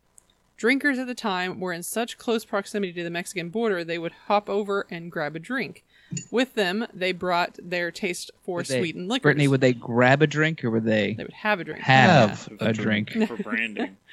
Drinkers 0.58 0.98
at 0.98 1.06
the 1.06 1.14
time 1.14 1.60
were 1.60 1.72
in 1.72 1.84
such 1.84 2.18
close 2.18 2.46
proximity 2.46 2.94
to 2.94 3.04
the 3.04 3.12
Mexican 3.12 3.50
border 3.50 3.84
they 3.84 4.00
would 4.00 4.14
hop 4.26 4.50
over 4.50 4.88
and 4.90 5.12
grab 5.12 5.36
a 5.36 5.40
drink. 5.40 5.84
With 6.32 6.56
them, 6.56 6.88
they 6.92 7.12
brought 7.12 7.60
their 7.62 7.92
taste 7.92 8.32
for 8.44 8.58
Would 8.58 8.66
they- 8.66 8.80
sweetened 8.80 9.08
liquors. 9.08 9.22
Brittany, 9.22 9.48
would 9.48 9.62
they 9.62 9.74
grab 9.74 10.24
a 10.24 10.28
drink 10.28 10.64
or 10.64 10.72
would 10.72 10.86
they 10.86 11.14
they 11.14 11.24
would 11.26 11.32
have 11.34 11.60
a 11.60 11.64
drink. 11.64 11.82
have 11.82 12.50
Yeah. 12.60 12.70
a 12.70 12.74
drink? 12.74 13.12
for 13.28 13.38
branding. 13.38 13.98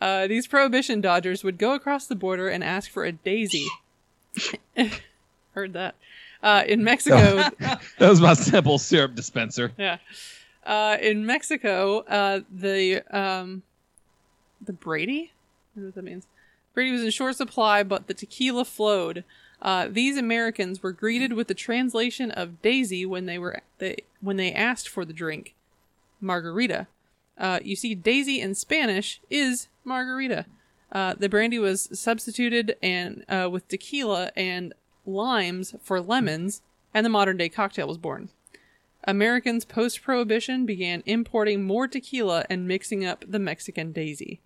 Uh, 0.00 0.26
these 0.26 0.46
prohibition 0.46 1.00
dodgers 1.00 1.44
would 1.44 1.58
go 1.58 1.74
across 1.74 2.06
the 2.06 2.14
border 2.14 2.48
and 2.48 2.64
ask 2.64 2.90
for 2.90 3.04
a 3.04 3.12
daisy. 3.12 3.66
Heard 5.54 5.72
that. 5.74 5.94
Uh, 6.42 6.64
in 6.66 6.82
Mexico, 6.82 7.36
That 7.58 7.80
was 8.00 8.20
my 8.20 8.34
simple 8.34 8.78
syrup 8.78 9.14
dispenser. 9.14 9.72
yeah. 9.76 9.98
Uh, 10.64 10.96
in 11.00 11.26
Mexico, 11.26 12.00
uh, 12.00 12.40
the 12.50 13.02
um, 13.10 13.62
the 14.60 14.72
Brady, 14.72 15.32
I 15.74 15.76
don't 15.76 15.82
know 15.84 15.88
what 15.88 15.94
that 15.96 16.04
means. 16.04 16.26
Brady 16.74 16.92
was 16.92 17.02
in 17.02 17.10
short 17.10 17.36
supply, 17.36 17.82
but 17.82 18.06
the 18.06 18.14
tequila 18.14 18.64
flowed. 18.64 19.24
Uh, 19.60 19.88
these 19.90 20.16
Americans 20.16 20.82
were 20.82 20.92
greeted 20.92 21.32
with 21.32 21.48
the 21.48 21.54
translation 21.54 22.30
of 22.30 22.62
Daisy 22.62 23.04
when 23.04 23.26
they 23.26 23.38
were 23.38 23.60
they, 23.78 24.04
when 24.20 24.36
they 24.36 24.52
asked 24.52 24.88
for 24.88 25.04
the 25.04 25.12
drink, 25.12 25.54
margarita. 26.20 26.86
Uh, 27.40 27.58
you 27.64 27.74
see, 27.74 27.94
Daisy 27.94 28.40
in 28.40 28.54
Spanish 28.54 29.20
is 29.30 29.68
margarita. 29.82 30.44
Uh, 30.92 31.14
the 31.18 31.28
brandy 31.28 31.58
was 31.58 31.88
substituted 31.98 32.76
and 32.82 33.24
uh, 33.28 33.48
with 33.50 33.66
tequila 33.66 34.30
and 34.36 34.74
limes 35.06 35.74
for 35.82 36.00
lemons, 36.00 36.60
and 36.92 37.06
the 37.06 37.10
modern 37.10 37.38
day 37.38 37.48
cocktail 37.48 37.88
was 37.88 37.96
born. 37.96 38.28
Americans 39.04 39.64
post 39.64 40.02
prohibition 40.02 40.66
began 40.66 41.02
importing 41.06 41.64
more 41.64 41.88
tequila 41.88 42.44
and 42.50 42.68
mixing 42.68 43.06
up 43.06 43.24
the 43.26 43.38
Mexican 43.38 43.92
daisy. 43.92 44.40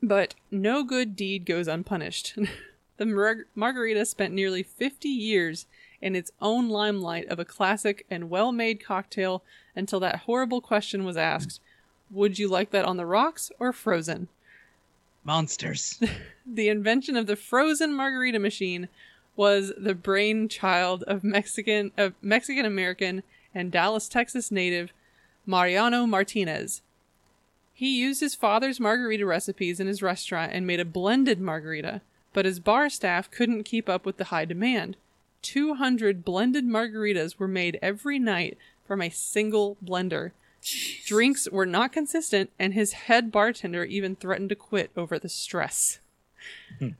But 0.00 0.36
no 0.52 0.84
good 0.84 1.16
deed 1.16 1.44
goes 1.44 1.66
unpunished. 1.66 2.38
the 2.98 3.06
mar- 3.06 3.46
margarita 3.56 4.06
spent 4.06 4.32
nearly 4.32 4.62
50 4.62 5.08
years 5.08 5.66
in 6.04 6.14
its 6.14 6.30
own 6.40 6.68
limelight 6.68 7.26
of 7.28 7.38
a 7.38 7.46
classic 7.46 8.04
and 8.10 8.28
well 8.28 8.52
made 8.52 8.84
cocktail 8.84 9.42
until 9.74 9.98
that 9.98 10.20
horrible 10.20 10.60
question 10.60 11.02
was 11.02 11.16
asked 11.16 11.60
Would 12.10 12.38
you 12.38 12.46
like 12.46 12.70
that 12.70 12.84
on 12.84 12.98
the 12.98 13.06
rocks 13.06 13.50
or 13.58 13.72
frozen? 13.72 14.28
Monsters. 15.24 16.00
The 16.46 16.68
invention 16.68 17.16
of 17.16 17.26
the 17.26 17.36
frozen 17.36 17.94
margarita 17.94 18.38
machine 18.38 18.88
was 19.34 19.72
the 19.78 19.94
brainchild 19.94 21.02
of 21.04 21.24
Mexican 21.24 21.90
of 21.96 22.12
Mexican 22.20 22.66
American 22.66 23.22
and 23.54 23.72
Dallas, 23.72 24.08
Texas 24.10 24.50
native 24.50 24.92
Mariano 25.46 26.06
Martinez. 26.06 26.82
He 27.72 27.98
used 27.98 28.20
his 28.20 28.34
father's 28.34 28.78
margarita 28.78 29.24
recipes 29.24 29.80
in 29.80 29.86
his 29.86 30.02
restaurant 30.02 30.52
and 30.52 30.66
made 30.66 30.80
a 30.80 30.84
blended 30.84 31.40
margarita, 31.40 32.02
but 32.34 32.44
his 32.44 32.60
bar 32.60 32.90
staff 32.90 33.30
couldn't 33.30 33.64
keep 33.64 33.88
up 33.88 34.04
with 34.04 34.18
the 34.18 34.24
high 34.24 34.44
demand. 34.44 34.98
200 35.44 36.24
blended 36.24 36.64
margaritas 36.64 37.38
were 37.38 37.46
made 37.46 37.78
every 37.80 38.18
night 38.18 38.58
from 38.86 39.00
a 39.00 39.10
single 39.10 39.76
blender. 39.84 40.32
Drinks 41.04 41.48
were 41.50 41.66
not 41.66 41.92
consistent, 41.92 42.50
and 42.58 42.72
his 42.72 42.92
head 42.92 43.30
bartender 43.30 43.84
even 43.84 44.16
threatened 44.16 44.48
to 44.48 44.54
quit 44.54 44.90
over 44.96 45.18
the 45.18 45.28
stress. 45.28 46.00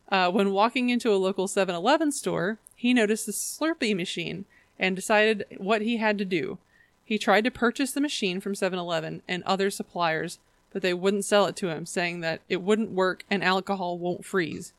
Uh, 0.09 0.31
when 0.31 0.53
walking 0.53 0.89
into 0.91 1.13
a 1.13 1.17
local 1.17 1.49
7 1.49 1.75
Eleven 1.75 2.13
store, 2.13 2.59
he 2.77 2.95
noticed 2.95 3.27
the 3.27 3.33
Slurpee 3.33 3.97
machine 3.97 4.45
and 4.79 4.95
decided 4.95 5.45
what 5.57 5.83
he 5.83 5.97
had 5.97 6.17
to 6.19 6.25
do. 6.25 6.59
He 7.05 7.19
tried 7.19 7.45
to 7.45 7.51
purchase 7.51 7.93
the 7.93 8.01
machine 8.01 8.41
from 8.41 8.55
7 8.55 8.79
Eleven 8.79 9.23
and 9.29 9.43
other 9.45 9.71
suppliers, 9.71 10.39
but 10.73 10.83
they 10.83 10.95
wouldn't 10.95 11.25
sell 11.25 11.47
it 11.47 11.57
to 11.57 11.69
him, 11.69 11.85
saying 11.87 12.21
that 12.21 12.41
it 12.49 12.63
wouldn't 12.63 12.91
work 12.91 13.25
and 13.31 13.45
alcohol 13.45 13.99
won't 13.99 14.25
freeze. 14.25 14.73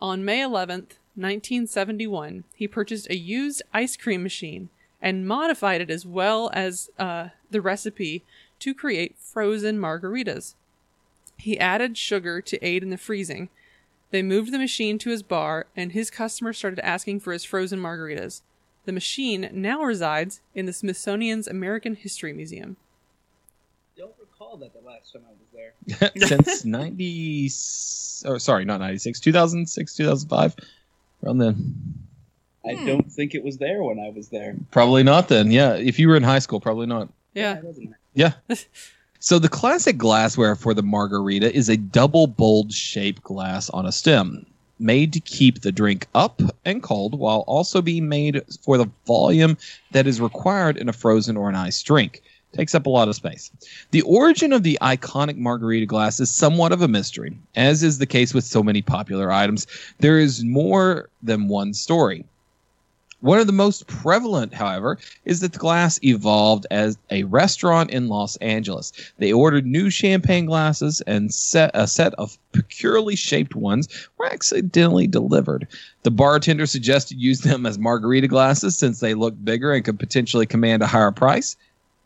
On 0.00 0.24
May 0.24 0.40
11th, 0.40 0.98
1971, 1.14 2.44
he 2.54 2.68
purchased 2.68 3.08
a 3.10 3.16
used 3.16 3.62
ice 3.72 3.96
cream 3.96 4.22
machine 4.22 4.68
and 5.02 5.26
modified 5.26 5.80
it 5.80 5.90
as 5.90 6.06
well 6.06 6.50
as 6.52 6.90
uh, 6.98 7.28
the 7.50 7.60
recipe 7.60 8.24
to 8.60 8.74
create 8.74 9.16
frozen 9.18 9.78
margaritas. 9.78 10.54
He 11.36 11.58
added 11.58 11.96
sugar 11.96 12.40
to 12.42 12.64
aid 12.64 12.82
in 12.82 12.90
the 12.90 12.98
freezing. 12.98 13.48
They 14.10 14.22
moved 14.22 14.52
the 14.52 14.58
machine 14.58 14.98
to 14.98 15.10
his 15.10 15.22
bar, 15.22 15.66
and 15.76 15.92
his 15.92 16.10
customers 16.10 16.58
started 16.58 16.84
asking 16.84 17.20
for 17.20 17.32
his 17.32 17.44
frozen 17.44 17.80
margaritas. 17.80 18.42
The 18.84 18.92
machine 18.92 19.48
now 19.52 19.82
resides 19.82 20.40
in 20.54 20.66
the 20.66 20.72
Smithsonian's 20.72 21.46
American 21.46 21.94
History 21.94 22.32
Museum. 22.32 22.76
Don't 23.96 24.14
recall 24.18 24.56
that 24.58 24.72
the 24.72 24.80
last 24.80 25.12
time 25.12 25.22
I 25.28 25.32
was 25.32 25.48
there. 25.52 26.10
Since 26.26 26.64
90. 26.64 27.50
Oh, 28.26 28.38
sorry, 28.38 28.64
not 28.64 28.80
96. 28.80 29.20
2006, 29.20 29.94
2005. 29.94 30.56
Around 31.22 31.38
then. 31.38 31.74
I 32.68 32.74
Hmm. 32.74 32.86
don't 32.86 33.12
think 33.12 33.34
it 33.34 33.42
was 33.42 33.56
there 33.58 33.82
when 33.82 33.98
I 33.98 34.10
was 34.10 34.28
there. 34.28 34.54
Probably 34.70 35.02
not 35.02 35.28
then. 35.28 35.50
Yeah. 35.50 35.74
If 35.74 35.98
you 35.98 36.08
were 36.08 36.16
in 36.16 36.22
high 36.22 36.38
school, 36.40 36.60
probably 36.60 36.86
not. 36.86 37.08
Yeah. 37.34 37.60
Yeah. 38.14 38.32
so 39.18 39.38
the 39.38 39.48
classic 39.48 39.96
glassware 39.98 40.56
for 40.56 40.74
the 40.74 40.82
margarita 40.82 41.54
is 41.54 41.68
a 41.68 41.76
double 41.76 42.26
bowled 42.26 42.72
shaped 42.72 43.22
glass 43.22 43.70
on 43.70 43.86
a 43.86 43.92
stem, 43.92 44.44
made 44.78 45.12
to 45.14 45.20
keep 45.20 45.60
the 45.60 45.72
drink 45.72 46.06
up 46.14 46.40
and 46.64 46.82
cold 46.82 47.18
while 47.18 47.44
also 47.46 47.80
being 47.80 48.08
made 48.08 48.42
for 48.62 48.76
the 48.78 48.88
volume 49.06 49.56
that 49.92 50.06
is 50.06 50.20
required 50.20 50.76
in 50.76 50.88
a 50.88 50.92
frozen 50.92 51.36
or 51.36 51.48
an 51.48 51.54
iced 51.54 51.84
drink. 51.86 52.22
Takes 52.52 52.74
up 52.74 52.86
a 52.86 52.90
lot 52.90 53.08
of 53.08 53.14
space. 53.14 53.50
The 53.92 54.02
origin 54.02 54.52
of 54.52 54.64
the 54.64 54.76
iconic 54.82 55.36
margarita 55.36 55.86
glass 55.86 56.18
is 56.18 56.30
somewhat 56.30 56.72
of 56.72 56.82
a 56.82 56.88
mystery, 56.88 57.38
as 57.54 57.82
is 57.82 57.98
the 57.98 58.06
case 58.06 58.34
with 58.34 58.44
so 58.44 58.62
many 58.62 58.82
popular 58.82 59.30
items. 59.30 59.66
There 60.00 60.18
is 60.18 60.42
more 60.42 61.08
than 61.22 61.48
one 61.48 61.74
story. 61.74 62.24
One 63.20 63.38
of 63.38 63.46
the 63.46 63.52
most 63.52 63.86
prevalent, 63.86 64.54
however, 64.54 64.96
is 65.26 65.40
that 65.40 65.52
the 65.52 65.58
glass 65.58 66.00
evolved 66.02 66.66
as 66.70 66.96
a 67.10 67.24
restaurant 67.24 67.90
in 67.90 68.08
Los 68.08 68.36
Angeles. 68.36 68.92
They 69.18 69.30
ordered 69.30 69.66
new 69.66 69.90
champagne 69.90 70.46
glasses 70.46 71.02
and 71.02 71.32
set 71.32 71.70
a 71.74 71.86
set 71.86 72.14
of 72.14 72.38
peculiarly 72.52 73.16
shaped 73.16 73.54
ones 73.54 73.88
were 74.16 74.24
accidentally 74.24 75.06
delivered. 75.06 75.68
The 76.02 76.10
bartender 76.10 76.64
suggested 76.64 77.20
use 77.20 77.42
them 77.42 77.66
as 77.66 77.78
margarita 77.78 78.26
glasses 78.26 78.78
since 78.78 79.00
they 79.00 79.12
looked 79.12 79.44
bigger 79.44 79.74
and 79.74 79.84
could 79.84 79.98
potentially 79.98 80.46
command 80.46 80.82
a 80.82 80.86
higher 80.86 81.12
price. 81.12 81.56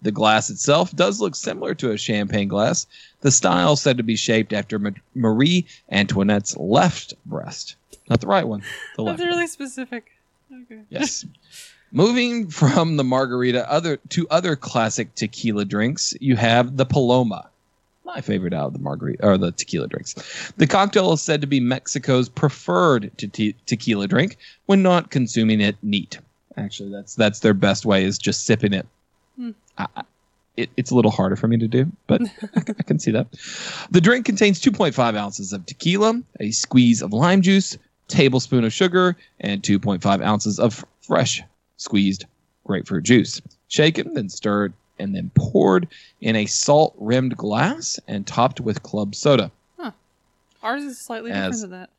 The 0.05 0.13
glass 0.13 0.51
itself 0.51 0.95
does 0.95 1.19
look 1.19 1.35
similar 1.35 1.75
to 1.77 1.91
a 1.91 1.97
champagne 1.97 2.49
glass. 2.49 2.87
The 3.23 3.31
style 3.31 3.75
said 3.75 3.97
to 3.97 4.03
be 4.03 4.17
shaped 4.17 4.53
after 4.53 4.79
Marie 5.15 5.67
Antoinette's 5.91 6.55
left 6.59 7.15
breast, 7.25 7.77
not 8.11 8.21
the 8.21 8.27
right 8.27 8.47
one. 8.47 8.63
The 8.97 9.03
left. 9.03 9.19
That's 9.19 9.27
one. 9.27 9.35
really 9.35 9.47
specific. 9.47 10.13
Okay. 10.53 10.83
Yes. 10.91 11.25
Moving 11.91 12.49
from 12.51 12.99
the 12.99 13.05
margarita 13.05 13.71
other 13.71 13.97
to 14.11 14.29
other 14.29 14.57
classic 14.57 15.15
tequila 15.15 15.65
drinks, 15.65 16.15
you 16.21 16.37
have 16.37 16.77
the 16.77 16.85
Paloma. 16.85 17.49
My 18.05 18.21
favorite 18.21 18.53
out 18.53 18.67
of 18.67 18.73
the 18.75 18.81
margarita 18.81 19.27
or 19.27 19.39
the 19.39 19.53
tequila 19.53 19.89
drinks. 19.89 20.53
The 20.59 20.67
cocktail 20.67 21.15
is 21.15 21.23
said 21.23 21.41
to 21.41 21.47
be 21.47 21.61
Mexico's 21.61 22.29
preferred 22.29 23.11
te- 23.17 23.29
te- 23.29 23.57
tequila 23.65 24.07
drink 24.07 24.37
when 24.67 24.83
not 24.83 25.11
consuming 25.11 25.63
it 25.63 25.77
neat. 25.83 26.19
Actually, 26.59 26.91
that's 26.91 27.15
that's 27.15 27.41
their 27.41 27.55
best 27.55 27.87
way 27.87 28.05
is 28.05 28.19
just 28.19 28.45
sipping 28.45 28.75
it. 28.75 28.87
Hmm. 29.37 29.53
I, 29.79 29.87
it, 30.57 30.70
it's 30.77 30.91
a 30.91 30.95
little 30.95 31.11
harder 31.11 31.37
for 31.37 31.49
me 31.49 31.57
to 31.59 31.68
do, 31.68 31.91
but 32.07 32.22
I 32.57 32.83
can 32.83 32.99
see 32.99 33.11
that. 33.11 33.27
The 33.91 34.01
drink 34.01 34.25
contains 34.25 34.61
2.5 34.61 35.16
ounces 35.16 35.53
of 35.53 35.66
tequila, 35.66 36.22
a 36.41 36.51
squeeze 36.53 37.03
of 37.03 37.12
lime 37.12 37.43
juice, 37.43 37.77
tablespoon 38.09 38.64
of 38.64 38.72
sugar, 38.72 39.16
and 39.41 39.62
2.5 39.62 40.25
ounces 40.25 40.59
of 40.61 40.85
fresh 41.03 41.43
squeezed 41.77 42.25
grapefruit 42.64 43.05
juice. 43.05 43.41
Shaken, 43.68 44.14
then 44.14 44.29
stirred, 44.29 44.72
and 44.99 45.14
then 45.14 45.31
poured 45.35 45.89
in 46.20 46.37
a 46.37 46.47
salt 46.47 46.95
rimmed 46.99 47.37
glass 47.37 47.99
and 48.07 48.27
topped 48.27 48.61
with 48.61 48.83
club 48.83 49.14
soda. 49.14 49.51
Huh. 49.79 49.91
Ours 50.62 50.85
is 50.85 51.01
slightly 51.01 51.33
As- 51.33 51.62
different 51.62 51.70
than 51.70 51.81
that. 51.81 51.91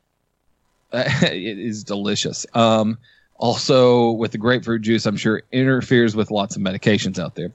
it 1.32 1.58
is 1.58 1.84
delicious. 1.84 2.46
Um, 2.54 2.96
also, 3.38 4.10
with 4.12 4.32
the 4.32 4.38
grapefruit 4.38 4.82
juice, 4.82 5.06
I'm 5.06 5.16
sure 5.16 5.42
interferes 5.52 6.16
with 6.16 6.30
lots 6.30 6.56
of 6.56 6.62
medications 6.62 7.18
out 7.18 7.34
there. 7.34 7.52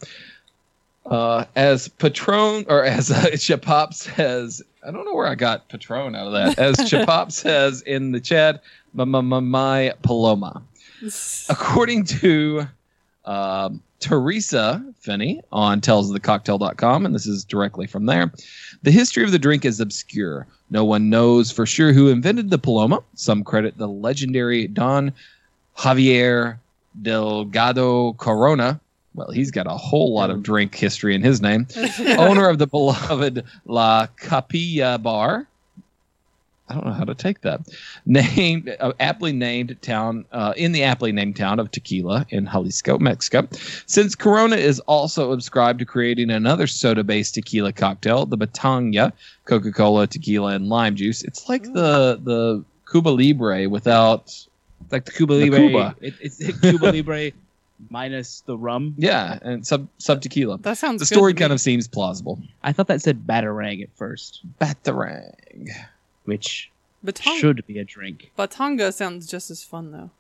Uh, 1.06 1.46
as 1.56 1.88
Patron, 1.88 2.66
or 2.70 2.84
as 2.84 3.10
uh, 3.10 3.16
Chapop 3.34 3.94
says, 3.94 4.62
I 4.86 4.92
don't 4.92 5.06
know 5.06 5.16
where 5.16 5.28
I 5.28 5.36
got 5.36 5.68
Patron 5.70 6.16
out 6.16 6.28
of 6.28 6.34
that. 6.34 6.60
As 6.60 6.76
Chapop 6.90 7.32
says 7.32 7.82
in 7.82 8.12
the 8.12 8.20
chat, 8.20 8.64
my, 8.94 9.04
my, 9.04 9.22
my, 9.22 9.40
my 9.40 9.94
Paloma. 10.04 10.62
According 11.50 12.06
to 12.06 12.68
um, 13.26 13.82
Teresa 14.00 14.84
Finney 15.00 15.42
on 15.52 15.82
talesofthecocktail.com, 15.82 17.06
and 17.06 17.16
this 17.16 17.26
is 17.26 17.44
directly 17.44 17.88
from 17.88 18.06
there, 18.06 18.32
the 18.84 18.92
history 18.92 19.24
of 19.24 19.32
the 19.32 19.40
drink 19.40 19.66
is 19.66 19.80
obscure. 19.80 20.46
No 20.70 20.86
one 20.86 21.10
knows 21.10 21.52
for 21.52 21.66
sure 21.66 21.92
who 21.92 22.10
invented 22.10 22.52
the 22.52 22.60
Paloma. 22.60 23.04
Some 23.16 23.44
credit 23.44 23.78
the 23.78 23.88
legendary 23.88 24.68
Don 24.68 25.12
Javier 25.78 26.58
Delgado 27.02 28.14
Corona. 28.14 28.80
Well, 29.14 29.32
he's 29.32 29.52
got 29.52 29.68
a 29.68 29.72
whole 29.72 30.14
lot 30.14 30.30
of 30.30 30.42
drink 30.42 30.74
history 30.76 31.16
in 31.16 31.22
his 31.22 31.42
name. 31.42 31.68
Owner 32.00 32.48
of 32.48 32.60
the 32.60 32.68
beloved 32.68 33.44
La 33.66 34.08
Capilla 34.18 34.98
Bar. 34.98 35.48
I 36.72 36.74
don't 36.74 36.86
know 36.86 36.94
how 36.94 37.04
to 37.04 37.16
take 37.16 37.42
that. 37.42 37.60
Named 38.06 38.74
uh, 38.80 38.94
aptly 39.02 39.34
named 39.34 39.76
town 39.82 40.24
uh, 40.32 40.54
in 40.56 40.72
the 40.72 40.84
aptly 40.84 41.12
named 41.12 41.36
town 41.36 41.60
of 41.60 41.70
Tequila 41.70 42.26
in 42.30 42.48
Jalisco, 42.48 42.98
Mexico. 42.98 43.46
Since 43.88 44.16
Corona 44.16 44.56
is 44.56 44.80
also 44.82 45.34
ascribed 45.34 45.80
to 45.80 45.86
creating 45.86 46.30
another 46.30 46.68
soda-based 46.68 47.34
tequila 47.34 47.74
cocktail, 47.74 48.26
the 48.26 48.38
Batanga, 48.38 49.12
Coca-Cola, 49.44 50.08
tequila, 50.08 50.54
and 50.54 50.70
lime 50.70 50.96
juice. 50.96 51.24
It's 51.24 51.50
like 51.50 51.64
the 51.64 52.18
the 52.24 52.64
Cuba 52.90 53.10
Libre 53.10 53.68
without 53.68 54.34
like 54.92 55.06
the 55.06 55.12
Cuba 55.12 55.36
The 55.36 55.50
Libre. 55.50 55.60
Cuba. 55.60 55.96
It, 56.02 56.14
it's 56.22 56.60
Cuba 56.60 56.86
Libre 56.92 57.32
minus 57.90 58.42
the 58.42 58.58
rum. 58.58 58.94
yeah, 58.98 59.40
and 59.42 59.66
sub 59.66 59.88
sub 59.98 60.22
tequila. 60.22 60.58
That 60.60 60.78
sounds. 60.78 61.00
The 61.00 61.06
good 61.06 61.16
story 61.18 61.34
to 61.34 61.40
kind 61.40 61.50
me. 61.52 61.56
of 61.56 61.62
seems 61.62 61.88
plausible. 61.88 62.40
I 62.64 62.74
thought 62.74 62.88
that 62.88 63.02
said 63.02 63.26
Batarang 63.26 63.82
at 63.84 63.90
first, 63.96 64.42
Batarang. 64.60 65.70
which 66.26 66.70
Batong- 67.06 67.40
should 67.40 67.66
be 67.66 67.80
a 67.80 67.84
drink. 67.84 68.32
Batanga 68.38 68.94
sounds 68.94 69.28
just 69.28 69.50
as 69.50 69.64
fun 69.64 69.92
though. 69.92 70.12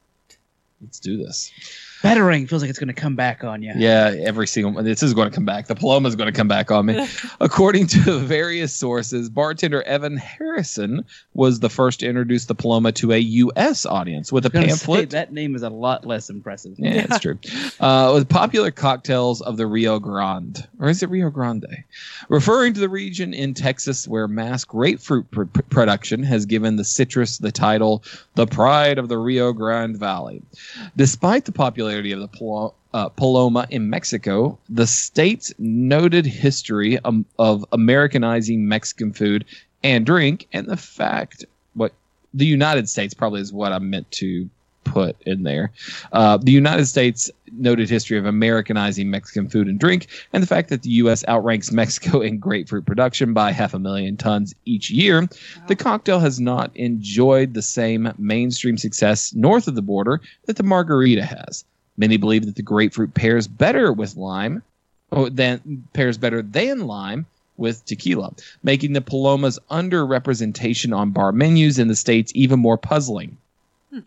Let's 0.81 0.99
do 0.99 1.17
this. 1.17 1.51
Batarang 2.03 2.49
feels 2.49 2.61
like 2.61 2.69
it's 2.69 2.79
going 2.79 2.87
to 2.87 2.93
come 2.93 3.15
back 3.15 3.43
on 3.43 3.61
you. 3.61 3.73
Yeah, 3.75 4.15
every 4.19 4.47
single 4.47 4.81
this 4.83 5.03
is 5.03 5.13
going 5.13 5.29
to 5.29 5.35
come 5.35 5.45
back. 5.45 5.67
The 5.67 5.75
Paloma 5.75 6.09
is 6.09 6.15
going 6.15 6.31
to 6.31 6.35
come 6.35 6.47
back 6.47 6.71
on 6.71 6.87
me. 6.87 7.07
According 7.39 7.87
to 7.87 8.19
various 8.19 8.73
sources, 8.73 9.29
bartender 9.29 9.83
Evan 9.83 10.17
Harrison 10.17 11.05
was 11.33 11.59
the 11.59 11.69
first 11.69 11.99
to 11.99 12.07
introduce 12.07 12.45
the 12.45 12.55
Paloma 12.55 12.91
to 12.93 13.11
a 13.11 13.17
U.S. 13.17 13.85
audience 13.85 14.31
with 14.31 14.45
a 14.45 14.49
was 14.49 14.53
gonna 14.53 14.65
say, 14.65 14.71
pamphlet. 14.71 15.09
that 15.11 15.31
name 15.31 15.55
is 15.55 15.61
a 15.61 15.69
lot 15.69 16.05
less 16.05 16.29
impressive. 16.29 16.73
Yeah, 16.77 17.05
it's 17.09 17.19
true. 17.19 17.37
Uh, 17.79 18.11
with 18.13 18.27
popular 18.27 18.71
cocktails 18.71 19.41
of 19.41 19.57
the 19.57 19.67
Rio 19.67 19.99
Grande, 19.99 20.67
or 20.79 20.89
is 20.89 21.03
it 21.03 21.09
Rio 21.09 21.29
Grande? 21.29 21.83
Referring 22.29 22.73
to 22.73 22.79
the 22.79 22.89
region 22.89 23.33
in 23.33 23.53
Texas 23.53 24.07
where 24.07 24.27
mass 24.27 24.63
grapefruit 24.65 25.29
pr- 25.31 25.43
pr- 25.43 25.61
production 25.63 26.23
has 26.23 26.45
given 26.45 26.77
the 26.77 26.83
citrus 26.83 27.37
the 27.37 27.51
title 27.51 28.03
"the 28.35 28.47
pride 28.47 28.97
of 28.97 29.07
the 29.07 29.17
Rio 29.17 29.53
Grande 29.53 29.97
Valley." 29.97 30.41
Despite 30.95 31.45
the 31.45 31.51
popularity 31.91 32.11
of 32.13 32.19
the 32.21 32.71
uh, 32.93 33.09
Paloma 33.09 33.67
in 33.69 33.89
Mexico, 33.89 34.57
the 34.69 34.87
state's 34.87 35.53
noted 35.59 36.25
history 36.25 36.97
um, 36.99 37.25
of 37.37 37.65
Americanizing 37.73 38.67
Mexican 38.67 39.11
food 39.11 39.43
and 39.83 40.05
drink, 40.05 40.47
and 40.53 40.67
the 40.67 40.77
fact 40.77 41.43
what 41.73 41.91
the 42.33 42.45
United 42.45 42.87
States 42.87 43.13
probably 43.13 43.41
is 43.41 43.51
what 43.51 43.73
I 43.73 43.79
meant 43.79 44.09
to 44.11 44.49
put 44.85 45.21
in 45.25 45.43
there. 45.43 45.71
Uh, 46.13 46.37
the 46.37 46.51
United 46.53 46.85
States 46.85 47.29
noted 47.51 47.89
history 47.89 48.17
of 48.17 48.25
Americanizing 48.25 49.09
Mexican 49.09 49.49
food 49.49 49.67
and 49.67 49.77
drink, 49.77 50.07
and 50.31 50.41
the 50.41 50.47
fact 50.47 50.69
that 50.69 50.83
the 50.83 50.91
U.S. 50.91 51.25
outranks 51.27 51.71
Mexico 51.73 52.21
in 52.21 52.39
grapefruit 52.39 52.85
production 52.85 53.33
by 53.33 53.51
half 53.51 53.73
a 53.73 53.79
million 53.79 54.15
tons 54.15 54.55
each 54.63 54.89
year, 54.89 55.27
the 55.67 55.75
cocktail 55.75 56.19
has 56.19 56.39
not 56.39 56.73
enjoyed 56.75 57.53
the 57.53 57.61
same 57.61 58.13
mainstream 58.17 58.77
success 58.77 59.33
north 59.33 59.67
of 59.67 59.75
the 59.75 59.81
border 59.81 60.21
that 60.45 60.55
the 60.55 60.63
margarita 60.63 61.25
has. 61.25 61.65
Many 61.97 62.17
believe 62.17 62.45
that 62.45 62.55
the 62.55 62.61
grapefruit 62.61 63.13
pairs 63.13 63.47
better 63.47 63.91
with 63.91 64.17
lime, 64.17 64.63
or 65.11 65.29
than 65.29 65.87
pairs 65.93 66.17
better 66.17 66.41
than 66.41 66.87
lime 66.87 67.25
with 67.57 67.85
tequila, 67.85 68.33
making 68.63 68.93
the 68.93 69.01
Paloma's 69.01 69.59
underrepresentation 69.69 70.95
on 70.95 71.11
bar 71.11 71.31
menus 71.31 71.79
in 71.79 71.87
the 71.87 71.95
states 71.95 72.31
even 72.35 72.59
more 72.59 72.77
puzzling. 72.77 73.37
Hmm. 73.91 73.99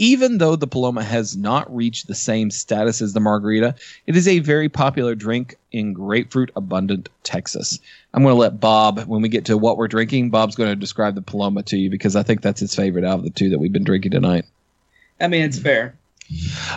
Even 0.00 0.38
though 0.38 0.54
the 0.54 0.68
Paloma 0.68 1.02
has 1.02 1.36
not 1.36 1.74
reached 1.74 2.06
the 2.06 2.14
same 2.14 2.52
status 2.52 3.02
as 3.02 3.14
the 3.14 3.20
margarita, 3.20 3.74
it 4.06 4.16
is 4.16 4.28
a 4.28 4.38
very 4.38 4.68
popular 4.68 5.16
drink 5.16 5.56
in 5.72 5.92
grapefruit 5.92 6.52
abundant 6.54 7.08
Texas. 7.24 7.80
I'm 8.14 8.22
going 8.22 8.32
to 8.32 8.38
let 8.38 8.60
Bob, 8.60 9.00
when 9.06 9.22
we 9.22 9.28
get 9.28 9.46
to 9.46 9.58
what 9.58 9.76
we're 9.76 9.88
drinking, 9.88 10.30
Bob's 10.30 10.54
going 10.54 10.70
to 10.70 10.76
describe 10.76 11.16
the 11.16 11.22
Paloma 11.22 11.64
to 11.64 11.76
you 11.76 11.90
because 11.90 12.14
I 12.14 12.22
think 12.22 12.42
that's 12.42 12.60
his 12.60 12.76
favorite 12.76 13.04
out 13.04 13.18
of 13.18 13.24
the 13.24 13.30
two 13.30 13.50
that 13.50 13.58
we've 13.58 13.72
been 13.72 13.82
drinking 13.82 14.12
tonight. 14.12 14.44
I 15.20 15.26
mean, 15.26 15.42
it's 15.42 15.58
fair. 15.58 15.97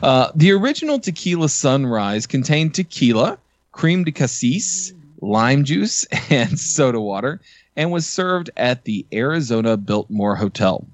Uh, 0.01 0.31
the 0.35 0.51
original 0.51 0.99
tequila 0.99 1.49
sunrise 1.49 2.27
contained 2.27 2.73
tequila, 2.73 3.37
crème 3.73 4.05
de 4.05 4.11
cassis, 4.11 4.93
lime 5.21 5.63
juice, 5.63 6.05
and 6.29 6.59
soda 6.59 6.99
water, 6.99 7.39
and 7.75 7.91
was 7.91 8.05
served 8.05 8.49
at 8.57 8.83
the 8.83 9.05
Arizona 9.13 9.77
Biltmore 9.77 10.35
Hotel. 10.35 10.85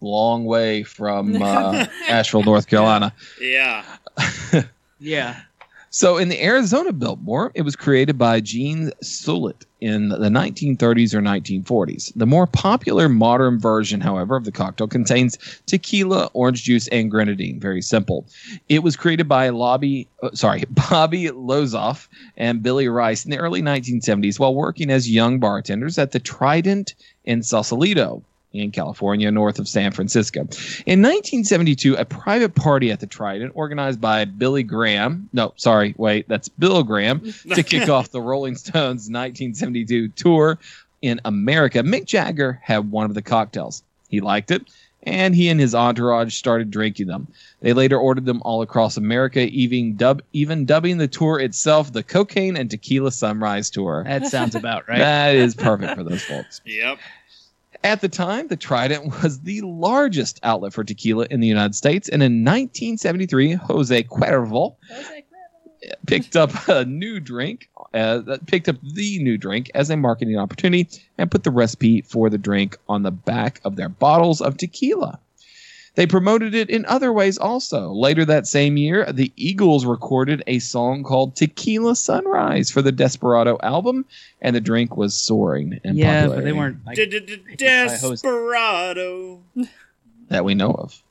Long 0.00 0.44
way 0.44 0.82
from 0.82 1.42
uh, 1.42 1.86
Asheville, 2.08 2.42
North 2.42 2.66
Carolina. 2.66 3.12
Yeah. 3.40 3.84
Yeah. 4.98 5.40
So, 5.92 6.18
in 6.18 6.28
the 6.28 6.40
Arizona 6.40 6.92
Biltmore, 6.92 7.50
it 7.56 7.62
was 7.62 7.74
created 7.74 8.16
by 8.16 8.38
Gene 8.38 8.92
Sulit 9.02 9.64
in 9.80 10.10
the 10.10 10.28
1930s 10.28 11.14
or 11.14 11.20
1940s. 11.20 12.12
The 12.14 12.26
more 12.26 12.46
popular 12.46 13.08
modern 13.08 13.58
version, 13.58 14.00
however, 14.00 14.36
of 14.36 14.44
the 14.44 14.52
cocktail 14.52 14.86
contains 14.86 15.36
tequila, 15.66 16.30
orange 16.32 16.62
juice, 16.62 16.86
and 16.88 17.10
grenadine. 17.10 17.58
Very 17.58 17.82
simple. 17.82 18.24
It 18.68 18.84
was 18.84 18.94
created 18.94 19.26
by 19.26 19.48
Lobby, 19.48 20.06
uh, 20.22 20.30
sorry, 20.32 20.62
Bobby 20.70 21.26
Lozoff 21.30 22.06
and 22.36 22.62
Billy 22.62 22.86
Rice 22.86 23.24
in 23.24 23.32
the 23.32 23.38
early 23.38 23.60
1970s 23.60 24.38
while 24.38 24.54
working 24.54 24.90
as 24.90 25.10
young 25.10 25.40
bartenders 25.40 25.98
at 25.98 26.12
the 26.12 26.20
Trident 26.20 26.94
in 27.24 27.42
Sausalito 27.42 28.22
in 28.52 28.70
California, 28.72 29.30
north 29.30 29.58
of 29.58 29.68
San 29.68 29.92
Francisco. 29.92 30.40
In 30.86 31.02
1972, 31.02 31.94
a 31.94 32.04
private 32.04 32.54
party 32.54 32.90
at 32.90 33.00
the 33.00 33.06
Trident, 33.06 33.52
organized 33.54 34.00
by 34.00 34.24
Billy 34.24 34.62
Graham, 34.62 35.28
no, 35.32 35.52
sorry, 35.56 35.94
wait, 35.96 36.28
that's 36.28 36.48
Bill 36.48 36.82
Graham, 36.82 37.32
to 37.54 37.62
kick 37.62 37.88
off 37.88 38.10
the 38.10 38.20
Rolling 38.20 38.56
Stones' 38.56 39.08
1972 39.08 40.08
tour 40.08 40.58
in 41.02 41.20
America, 41.24 41.78
Mick 41.78 42.06
Jagger 42.06 42.60
had 42.62 42.90
one 42.90 43.06
of 43.06 43.14
the 43.14 43.22
cocktails. 43.22 43.82
He 44.08 44.20
liked 44.20 44.50
it, 44.50 44.68
and 45.04 45.34
he 45.34 45.48
and 45.48 45.58
his 45.58 45.74
entourage 45.74 46.34
started 46.34 46.70
drinking 46.70 47.06
them. 47.06 47.28
They 47.60 47.72
later 47.72 47.98
ordered 47.98 48.26
them 48.26 48.42
all 48.44 48.62
across 48.62 48.96
America, 48.96 49.40
even, 49.40 49.96
dub, 49.96 50.22
even 50.32 50.66
dubbing 50.66 50.98
the 50.98 51.08
tour 51.08 51.40
itself 51.40 51.92
the 51.92 52.02
Cocaine 52.02 52.56
and 52.56 52.70
Tequila 52.70 53.12
Sunrise 53.12 53.70
Tour. 53.70 54.04
That 54.04 54.26
sounds 54.26 54.54
about 54.54 54.88
right. 54.88 54.98
That 54.98 55.36
is 55.36 55.54
perfect 55.54 55.94
for 55.94 56.04
those 56.04 56.22
folks. 56.22 56.60
Yep. 56.70 56.98
At 57.82 58.02
the 58.02 58.08
time, 58.08 58.48
the 58.48 58.56
Trident 58.56 59.22
was 59.22 59.40
the 59.40 59.62
largest 59.62 60.38
outlet 60.42 60.72
for 60.72 60.84
tequila 60.84 61.26
in 61.30 61.40
the 61.40 61.46
United 61.46 61.74
States, 61.74 62.08
and 62.08 62.22
in 62.22 62.44
1973, 62.44 63.52
Jose 63.54 64.02
Cuervo 64.04 64.76
picked 66.06 66.36
up 66.36 66.50
a 66.68 66.84
new 66.84 67.20
drink, 67.20 67.70
uh, 67.94 68.20
picked 68.46 68.68
up 68.68 68.76
the 68.82 69.18
new 69.22 69.38
drink 69.38 69.70
as 69.74 69.88
a 69.88 69.96
marketing 69.96 70.36
opportunity, 70.36 71.02
and 71.16 71.30
put 71.30 71.42
the 71.42 71.50
recipe 71.50 72.02
for 72.02 72.28
the 72.28 72.38
drink 72.38 72.76
on 72.88 73.02
the 73.02 73.10
back 73.10 73.60
of 73.64 73.76
their 73.76 73.88
bottles 73.88 74.40
of 74.42 74.56
tequila. 74.56 75.18
They 75.96 76.06
promoted 76.06 76.54
it 76.54 76.70
in 76.70 76.86
other 76.86 77.12
ways 77.12 77.36
also. 77.36 77.90
Later 77.90 78.24
that 78.24 78.46
same 78.46 78.76
year, 78.76 79.10
the 79.12 79.32
Eagles 79.36 79.84
recorded 79.84 80.42
a 80.46 80.60
song 80.60 81.02
called 81.02 81.34
Tequila 81.34 81.96
Sunrise 81.96 82.70
for 82.70 82.80
the 82.80 82.92
Desperado 82.92 83.58
album, 83.62 84.04
and 84.40 84.54
the 84.54 84.60
drink 84.60 84.96
was 84.96 85.14
soaring 85.14 85.80
in 85.84 85.96
yeah, 85.96 86.28
but 86.28 86.44
they 86.44 86.52
weren't. 86.52 86.78
Like, 86.86 86.96
Desperado. 87.58 89.40
that 90.28 90.44
we 90.44 90.54
know 90.54 90.70
of. 90.70 91.02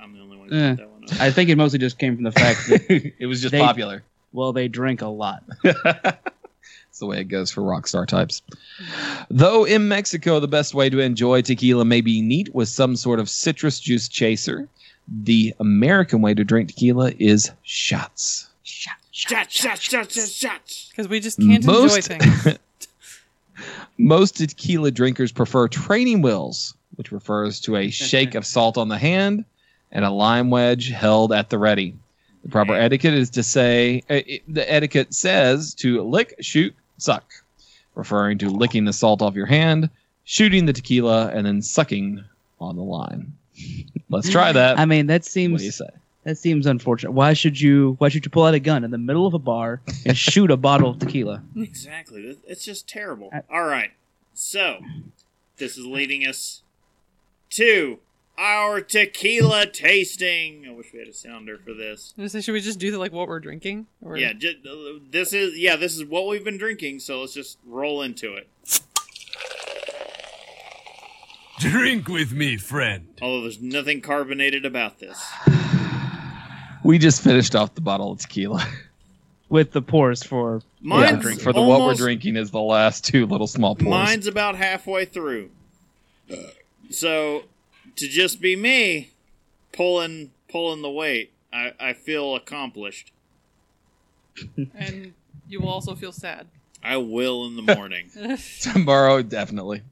I'm 0.00 0.12
the 0.12 0.20
only 0.20 0.36
one 0.36 0.48
who 0.48 0.56
eh. 0.56 0.68
got 0.70 0.76
that 0.78 0.90
one. 0.90 1.04
up. 1.04 1.20
I 1.20 1.30
think 1.30 1.48
it 1.50 1.56
mostly 1.56 1.78
just 1.78 1.98
came 1.98 2.16
from 2.16 2.24
the 2.24 2.32
fact 2.32 2.68
that 2.68 3.12
it 3.18 3.26
was 3.26 3.40
just 3.40 3.52
They- 3.52 3.60
popular. 3.60 4.02
well, 4.32 4.52
they 4.52 4.66
drink 4.68 5.02
a 5.02 5.06
lot. 5.06 5.44
It's 6.96 7.00
the 7.00 7.06
way 7.06 7.20
it 7.20 7.24
goes 7.24 7.50
for 7.50 7.62
rock 7.62 7.86
star 7.86 8.06
types. 8.06 8.40
Though 9.28 9.64
in 9.66 9.86
Mexico, 9.86 10.40
the 10.40 10.48
best 10.48 10.72
way 10.72 10.88
to 10.88 10.98
enjoy 11.00 11.42
tequila 11.42 11.84
may 11.84 12.00
be 12.00 12.22
neat 12.22 12.54
with 12.54 12.70
some 12.70 12.96
sort 12.96 13.20
of 13.20 13.28
citrus 13.28 13.78
juice 13.78 14.08
chaser, 14.08 14.66
the 15.06 15.52
American 15.60 16.22
way 16.22 16.32
to 16.32 16.42
drink 16.42 16.68
tequila 16.70 17.12
is 17.18 17.50
shots. 17.64 18.48
Shots, 18.62 18.96
shots, 19.10 19.54
shots, 19.54 19.82
shots, 19.82 20.32
shots. 20.32 20.88
because 20.88 21.06
we 21.06 21.20
just 21.20 21.38
can't 21.38 21.62
enjoy 21.62 22.00
things. 22.00 22.56
Most 23.98 24.38
tequila 24.38 24.90
drinkers 24.90 25.32
prefer 25.32 25.68
training 25.68 26.22
wheels, 26.22 26.72
which 26.94 27.12
refers 27.12 27.60
to 27.60 27.76
a 27.76 27.90
shake 27.90 28.34
of 28.34 28.46
salt 28.46 28.78
on 28.78 28.88
the 28.88 28.96
hand 28.96 29.44
and 29.92 30.06
a 30.06 30.10
lime 30.10 30.48
wedge 30.48 30.88
held 30.88 31.30
at 31.30 31.50
the 31.50 31.58
ready. 31.58 31.94
The 32.42 32.48
proper 32.48 32.72
etiquette 32.74 33.12
is 33.12 33.28
to 33.30 33.42
say, 33.42 34.02
uh, 34.08 34.20
it- 34.26 34.44
the 34.48 34.72
etiquette 34.72 35.12
says 35.12 35.74
to 35.74 36.00
lick, 36.02 36.34
shoot, 36.40 36.74
suck, 36.98 37.24
referring 37.94 38.38
to 38.38 38.50
licking 38.50 38.84
the 38.84 38.92
salt 38.92 39.22
off 39.22 39.34
your 39.34 39.46
hand, 39.46 39.90
shooting 40.24 40.66
the 40.66 40.72
tequila, 40.72 41.28
and 41.28 41.46
then 41.46 41.62
sucking 41.62 42.24
on 42.60 42.76
the 42.76 42.82
line. 42.82 43.32
Let's 44.10 44.28
try 44.30 44.52
that. 44.52 44.78
I 44.78 44.84
mean, 44.84 45.06
that 45.08 45.22
what 45.22 45.32
do 45.32 45.40
you 45.40 45.58
seems 45.58 45.76
say? 45.76 45.88
that 46.24 46.36
seems 46.38 46.66
unfortunate. 46.66 47.12
Why 47.12 47.32
should 47.32 47.60
you 47.60 47.94
Why 47.98 48.08
should 48.08 48.24
you 48.24 48.30
pull 48.30 48.44
out 48.44 48.54
a 48.54 48.60
gun 48.60 48.84
in 48.84 48.90
the 48.90 48.98
middle 48.98 49.26
of 49.26 49.34
a 49.34 49.38
bar 49.38 49.80
and 50.04 50.16
shoot 50.18 50.50
a 50.50 50.56
bottle 50.56 50.90
of 50.90 50.98
tequila? 50.98 51.42
Exactly. 51.56 52.36
It's 52.46 52.64
just 52.64 52.88
terrible. 52.88 53.30
I- 53.32 53.42
All 53.50 53.64
right. 53.64 53.92
So, 54.34 54.80
this 55.56 55.78
is 55.78 55.86
leading 55.86 56.26
us 56.26 56.62
to 57.50 57.98
our 58.38 58.80
tequila 58.80 59.66
tasting. 59.66 60.66
I 60.68 60.72
wish 60.72 60.92
we 60.92 60.98
had 60.98 61.08
a 61.08 61.14
sounder 61.14 61.58
for 61.58 61.72
this. 61.72 62.14
I 62.16 62.22
was 62.22 62.32
gonna 62.32 62.42
say, 62.42 62.46
should 62.46 62.52
we 62.52 62.60
just 62.60 62.78
do 62.78 62.90
the, 62.90 62.98
like 62.98 63.12
what 63.12 63.28
we're 63.28 63.40
drinking? 63.40 63.86
Or... 64.02 64.16
Yeah, 64.16 64.32
ju- 64.32 64.56
uh, 64.68 65.00
this 65.10 65.32
is 65.32 65.56
yeah, 65.58 65.76
this 65.76 65.96
is 65.96 66.04
what 66.04 66.26
we've 66.26 66.44
been 66.44 66.58
drinking, 66.58 67.00
so 67.00 67.20
let's 67.20 67.34
just 67.34 67.58
roll 67.66 68.02
into 68.02 68.34
it. 68.34 68.48
Drink 71.58 72.08
with 72.08 72.32
me, 72.32 72.58
friend. 72.58 73.08
Although 73.22 73.42
there's 73.42 73.60
nothing 73.62 74.02
carbonated 74.02 74.66
about 74.66 74.98
this. 74.98 75.18
We 76.84 76.98
just 76.98 77.22
finished 77.22 77.56
off 77.56 77.74
the 77.74 77.80
bottle 77.80 78.12
of 78.12 78.20
tequila. 78.20 78.64
With 79.48 79.70
the 79.70 79.80
pours 79.80 80.24
for 80.24 80.60
Mine's 80.80 81.12
yeah, 81.12 81.16
drink 81.18 81.40
For 81.40 81.52
the 81.52 81.62
what 81.62 81.80
we're 81.80 81.94
drinking 81.94 82.34
is 82.34 82.50
the 82.50 82.60
last 82.60 83.04
two 83.04 83.26
little 83.26 83.46
small 83.46 83.76
pours. 83.76 83.88
Mine's 83.88 84.26
about 84.26 84.56
halfway 84.56 85.04
through. 85.04 85.50
So 86.90 87.44
to 87.96 88.08
just 88.08 88.40
be 88.40 88.56
me 88.56 89.10
pulling 89.72 90.30
pulling 90.48 90.82
the 90.82 90.90
weight, 90.90 91.32
I, 91.52 91.72
I 91.78 91.92
feel 91.92 92.34
accomplished. 92.34 93.12
and 94.74 95.12
you 95.48 95.60
will 95.60 95.68
also 95.68 95.94
feel 95.94 96.12
sad. 96.12 96.46
I 96.82 96.98
will 96.98 97.46
in 97.46 97.56
the 97.56 97.74
morning. 97.74 98.10
Tomorrow, 98.60 99.22
definitely. 99.22 99.82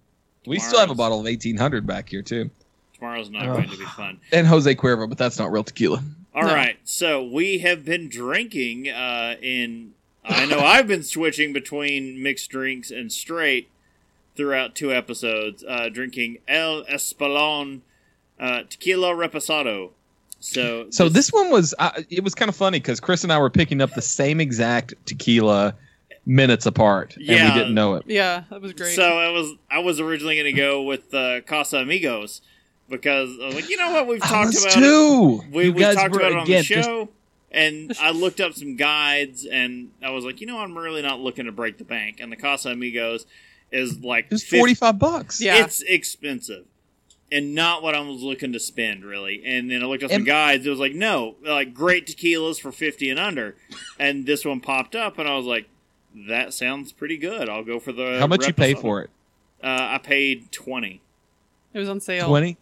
We 0.47 0.59
still 0.59 0.79
have 0.79 0.91
a 0.91 0.95
bottle 0.95 1.19
of 1.19 1.25
1800 1.25 1.87
back 1.87 2.09
here, 2.09 2.23
too. 2.23 2.51
Tomorrow's 2.95 3.31
not 3.31 3.47
Ugh. 3.49 3.57
going 3.57 3.71
to 3.71 3.79
be 3.79 3.85
fun. 3.85 4.21
And 4.33 4.47
Jose 4.47 4.73
Cuervo, 4.75 5.09
but 5.09 5.19
that's 5.19 5.39
not 5.39 5.51
real 5.51 5.65
tequila. 5.65 6.03
All 6.35 6.43
right, 6.43 6.75
No. 6.75 6.81
so 6.85 7.25
we 7.25 7.59
have 7.59 7.85
been 7.85 8.09
drinking 8.09 8.89
uh, 8.89 9.37
in. 9.41 9.95
I 10.25 10.47
know 10.47 10.59
I've 10.61 10.87
been 10.87 11.03
switching 11.03 11.53
between 11.53 12.23
mixed 12.23 12.51
drinks 12.51 12.91
and 12.91 13.13
straight 13.13 13.69
throughout 14.37 14.75
two 14.75 14.93
episodes, 14.93 15.65
uh, 15.67 15.89
drinking 15.89 16.39
El 16.49 16.85
Espolon 16.85 17.81
uh, 18.45 18.62
Tequila 18.68 19.11
Reposado. 19.14 19.90
So, 20.40 20.86
So 20.90 21.09
this 21.09 21.32
one 21.32 21.51
was, 21.51 21.74
uh, 21.78 22.03
it 22.11 22.22
was 22.22 22.34
kind 22.34 22.49
of 22.51 22.57
funny 22.57 22.78
because 22.78 23.01
Chris 23.01 23.24
and 23.24 23.32
I 23.32 23.38
were 23.38 23.49
picking 23.51 23.80
up 23.80 23.95
the 23.95 24.03
same 24.03 24.40
exact 24.40 24.92
tequila 25.07 25.74
minutes 26.26 26.66
apart, 26.66 27.16
and 27.16 27.24
Yeah. 27.26 27.53
we 27.55 27.59
didn't 27.59 27.74
know 27.74 27.95
it. 27.95 28.05
yeah, 28.07 28.45
that 28.51 28.61
was 28.61 28.72
great. 28.74 28.95
So 28.95 29.03
I 29.18 29.30
was 29.30 29.55
I 29.70 29.78
was 29.78 30.01
originally 30.01 30.34
going 30.36 30.55
to 30.55 30.61
go 30.61 30.82
with 30.82 31.12
uh, 31.14 31.40
Casamigos 31.42 32.40
because 32.90 33.30
I 33.42 33.49
like, 33.51 33.68
you 33.70 33.76
know 33.78 33.92
what, 33.92 34.07
we've 34.07 34.20
talked 34.22 34.49
was 34.49 34.64
about 34.64 34.76
it. 34.82 35.51
We, 35.51 35.70
we 35.70 35.82
talked 35.82 36.12
were, 36.12 36.20
about 36.20 36.32
it 36.32 36.38
on 36.38 36.42
again, 36.45 36.59
the 36.62 36.74
just- 36.74 36.88
show, 36.88 37.09
and 37.51 37.92
I 38.01 38.11
looked 38.11 38.40
up 38.40 38.53
some 38.55 38.76
guides, 38.76 39.47
and 39.47 39.90
I 40.03 40.11
was 40.11 40.24
like, 40.24 40.40
you 40.42 40.47
know, 40.47 40.59
I'm 40.59 40.76
really 40.76 41.03
not 41.03 41.20
looking 41.20 41.47
to 41.47 41.53
break 41.53 41.78
the 41.78 41.84
bank. 41.84 42.18
And 42.20 42.30
the 42.32 42.36
Casamigos 42.36 43.24
is 43.72 43.99
like 44.01 44.26
it's 44.30 44.42
50 44.42 44.59
45 44.59 44.99
bucks. 44.99 45.40
Yeah. 45.40 45.64
It's 45.64 45.80
expensive, 45.82 46.64
and 47.35 47.55
not 47.55 47.82
what 47.82 47.95
I 47.95 48.01
was 48.01 48.22
looking 48.22 48.53
to 48.53 48.61
spend 48.61 49.05
really. 49.05 49.43
And 49.45 49.70
then 49.70 49.82
I 49.82 49.87
looked 49.87 50.03
up 50.05 50.11
some 50.11 50.18
And- 50.18 50.26
guides. 50.26 50.66
It 50.66 50.70
was 50.70 50.78
like, 50.78 50.95
no, 50.95 51.35
like 51.45 51.74
great 51.74 52.07
tequilas 52.07 52.61
for 52.61 52.70
fifty 52.72 53.11
and 53.11 53.18
under, 53.18 53.57
and 53.99 54.24
this 54.26 54.45
one 54.45 54.61
popped 54.61 54.95
up, 54.95 55.18
and 55.18 55.28
I 55.28 55.37
was 55.37 55.47
like, 55.47 55.66
that 56.28 56.55
sounds 56.55 56.93
pretty 56.93 57.16
good. 57.16 57.49
I'll 57.49 57.64
go 57.64 57.80
for 57.80 57.93
the. 57.93 58.18
How 58.20 58.26
much 58.26 58.47
you 58.47 58.53
pay 58.53 58.74
for 58.74 59.03
it? 59.03 59.11
Uh, 59.62 59.66
I 59.95 59.99
paid 59.99 60.53
twenty. 60.53 61.01
it 61.72 61.78
was 61.78 61.89
on 61.89 62.01
sale. 62.01 62.28
20? 62.28 62.57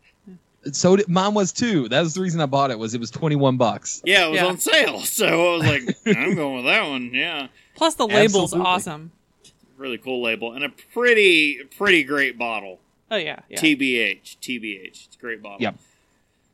So 0.73 0.95
did, 0.95 1.09
mine 1.09 1.35
was 1.35 1.51
too. 1.53 1.89
That 1.89 2.01
was 2.03 2.15
the 2.15 2.21
reason 2.21 2.41
I 2.41 2.47
bought 2.47 2.71
it. 2.71 2.79
Was 2.79 2.95
it 2.95 3.01
was 3.01 3.11
21 3.11 3.57
bucks. 3.57 4.01
Yeah, 4.05 4.27
it 4.27 4.31
was 4.31 4.37
Yeah. 4.41 4.47
on 4.47 4.59
sale, 4.59 5.01
so 5.05 5.27
I 5.27 5.57
was 5.59 5.67
like, 5.67 5.97
I'm 6.17 6.35
going 6.37 6.57
with 6.57 6.65
that 6.67 6.89
one. 6.89 7.11
Yeah. 7.13 7.49
Plus 7.75 7.97
the 7.97 8.07
label's 8.07 8.53
Absolutely. 8.55 8.67
awesome. 8.71 9.13
really 9.77 9.99
cool 9.99 10.23
label 10.23 10.53
and 10.53 10.63
a 10.65 10.69
pretty 10.95 11.65
pretty 11.77 12.05
great 12.05 12.39
bottle. 12.39 12.79
Oh 13.13 13.17
yeah, 13.17 13.41
yeah. 13.51 13.59
TBH, 13.61 14.39
TBH, 14.41 15.07
it's 15.07 15.17
a 15.17 15.21
great 15.21 15.43
bottle. 15.43 15.61
Yep. 15.61 15.77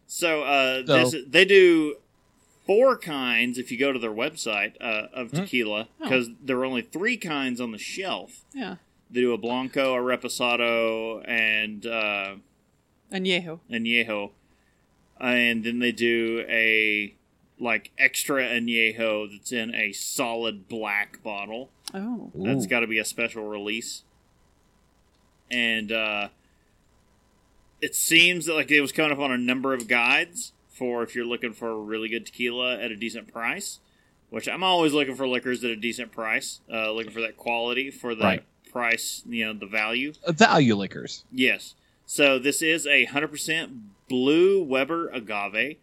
So, 0.09 0.43
uh, 0.43 0.85
So- 0.87 1.11
this, 1.11 1.25
they 1.29 1.45
do 1.45 1.97
four 2.67 2.99
kinds 2.99 3.59
if 3.59 3.71
you 3.71 3.79
go 3.79 3.93
to 3.93 3.99
their 3.99 4.11
website 4.13 4.73
uh, 4.81 5.07
of 5.13 5.31
Hmm. 5.31 5.37
tequila 5.39 5.89
Oh. 6.01 6.05
because 6.05 6.31
there 6.43 6.59
are 6.59 6.65
only 6.65 6.83
three 6.83 7.17
kinds 7.17 7.61
on 7.61 7.71
the 7.73 7.79
shelf. 7.79 8.45
yeah. 8.53 8.77
They 9.11 9.21
do 9.23 9.33
a 9.33 9.39
blanco, 9.39 9.95
a 9.95 9.99
reposado, 10.01 11.25
and 11.27 11.87
uh, 11.87 12.35
Añejo. 13.11 13.61
añejo, 13.71 14.33
and 15.19 15.65
then 15.65 15.79
they 15.79 15.93
do 15.93 16.45
a 16.49 17.15
like 17.61 17.91
extra 17.99 18.43
añejo 18.45 19.31
that's 19.31 19.51
in 19.53 19.75
a 19.75 19.93
solid 19.93 20.69
black 20.69 21.23
bottle. 21.23 21.71
Oh. 21.95 22.31
That's 22.35 22.67
Ooh. 22.67 22.69
got 22.69 22.81
to 22.81 22.87
be 22.87 22.99
a 22.99 23.05
special 23.05 23.45
release. 23.49 24.03
And 25.51 25.91
uh, 25.91 26.29
it 27.81 27.95
seems 27.95 28.47
that 28.47 28.55
like 28.55 28.71
it 28.71 28.81
was 28.81 28.93
coming 28.93 29.13
up 29.13 29.19
on 29.19 29.31
a 29.33 29.39
number 29.39 29.73
of 29.75 29.89
guides 29.89 30.53
for 30.69 31.03
if 31.03 31.15
you're 31.15 31.25
looking 31.27 31.53
for 31.53 31.71
a 31.71 31.77
really 31.79 32.09
good 32.09 32.27
tequila 32.27 32.79
at 32.79 32.91
a 32.91 32.97
decent 32.97 33.33
price. 33.33 33.81
Which 34.31 34.47
I'm 34.47 34.63
always 34.63 34.93
looking 34.93 35.15
for 35.15 35.27
liquors 35.27 35.65
at 35.65 35.71
a 35.71 35.77
decent 35.77 36.13
price, 36.13 36.61
uh, 36.71 36.93
looking 36.93 37.13
for 37.13 37.23
that 37.23 37.39
quality 37.39 37.91
for 37.91 38.15
the 38.15 38.25
Right. 38.25 38.45
price, 38.71 39.23
you 39.27 39.47
know, 39.47 39.55
the 39.55 39.65
value. 39.65 40.13
Uh, 40.23 40.33
value 40.33 40.75
liquors. 40.75 41.25
Yes. 41.33 41.75
So 42.05 42.39
this 42.39 42.61
is 42.61 42.87
a 42.87 43.07
100% 43.07 43.71
blue 44.07 44.63
Weber 44.63 45.09
agave. 45.15 45.79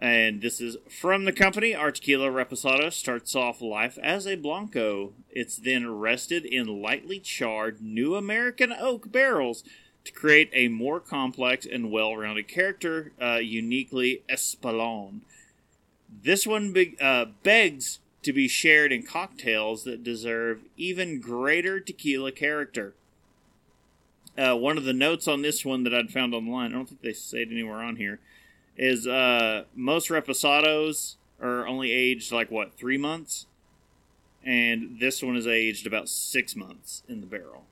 And 0.00 0.42
this 0.42 0.60
is 0.60 0.76
from 0.88 1.24
the 1.24 1.32
company. 1.32 1.74
Our 1.76 1.92
tequila 1.92 2.26
reposado 2.28 2.92
starts 2.92 3.36
off 3.36 3.60
life 3.62 3.96
as 4.02 4.26
a 4.26 4.34
Blanco. 4.34 5.12
It's 5.30 5.56
then 5.56 5.88
rested 5.96 6.44
in 6.44 6.82
lightly 6.82 7.20
charred 7.20 7.80
new 7.80 8.16
American 8.16 8.72
oak 8.72 9.12
barrels 9.12 9.62
to 10.04 10.12
create 10.12 10.50
a 10.52 10.68
more 10.68 11.00
complex 11.00 11.66
and 11.66 11.90
well 11.90 12.16
rounded 12.16 12.48
character, 12.48 13.12
uh, 13.20 13.36
uniquely 13.36 14.22
Espolon. 14.28 15.20
This 16.22 16.46
one 16.46 16.72
beg 16.72 16.96
uh, 17.00 17.26
begs 17.42 17.98
to 18.22 18.32
be 18.32 18.48
shared 18.48 18.92
in 18.92 19.02
cocktails 19.02 19.84
that 19.84 20.02
deserve 20.02 20.60
even 20.76 21.20
greater 21.20 21.80
tequila 21.80 22.32
character. 22.32 22.94
Uh, 24.36 24.56
one 24.56 24.76
of 24.76 24.84
the 24.84 24.92
notes 24.92 25.28
on 25.28 25.42
this 25.42 25.64
one 25.64 25.84
that 25.84 25.94
I'd 25.94 26.10
found 26.10 26.34
online, 26.34 26.72
I 26.72 26.74
don't 26.74 26.88
think 26.88 27.02
they 27.02 27.12
say 27.12 27.42
it 27.42 27.50
anywhere 27.52 27.82
on 27.82 27.96
here, 27.96 28.18
is 28.76 29.06
uh, 29.06 29.64
most 29.74 30.08
reposados 30.08 31.14
are 31.40 31.66
only 31.66 31.92
aged 31.92 32.32
like 32.32 32.50
what 32.50 32.76
three 32.76 32.98
months, 32.98 33.46
and 34.44 34.98
this 34.98 35.22
one 35.22 35.36
is 35.36 35.46
aged 35.46 35.86
about 35.86 36.08
six 36.08 36.56
months 36.56 37.02
in 37.08 37.20
the 37.20 37.26
barrel, 37.26 37.64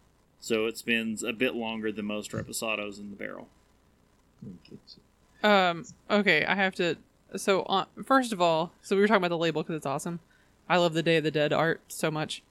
so 0.42 0.66
it 0.66 0.76
spends 0.76 1.22
a 1.22 1.32
bit 1.32 1.54
longer 1.54 1.92
than 1.92 2.04
most 2.04 2.32
reposados 2.32 2.98
in 2.98 3.10
the 3.10 3.16
barrel. 3.16 3.48
Um. 5.42 5.86
Okay, 6.10 6.44
I 6.44 6.56
have 6.56 6.74
to. 6.74 6.96
So, 7.36 7.62
uh, 7.62 7.84
first 8.04 8.32
of 8.32 8.42
all, 8.42 8.72
so 8.82 8.96
we 8.96 9.02
were 9.02 9.08
talking 9.08 9.22
about 9.22 9.28
the 9.28 9.38
label 9.38 9.62
because 9.62 9.76
it's 9.76 9.86
awesome. 9.86 10.18
I 10.68 10.78
love 10.78 10.94
the 10.94 11.02
Day 11.02 11.16
of 11.16 11.24
the 11.24 11.30
Dead 11.30 11.52
art 11.52 11.80
so 11.86 12.10
much. 12.10 12.42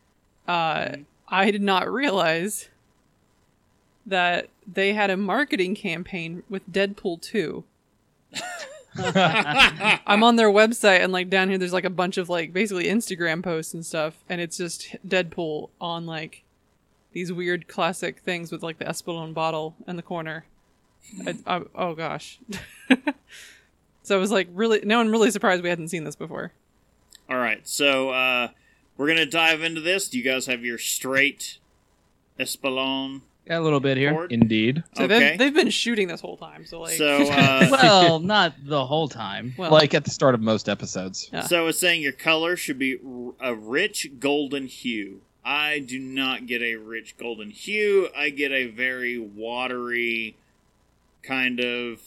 Uh, 0.47 0.97
I 1.27 1.51
did 1.51 1.61
not 1.61 1.91
realize 1.91 2.69
that 4.05 4.47
they 4.65 4.93
had 4.93 5.09
a 5.09 5.17
marketing 5.17 5.75
campaign 5.75 6.43
with 6.49 6.71
Deadpool 6.71 7.21
2. 7.21 7.63
I'm 10.05 10.23
on 10.23 10.37
their 10.37 10.49
website 10.49 11.01
and 11.01 11.13
like 11.13 11.29
down 11.29 11.49
here 11.49 11.57
there's 11.57 11.73
like 11.73 11.85
a 11.85 11.89
bunch 11.89 12.17
of 12.17 12.29
like 12.29 12.51
basically 12.51 12.85
Instagram 12.85 13.43
posts 13.43 13.73
and 13.73 13.85
stuff 13.85 14.17
and 14.27 14.41
it's 14.41 14.57
just 14.57 14.95
Deadpool 15.07 15.69
on 15.79 16.05
like 16.05 16.43
these 17.13 17.31
weird 17.31 17.67
classic 17.67 18.19
things 18.19 18.51
with 18.51 18.63
like 18.63 18.77
the 18.79 18.85
Espolon 18.85 19.33
bottle 19.33 19.75
in 19.87 19.95
the 19.95 20.01
corner. 20.01 20.45
I, 21.25 21.35
I, 21.47 21.61
oh 21.75 21.95
gosh. 21.95 22.39
so 24.03 24.15
I 24.15 24.19
was 24.19 24.31
like 24.31 24.47
really 24.53 24.81
no, 24.83 24.99
I'm 24.99 25.11
really 25.11 25.31
surprised 25.31 25.63
we 25.63 25.69
hadn't 25.69 25.89
seen 25.89 26.03
this 26.03 26.15
before. 26.15 26.51
All 27.29 27.37
right, 27.37 27.67
so 27.67 28.09
uh, 28.09 28.49
we're 28.97 29.07
gonna 29.07 29.25
dive 29.25 29.61
into 29.63 29.81
this. 29.81 30.09
Do 30.09 30.17
you 30.17 30.23
guys 30.23 30.45
have 30.47 30.63
your 30.63 30.77
straight 30.77 31.57
Espolon? 32.39 33.21
Got 33.47 33.59
a 33.59 33.63
little 33.63 33.79
bit 33.79 33.97
here. 33.97 34.13
board? 34.13 34.31
Indeed. 34.31 34.83
So 34.95 35.05
Okay. 35.05 35.19
they've, 35.31 35.37
they've 35.39 35.53
been 35.53 35.71
shooting 35.71 36.07
this 36.07 36.21
whole 36.21 36.37
time. 36.37 36.65
So 36.65 36.81
like 36.81 36.93
So, 36.93 37.23
uh, 37.31 37.67
well, 37.71 38.19
not 38.19 38.53
the 38.63 38.85
whole 38.85 39.07
time. 39.09 39.55
well, 39.57 39.71
like 39.71 39.93
at 39.95 40.03
the 40.03 40.11
start 40.11 40.35
of 40.35 40.41
most 40.41 40.69
episodes. 40.69 41.29
Yeah. 41.33 41.41
So 41.41 41.65
it's 41.67 41.79
saying 41.79 42.01
your 42.03 42.11
color 42.11 42.55
should 42.55 42.77
be 42.77 42.97
r- 43.03 43.33
a 43.41 43.55
rich 43.55 44.11
golden 44.19 44.67
hue. 44.67 45.21
I 45.43 45.79
do 45.79 45.97
not 45.99 46.45
get 46.45 46.61
a 46.61 46.75
rich 46.75 47.15
golden 47.17 47.49
hue. 47.49 48.09
I 48.15 48.29
get 48.29 48.51
a 48.51 48.67
very 48.67 49.17
watery 49.17 50.35
kind 51.23 51.59
of. 51.59 52.01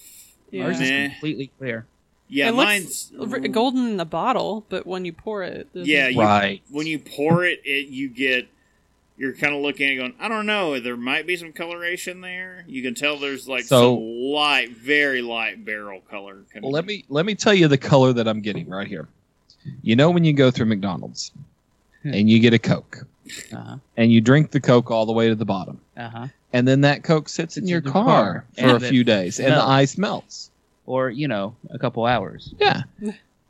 Yeah. 0.51 0.65
Ours 0.67 0.81
is 0.81 0.89
Meh. 0.91 1.09
completely 1.09 1.51
clear. 1.59 1.87
Yeah, 2.29 2.49
it 2.49 2.55
mine's 2.55 3.13
looks 3.13 3.49
golden 3.49 3.87
in 3.89 3.97
the 3.97 4.05
bottle, 4.05 4.65
but 4.69 4.87
when 4.87 5.05
you 5.05 5.13
pour 5.13 5.43
it, 5.43 5.69
Yeah, 5.75 6.09
you, 6.09 6.21
Right. 6.21 6.63
when 6.71 6.87
you 6.87 6.99
pour 6.99 7.45
it, 7.45 7.61
it 7.65 7.89
you 7.89 8.09
get. 8.09 8.49
You're 9.17 9.35
kind 9.35 9.55
of 9.55 9.63
looking 9.63 9.87
at 9.87 9.93
it 9.93 9.97
going, 9.97 10.15
I 10.19 10.27
don't 10.27 10.45
know. 10.47 10.81
There 10.81 10.97
might 10.97 11.25
be 11.25 11.37
some 11.37 11.53
coloration 11.53 12.21
there. 12.21 12.65
You 12.67 12.83
can 12.83 12.95
tell 12.97 13.17
there's 13.17 13.47
like 13.47 13.63
So- 13.63 13.95
some 13.95 14.03
light, 14.33 14.71
very 14.71 15.23
light 15.23 15.65
barrel 15.65 16.01
color. 16.11 16.43
coming 16.53 16.69
Let 16.73 16.85
me 16.85 17.05
let 17.09 17.25
me 17.25 17.35
tell 17.37 17.55
you 17.55 17.69
the 17.69 17.79
color 17.79 18.13
that 18.13 18.27
I'm 18.27 18.41
getting 18.41 18.69
right 18.69 18.89
here. 18.89 19.07
You 19.83 19.95
know 19.95 20.11
when 20.11 20.25
you 20.25 20.33
go 20.33 20.51
through 20.51 20.67
McDonald's 20.67 21.31
Hmm. 22.03 22.13
and 22.15 22.29
you 22.31 22.41
get 22.41 22.55
a 22.55 22.59
Coke 22.59 23.07
Uh 23.53 23.57
huh. 23.57 23.77
and 23.97 24.13
you 24.13 24.21
drink 24.21 24.51
the 24.51 24.61
Coke 24.61 24.91
all 24.91 25.07
the 25.07 25.13
way 25.13 25.29
to 25.29 25.35
the 25.35 25.45
bottom. 25.45 25.81
Uh 25.97 26.09
huh. 26.09 26.27
And 26.53 26.69
then 26.69 26.83
that 26.83 27.03
Coke 27.03 27.29
sits 27.29 27.57
in 27.57 27.65
Sits 27.65 27.71
your 27.71 27.81
car, 27.81 27.93
car. 28.05 28.45
for 28.57 28.65
a 28.67 28.75
And 28.75 28.83
it 28.83 28.89
few 28.89 29.03
days 29.05 29.41
and 29.41 29.53
the 29.53 29.63
ice 29.65 29.99
melts. 29.99 30.51
Or 30.87 31.09
you 31.09 31.27
know, 31.29 31.57
a 31.71 31.79
couple 31.79 32.05
hours. 32.05 32.55
Yeah. 32.59 32.83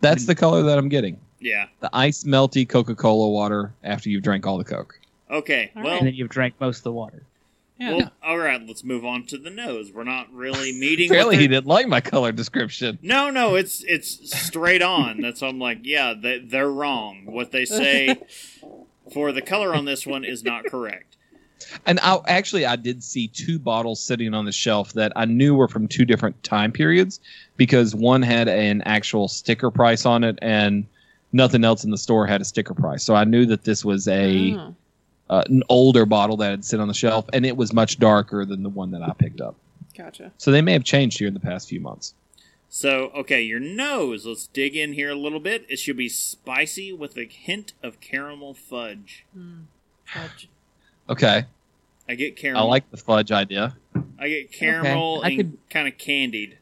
That's 0.00 0.26
the 0.26 0.34
color 0.34 0.62
that 0.62 0.78
I'm 0.78 0.88
getting. 0.88 1.18
Yeah. 1.40 1.66
The 1.80 1.90
ice 1.92 2.24
melty 2.24 2.68
Coca-Cola 2.68 3.28
water 3.28 3.72
after 3.82 4.08
you've 4.08 4.22
drank 4.22 4.46
all 4.46 4.56
the 4.56 4.64
Coke. 4.64 4.98
Okay. 5.30 5.72
All 5.74 5.82
well, 5.82 5.92
right. 5.92 5.98
And 5.98 6.06
then 6.06 6.14
you've 6.14 6.28
drank 6.28 6.54
most 6.60 6.78
of 6.78 6.84
the 6.84 6.92
water. 6.92 7.22
Yeah. 7.78 7.96
Well, 7.96 8.12
all 8.22 8.38
right, 8.38 8.64
let's 8.64 8.84
move 8.84 9.04
on 9.04 9.26
to 9.26 9.36
the 9.36 9.50
nose. 9.50 9.90
We're 9.92 10.04
not 10.04 10.32
really 10.32 10.72
meeting. 10.78 11.10
Apparently, 11.10 11.36
he 11.38 11.48
didn't 11.48 11.66
like 11.66 11.88
my 11.88 12.00
color 12.00 12.30
description. 12.30 13.00
No, 13.02 13.30
no, 13.30 13.56
it's 13.56 13.82
it's 13.88 14.38
straight 14.40 14.80
on. 14.80 15.20
That's 15.20 15.40
why 15.40 15.48
I'm 15.48 15.58
like, 15.58 15.80
yeah, 15.82 16.14
they, 16.14 16.38
they're 16.38 16.70
wrong. 16.70 17.26
What 17.26 17.50
they 17.50 17.64
say 17.64 18.22
for 19.12 19.32
the 19.32 19.42
color 19.42 19.74
on 19.74 19.84
this 19.84 20.06
one 20.06 20.24
is 20.24 20.42
not 20.44 20.64
correct. 20.66 21.16
And 21.86 21.98
I 22.02 22.18
actually 22.26 22.66
I 22.66 22.76
did 22.76 23.02
see 23.02 23.28
two 23.28 23.58
bottles 23.58 24.02
sitting 24.02 24.34
on 24.34 24.44
the 24.44 24.52
shelf 24.52 24.92
that 24.94 25.12
I 25.16 25.24
knew 25.24 25.54
were 25.54 25.68
from 25.68 25.88
two 25.88 26.04
different 26.04 26.42
time 26.42 26.72
periods 26.72 27.20
because 27.56 27.94
one 27.94 28.20
had 28.22 28.48
an 28.48 28.82
actual 28.82 29.28
sticker 29.28 29.70
price 29.70 30.04
on 30.04 30.24
it 30.24 30.38
and 30.42 30.84
nothing 31.32 31.64
else 31.64 31.82
in 31.84 31.90
the 31.90 31.96
store 31.96 32.26
had 32.26 32.40
a 32.42 32.44
sticker 32.44 32.74
price. 32.74 33.02
So 33.02 33.14
I 33.14 33.24
knew 33.24 33.46
that 33.46 33.64
this 33.64 33.82
was 33.84 34.06
a 34.08 34.54
Oh. 34.56 34.74
uh, 35.30 35.44
an 35.48 35.62
older 35.70 36.04
bottle 36.04 36.36
that 36.38 36.50
had 36.50 36.64
sit 36.66 36.80
on 36.80 36.88
the 36.88 36.92
shelf 36.92 37.24
and 37.32 37.46
it 37.46 37.56
was 37.56 37.72
much 37.72 37.98
darker 37.98 38.44
than 38.44 38.62
the 38.62 38.68
one 38.68 38.90
that 38.90 39.02
I 39.02 39.12
picked 39.16 39.40
up. 39.40 39.54
Gotcha. 39.96 40.32
So 40.36 40.50
they 40.50 40.60
may 40.60 40.72
have 40.72 40.84
changed 40.84 41.18
here 41.18 41.28
in 41.28 41.34
the 41.34 41.40
past 41.40 41.68
few 41.68 41.80
months. 41.80 42.14
So, 42.76 43.12
okay, 43.14 43.40
your 43.40 43.60
nose. 43.60 44.26
Let's 44.26 44.48
dig 44.48 44.74
in 44.74 44.94
here 44.94 45.10
a 45.10 45.14
little 45.14 45.38
bit. 45.38 45.64
It 45.68 45.78
should 45.78 45.96
be 45.96 46.08
spicy 46.08 46.92
with 46.92 47.16
a 47.16 47.22
hint 47.24 47.72
of 47.84 48.00
caramel 48.00 48.52
fudge. 48.52 49.24
Mm. 49.38 49.66
Fudge. 50.04 50.48
Okay. 51.08 51.44
I 52.08 52.14
get 52.16 52.34
caramel. 52.36 52.64
I 52.64 52.66
like 52.66 52.90
the 52.90 52.96
fudge 52.96 53.30
idea. 53.30 53.76
I 54.18 54.28
get 54.28 54.50
caramel 54.50 55.20
I 55.22 55.28
and 55.28 55.36
could- 55.36 55.58
kind 55.70 55.86
of 55.86 55.96
candied. 55.98 56.58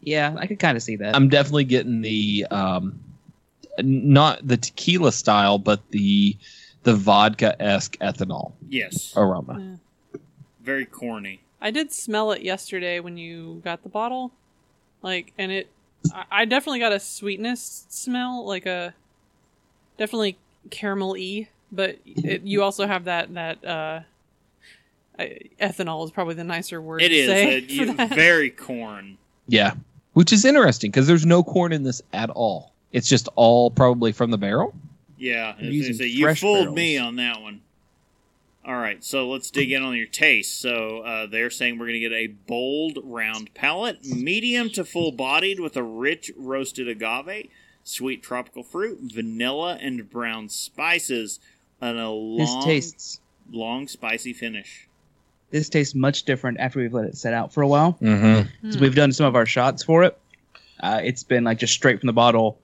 Yeah, 0.00 0.32
I 0.38 0.46
could 0.46 0.60
kind 0.60 0.76
of 0.76 0.84
see 0.84 0.94
that. 0.94 1.16
I'm 1.16 1.28
definitely 1.28 1.64
getting 1.64 2.02
the 2.02 2.46
um 2.52 3.00
not 3.82 4.46
the 4.46 4.56
tequila 4.56 5.10
style 5.10 5.58
but 5.58 5.90
the 5.90 6.36
the 6.84 6.94
vodka 6.94 7.60
esque 7.60 7.98
ethanol 7.98 8.52
Yes, 8.68 9.12
aroma. 9.16 9.58
Yeah. 10.14 10.20
very 10.62 10.86
corny. 10.86 11.40
I 11.60 11.72
did 11.72 11.92
smell 11.92 12.30
it 12.30 12.42
yesterday 12.42 13.00
when 13.00 13.16
you 13.18 13.60
got 13.64 13.82
the 13.82 13.88
bottle, 13.88 14.30
like, 15.06 15.32
and 15.38 15.50
it. 15.52 15.68
I, 16.12 16.24
I 16.30 16.44
definitely 16.44 16.80
got 16.80 16.92
a 16.92 17.00
sweetness 17.00 17.86
smell, 17.88 18.44
like 18.46 18.66
a 18.66 18.94
definitely 19.98 20.36
caramel 20.70 21.12
y, 21.12 21.48
but 21.72 21.98
it, 22.04 22.42
you 22.42 22.62
also 22.62 22.86
have 22.86 23.04
that 23.04 23.32
that 23.34 23.64
uh, 23.64 24.00
ethanol 25.60 26.04
is 26.04 26.10
probably 26.10 26.34
the 26.34 26.44
nicer 26.44 26.80
word. 26.80 27.02
It 27.02 27.08
to 27.08 27.14
is 27.14 27.26
say 27.28 27.56
uh, 27.58 27.60
for 27.66 27.72
you, 27.72 27.92
that. 27.94 28.10
very 28.10 28.50
corn. 28.50 29.18
Yeah. 29.48 29.74
Which 30.12 30.32
is 30.32 30.44
interesting 30.44 30.90
because 30.90 31.06
there's 31.06 31.26
no 31.26 31.42
corn 31.42 31.72
in 31.72 31.82
this 31.82 32.02
at 32.12 32.30
all. 32.30 32.72
It's 32.92 33.08
just 33.08 33.28
all 33.36 33.70
probably 33.70 34.12
from 34.12 34.30
the 34.30 34.38
barrel. 34.38 34.74
Yeah, 35.18 35.54
They're 35.58 35.68
as 35.68 35.74
using 35.74 35.94
I 35.94 35.98
say, 35.98 36.06
you 36.06 36.34
fooled 36.34 36.58
barrels. 36.58 36.74
me 36.76 36.98
on 36.98 37.16
that 37.16 37.40
one. 37.42 37.60
All 38.66 38.74
right, 38.76 39.02
so 39.04 39.28
let's 39.28 39.48
dig 39.50 39.70
in 39.70 39.82
on 39.84 39.94
your 39.96 40.08
taste. 40.08 40.60
So 40.60 40.98
uh, 40.98 41.26
they're 41.26 41.50
saying 41.50 41.78
we're 41.78 41.86
going 41.86 42.00
to 42.00 42.08
get 42.08 42.12
a 42.12 42.26
bold, 42.26 42.98
round 43.04 43.54
palate, 43.54 44.04
medium 44.04 44.70
to 44.70 44.84
full 44.84 45.12
bodied 45.12 45.60
with 45.60 45.76
a 45.76 45.84
rich 45.84 46.32
roasted 46.36 46.88
agave, 46.88 47.48
sweet 47.84 48.24
tropical 48.24 48.64
fruit, 48.64 48.98
vanilla, 49.14 49.78
and 49.80 50.10
brown 50.10 50.48
spices, 50.48 51.38
and 51.80 51.96
a 51.96 52.02
this 52.02 52.50
long, 52.50 52.64
tastes 52.64 53.20
long 53.52 53.86
spicy 53.86 54.32
finish. 54.32 54.88
this 55.50 55.68
tastes 55.68 55.94
much 55.94 56.24
different 56.24 56.58
after 56.58 56.80
we've 56.80 56.92
let 56.92 57.04
it 57.04 57.16
set 57.16 57.32
out 57.34 57.52
for 57.54 57.62
a 57.62 57.68
while. 57.68 57.96
Mm-hmm. 58.02 58.70
So 58.72 58.80
we've 58.80 58.96
done 58.96 59.12
some 59.12 59.26
of 59.26 59.36
our 59.36 59.46
shots 59.46 59.84
for 59.84 60.02
it. 60.02 60.18
Uh, 60.80 61.00
it's 61.04 61.22
been 61.22 61.44
like 61.44 61.58
just 61.58 61.72
straight 61.72 62.00
from 62.00 62.08
the 62.08 62.12
bottle, 62.12 62.58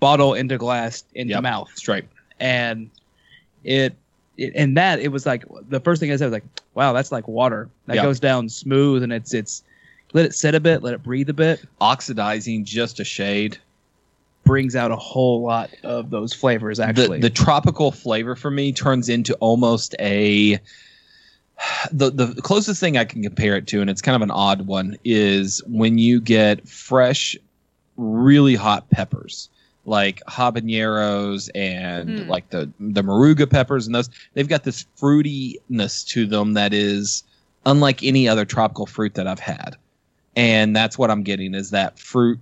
bottle 0.00 0.34
into 0.34 0.58
glass 0.58 1.04
into 1.14 1.34
Yep. 1.34 1.42
mouth, 1.44 1.70
Straight. 1.76 2.04
and 2.40 2.90
it, 3.62 3.92
it 3.92 3.96
and 4.38 4.76
that 4.76 5.00
it 5.00 5.08
was 5.08 5.26
like 5.26 5.44
the 5.68 5.80
first 5.80 6.00
thing 6.00 6.10
I 6.12 6.16
said 6.16 6.26
was 6.26 6.32
like, 6.32 6.44
wow, 6.74 6.92
that's 6.92 7.12
like 7.12 7.28
water 7.28 7.68
that 7.86 7.96
Yeah. 7.96 8.02
goes 8.02 8.18
down 8.20 8.48
smooth, 8.48 9.02
and 9.02 9.12
it's 9.12 9.32
it's 9.34 9.62
let 10.12 10.24
it 10.26 10.34
sit 10.34 10.54
a 10.54 10.60
bit, 10.60 10.82
let 10.82 10.94
it 10.94 11.02
breathe 11.02 11.28
a 11.28 11.32
bit, 11.34 11.64
Oxidizing 11.80 12.64
just 12.64 13.00
a 13.00 13.04
shade. 13.04 13.58
brings 14.44 14.76
out 14.76 14.90
a 14.90 14.96
whole 14.96 15.42
lot 15.42 15.70
of 15.82 16.10
those 16.10 16.32
flavors. 16.34 16.78
Actually, 16.78 17.18
the, 17.20 17.28
the 17.28 17.34
tropical 17.34 17.90
flavor 17.90 18.36
for 18.36 18.50
me 18.50 18.72
turns 18.72 19.08
into 19.08 19.34
almost 19.36 19.94
a 20.00 20.58
the 21.92 22.10
the 22.10 22.34
closest 22.42 22.80
thing 22.80 22.96
I 22.96 23.04
can 23.04 23.22
compare 23.22 23.56
it 23.56 23.66
to, 23.68 23.80
and 23.80 23.88
it's 23.88 24.02
kind 24.02 24.16
of 24.16 24.22
an 24.22 24.30
odd 24.30 24.66
one, 24.66 24.96
is 25.04 25.62
when 25.66 25.98
you 25.98 26.20
get 26.20 26.68
fresh, 26.68 27.36
really 27.96 28.54
hot 28.56 28.90
peppers 28.90 29.48
like 29.86 30.22
habaneros 30.28 31.50
and 31.54 32.20
Hmm. 32.20 32.28
like 32.30 32.48
the 32.50 32.70
the 32.80 33.02
Moruga 33.02 33.48
peppers 33.48 33.86
and 33.86 33.94
those 33.94 34.08
they've 34.34 34.48
got 34.48 34.64
this 34.64 34.86
fruitiness 34.98 36.06
to 36.08 36.26
them 36.26 36.54
that 36.54 36.72
is 36.72 37.22
unlike 37.66 38.02
any 38.02 38.28
other 38.28 38.44
tropical 38.44 38.86
fruit 38.86 39.14
that 39.14 39.26
I've 39.26 39.40
had 39.40 39.76
and 40.36 40.74
that's 40.74 40.96
what 40.98 41.10
I'm 41.10 41.22
getting 41.22 41.54
is 41.54 41.70
that 41.70 41.98
fruit 41.98 42.38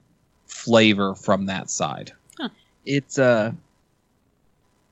flavor 0.47 1.15
from 1.15 1.47
that 1.47 1.71
side 1.71 2.13
it's 2.85 3.19
uh 3.19 3.53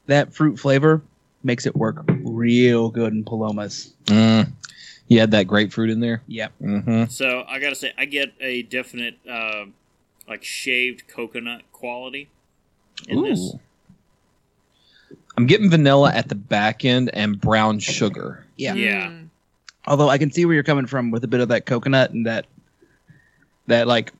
that 0.06 0.32
fruit 0.34 0.58
flavor 0.58 1.02
makes 1.42 1.66
it 1.66 1.76
work 1.76 2.04
real 2.22 2.90
good 2.90 3.12
in 3.12 3.24
palomas. 3.24 3.94
Mm. 4.06 4.52
You 5.08 5.18
had 5.20 5.30
that 5.32 5.46
grapefruit 5.46 5.90
in 5.90 6.00
there. 6.00 6.22
Yep. 6.26 6.52
Mm-hmm. 6.62 7.04
So 7.06 7.44
I 7.48 7.58
gotta 7.58 7.74
say, 7.74 7.92
I 7.96 8.04
get 8.04 8.32
a 8.40 8.62
definite 8.62 9.18
uh, 9.28 9.64
like 10.28 10.44
shaved 10.44 11.08
coconut 11.08 11.62
quality 11.72 12.28
in 13.08 13.22
this. 13.22 13.54
I'm 15.36 15.46
getting 15.46 15.70
vanilla 15.70 16.12
at 16.12 16.28
the 16.28 16.34
back 16.34 16.84
end 16.84 17.10
and 17.14 17.40
brown 17.40 17.78
sugar. 17.78 18.44
Yeah. 18.56 18.74
Yeah. 18.74 19.06
Mm. 19.08 19.28
Although 19.86 20.08
I 20.10 20.18
can 20.18 20.30
see 20.30 20.44
where 20.44 20.54
you're 20.54 20.62
coming 20.62 20.86
from 20.86 21.10
with 21.10 21.24
a 21.24 21.28
bit 21.28 21.40
of 21.40 21.48
that 21.48 21.66
coconut 21.66 22.10
and 22.10 22.26
that 22.26 22.46
that 23.66 23.86
like 23.86 24.12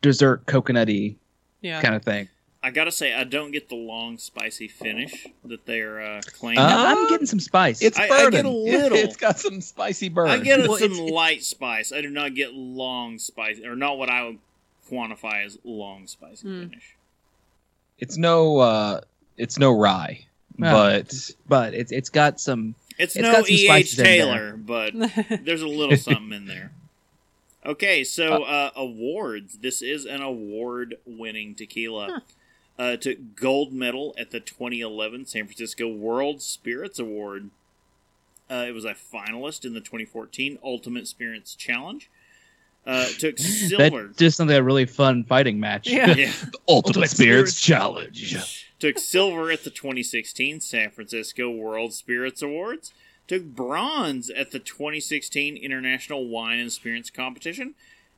dessert 0.00 0.46
coconutty 0.46 1.16
Yeah. 1.60 1.82
kind 1.82 1.94
of 1.94 2.02
thing. 2.02 2.28
I 2.62 2.70
gotta 2.70 2.90
say, 2.90 3.14
I 3.14 3.22
don't 3.24 3.52
get 3.52 3.68
the 3.68 3.76
long 3.76 4.18
spicy 4.18 4.66
finish 4.66 5.26
that 5.44 5.64
they're 5.64 6.00
uh, 6.00 6.20
claiming. 6.38 6.58
Uh, 6.58 6.66
I'm, 6.66 6.98
I'm 6.98 7.08
getting 7.08 7.26
some 7.26 7.38
spice. 7.40 7.80
It's 7.82 7.98
I- 7.98 8.08
I 8.08 8.30
get 8.30 8.44
a 8.44 8.48
little. 8.50 8.98
It's 8.98 9.16
got 9.16 9.38
some 9.38 9.60
spicy 9.60 10.08
burn. 10.08 10.28
I 10.28 10.38
get 10.38 10.66
Well, 10.66 10.76
some 10.76 10.90
it's- 10.92 11.10
light 11.12 11.44
spice. 11.44 11.92
I 11.92 12.00
do 12.00 12.10
not 12.10 12.34
get 12.34 12.54
long 12.54 13.18
spice, 13.18 13.60
or 13.60 13.76
not 13.76 13.96
what 13.96 14.10
I 14.10 14.24
would 14.24 14.38
quantify 14.90 15.44
as 15.46 15.58
long 15.62 16.06
spicy 16.08 16.48
Hmm. 16.48 16.60
finish. 16.68 16.94
It's 17.98 18.16
no. 18.16 18.58
uh 18.58 19.00
It's 19.36 19.58
no 19.58 19.72
rye, 19.72 20.26
No. 20.56 20.72
but 20.72 21.30
but 21.48 21.74
it's 21.74 21.92
it's 21.92 22.08
got 22.10 22.40
some 22.40 22.74
It's, 22.98 23.14
It's 23.16 23.22
no 23.22 23.32
got 23.32 23.46
some 23.46 23.54
E. 23.54 23.60
H. 23.62 23.66
spices 23.68 23.96
there. 23.96 24.06
Taylor, 24.06 24.56
but 24.56 24.92
there's 25.44 25.62
a 25.62 25.68
little 25.68 25.96
something 25.96 26.32
in 26.32 26.46
there. 26.46 26.72
Okay, 27.66 28.02
so 28.04 28.44
uh, 28.44 28.70
awards. 28.76 29.58
This 29.58 29.82
is 29.82 30.06
an 30.06 30.22
award-winning 30.22 31.54
tequila. 31.54 32.22
Uh, 32.78 32.84
it 32.94 33.02
took 33.02 33.18
gold 33.36 33.72
medal 33.72 34.14
at 34.16 34.30
the 34.30 34.40
2011 34.40 35.26
San 35.26 35.44
Francisco 35.46 35.88
World 35.88 36.40
Spirits 36.40 36.98
Award. 36.98 37.50
Uh, 38.48 38.64
it 38.68 38.72
was 38.72 38.84
a 38.86 38.94
finalist 38.94 39.64
in 39.66 39.74
the 39.74 39.80
2014 39.80 40.58
Ultimate 40.62 41.06
Spirits 41.08 41.54
Challenge. 41.54 42.08
Uh, 42.88 43.06
took 43.18 43.38
silver. 43.38 44.06
that's 44.06 44.16
just 44.16 44.36
something 44.38 44.56
a 44.56 44.62
really 44.62 44.86
fun 44.86 45.22
fighting 45.22 45.60
match. 45.60 45.86
Yeah. 45.86 46.14
yeah, 46.14 46.32
Ultimate, 46.68 47.10
Spirits 47.10 47.52
Spirits 47.52 47.60
Challenge. 47.60 48.58
took 48.78 48.98
silver 48.98 49.50
at 49.50 49.62
the 49.64 49.70
2016 49.70 50.60
San 50.62 50.90
Francisco 50.90 51.50
World 51.50 51.92
Spirits 51.92 52.40
Awards. 52.40 52.94
Took 53.26 53.44
bronze 53.44 54.30
at 54.30 54.52
the 54.52 54.58
2016 54.58 55.58
International 55.58 56.26
Wine 56.28 56.58
and 56.58 56.72
Spirits 56.72 57.10
Competition. 57.10 57.74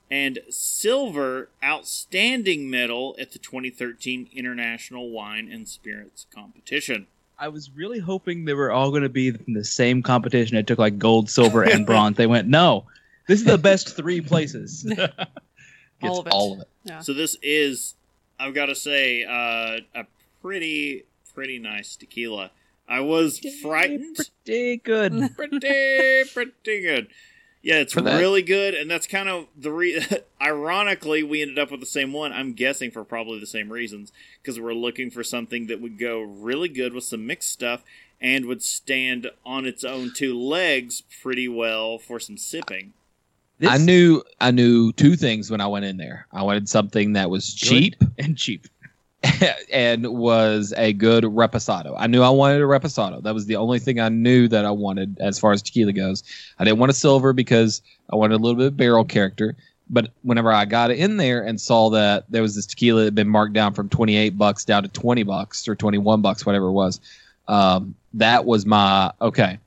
And 0.09 0.39
silver 0.51 1.49
outstanding 1.65 2.71
medal 2.71 3.17
at 3.19 3.33
the 3.33 3.41
2013 3.41 4.29
International 4.33 5.11
Wine 5.11 5.51
and 5.51 5.69
Spirits 5.69 6.27
Competition. 6.33 7.09
I 7.39 7.49
was 7.49 7.71
really 7.71 7.99
hoping 7.99 8.45
they 8.45 8.55
were 8.55 8.71
all 8.71 8.91
going 8.91 9.03
to 9.03 9.09
be 9.09 9.29
in 9.29 9.55
the 9.55 9.65
same 9.65 10.03
competition. 10.03 10.57
It 10.57 10.67
took 10.69 10.79
like 10.79 10.99
gold, 10.99 11.29
silver, 11.29 11.65
and 11.65 11.85
bronze. 11.87 12.17
They 12.17 12.27
went, 12.29 12.47
no, 12.47 12.85
this 13.31 13.41
is 13.41 13.47
the 13.47 13.59
best 13.59 13.95
three 13.97 14.21
places. 14.21 14.85
All 16.03 16.19
of 16.19 16.27
it. 16.27 16.33
All 16.33 16.55
of 16.55 16.61
it. 16.61 16.69
Yeah. 16.83 16.99
So 16.99 17.15
this 17.15 17.37
is, 17.43 17.95
I've 18.41 18.55
got 18.55 18.67
to 18.67 18.75
say, 18.75 19.23
uh, 19.23 19.79
a 19.95 20.07
pretty, 20.43 21.05
pretty 21.33 21.61
nice 21.61 21.95
tequila. 21.95 22.51
I 22.89 23.01
was 23.01 23.39
frightened. 23.63 24.17
Pretty 24.45 24.79
good. 24.79 25.31
pretty 25.37 26.25
pretty 26.35 26.83
good. 26.83 27.07
Yeah, 27.63 27.77
it's 27.77 27.95
really 27.95 28.43
good, 28.43 28.75
and 28.75 28.91
that's 28.91 29.07
kind 29.07 29.29
of 29.29 29.47
the 29.57 29.71
re. 29.71 30.05
Ironically, 30.43 31.23
we 31.23 31.43
ended 31.43 31.59
up 31.59 31.71
with 31.71 31.79
the 31.79 31.87
same 31.87 32.13
one. 32.13 32.33
I'm 32.33 32.55
guessing 32.55 32.91
for 32.91 33.05
probably 33.05 33.39
the 33.39 33.47
same 33.47 33.71
reasons 33.71 34.13
because 34.43 34.59
we're 34.59 34.75
looking 34.75 35.09
for 35.09 35.23
something 35.23 35.69
that 35.69 35.81
would 35.81 36.01
go 36.01 36.21
really 36.21 36.69
good 36.69 36.95
with 36.95 37.05
some 37.05 37.27
mixed 37.27 37.53
stuff 37.53 37.85
and 38.21 38.47
would 38.47 38.63
stand 38.63 39.31
on 39.47 39.67
its 39.67 39.85
own 39.85 40.11
two 40.17 40.37
legs 40.37 41.03
pretty 41.23 41.47
well 41.47 41.97
for 41.97 42.19
some 42.19 42.37
sipping. 42.37 42.95
This- 43.61 43.71
I 43.71 43.77
knew. 43.77 44.23
I 44.41 44.51
knew 44.51 44.91
two 44.93 45.17
things 45.17 45.51
when 45.51 45.61
I 45.61 45.67
went 45.67 45.85
in 45.85 45.99
there. 45.99 46.27
I 46.33 46.43
wanted 46.43 46.69
something 46.69 47.13
that 47.13 47.29
was 47.29 47.53
cheap, 47.53 47.95
and 48.19 48.37
cheap. 48.37 48.67
and 49.73 50.07
was 50.07 50.73
a 50.79 50.95
good 50.95 51.25
reposado. 51.25 51.95
I 51.99 52.07
knew 52.07 52.23
I 52.23 52.31
wanted 52.31 52.63
a 52.63 52.65
reposado. 52.65 53.23
That 53.23 53.35
was 53.35 53.45
the 53.45 53.57
only 53.57 53.79
thing 53.79 54.01
I 54.01 54.09
knew 54.09 54.49
that 54.49 54.65
I 54.65 54.71
wanted 54.71 55.19
as 55.21 55.39
far 55.39 55.53
as 55.53 55.61
tequila 55.61 55.93
goes. 55.93 56.25
I 56.59 56.65
didn't 56.65 56.79
want 56.79 56.89
a 56.89 56.95
silver 56.95 57.35
because 57.35 57.83
I 58.11 58.17
wanted 58.17 58.37
a 58.37 58.39
little 58.39 58.57
bit 58.57 58.69
of 58.69 58.77
barrel 58.79 59.05
character. 59.05 59.57
But 59.91 60.11
whenever 60.23 60.51
I 60.51 60.65
got 60.65 60.91
in 60.91 61.19
there 61.19 61.43
and 61.43 61.61
saw 61.61 61.91
that 61.91 62.25
there 62.31 62.41
was 62.41 62.55
this 62.55 62.65
tequila 62.65 63.01
that 63.01 63.07
had 63.09 63.15
been 63.15 63.29
marked 63.29 63.53
down 63.53 63.75
from 63.75 63.91
28 63.91 64.39
bucks 64.39 64.65
down 64.65 64.85
to 64.85 64.89
20 64.89 65.23
bucks 65.25 65.69
or 65.69 65.75
21 65.75 66.23
bucks, 66.23 66.47
whatever 66.47 66.69
it 66.69 66.73
was, 66.73 66.99
um, 67.47 67.95
that 68.15 68.47
was 68.47 68.65
my 68.65 69.13
okay. 69.21 69.59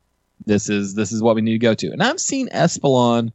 This 0.45 0.67
is 0.67 0.95
this 0.95 1.11
is 1.11 1.21
what 1.21 1.35
we 1.35 1.41
need 1.41 1.51
to 1.51 1.59
go 1.59 1.75
to. 1.75 1.91
And 1.91 2.01
I've 2.01 2.19
seen 2.19 2.49
Espolon 2.49 3.31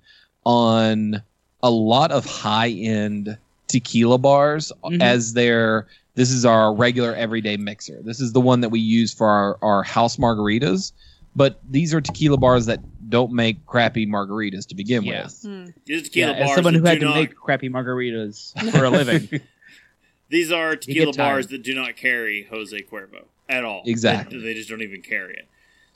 on 0.49 1.23
a 1.63 1.71
lot 1.71 2.11
of 2.11 2.25
high 2.25 2.71
end 2.71 3.37
tequila 3.67 4.17
bars 4.17 4.73
Mhm. 4.83 5.03
as 5.03 5.35
their 5.35 5.87
this 6.15 6.31
is 6.31 6.45
our 6.47 6.75
regular 6.75 7.15
everyday 7.15 7.57
mixer. 7.59 8.01
This 8.03 8.19
is 8.19 8.33
the 8.33 8.41
one 8.41 8.63
that 8.63 8.71
we 8.71 8.81
use 8.81 9.13
for 9.15 9.29
our, 9.29 9.59
our 9.63 9.83
house 9.85 10.17
margaritas. 10.17 10.91
But 11.37 11.61
these 11.71 11.93
are 11.95 12.01
tequila 12.01 12.39
bars 12.39 12.67
that 12.67 12.81
don't 13.11 13.31
make 13.33 13.65
crappy 13.67 14.05
margaritas 14.07 14.67
to 14.69 14.75
begin 14.75 15.05
Yeah. 15.05 15.25
with. 15.25 15.43
Hmm. 15.43 15.67
These 15.85 16.01
are 16.01 16.05
tequila 16.07 16.33
Yeah, 16.33 16.39
as 16.39 16.47
bars 16.47 16.55
someone 16.57 16.75
who 16.75 16.83
had 16.85 16.99
to 17.01 17.05
not, 17.07 17.15
make 17.15 17.37
crappy 17.37 17.69
margaritas 17.69 18.59
for 18.73 18.85
a 18.87 18.91
living. 18.91 19.41
These 20.31 20.51
are 20.51 20.75
tequila 20.77 21.13
bars 21.13 21.47
that 21.49 21.63
do 21.63 21.75
not 21.75 21.95
carry 21.97 22.45
Jose 22.51 22.77
Cuervo 22.91 23.25
at 23.49 23.65
all. 23.65 23.83
Exactly. 23.87 24.39
They, 24.39 24.45
they 24.47 24.55
just 24.55 24.69
don't 24.71 24.83
even 24.83 25.03
carry 25.03 25.35
it. 25.35 25.47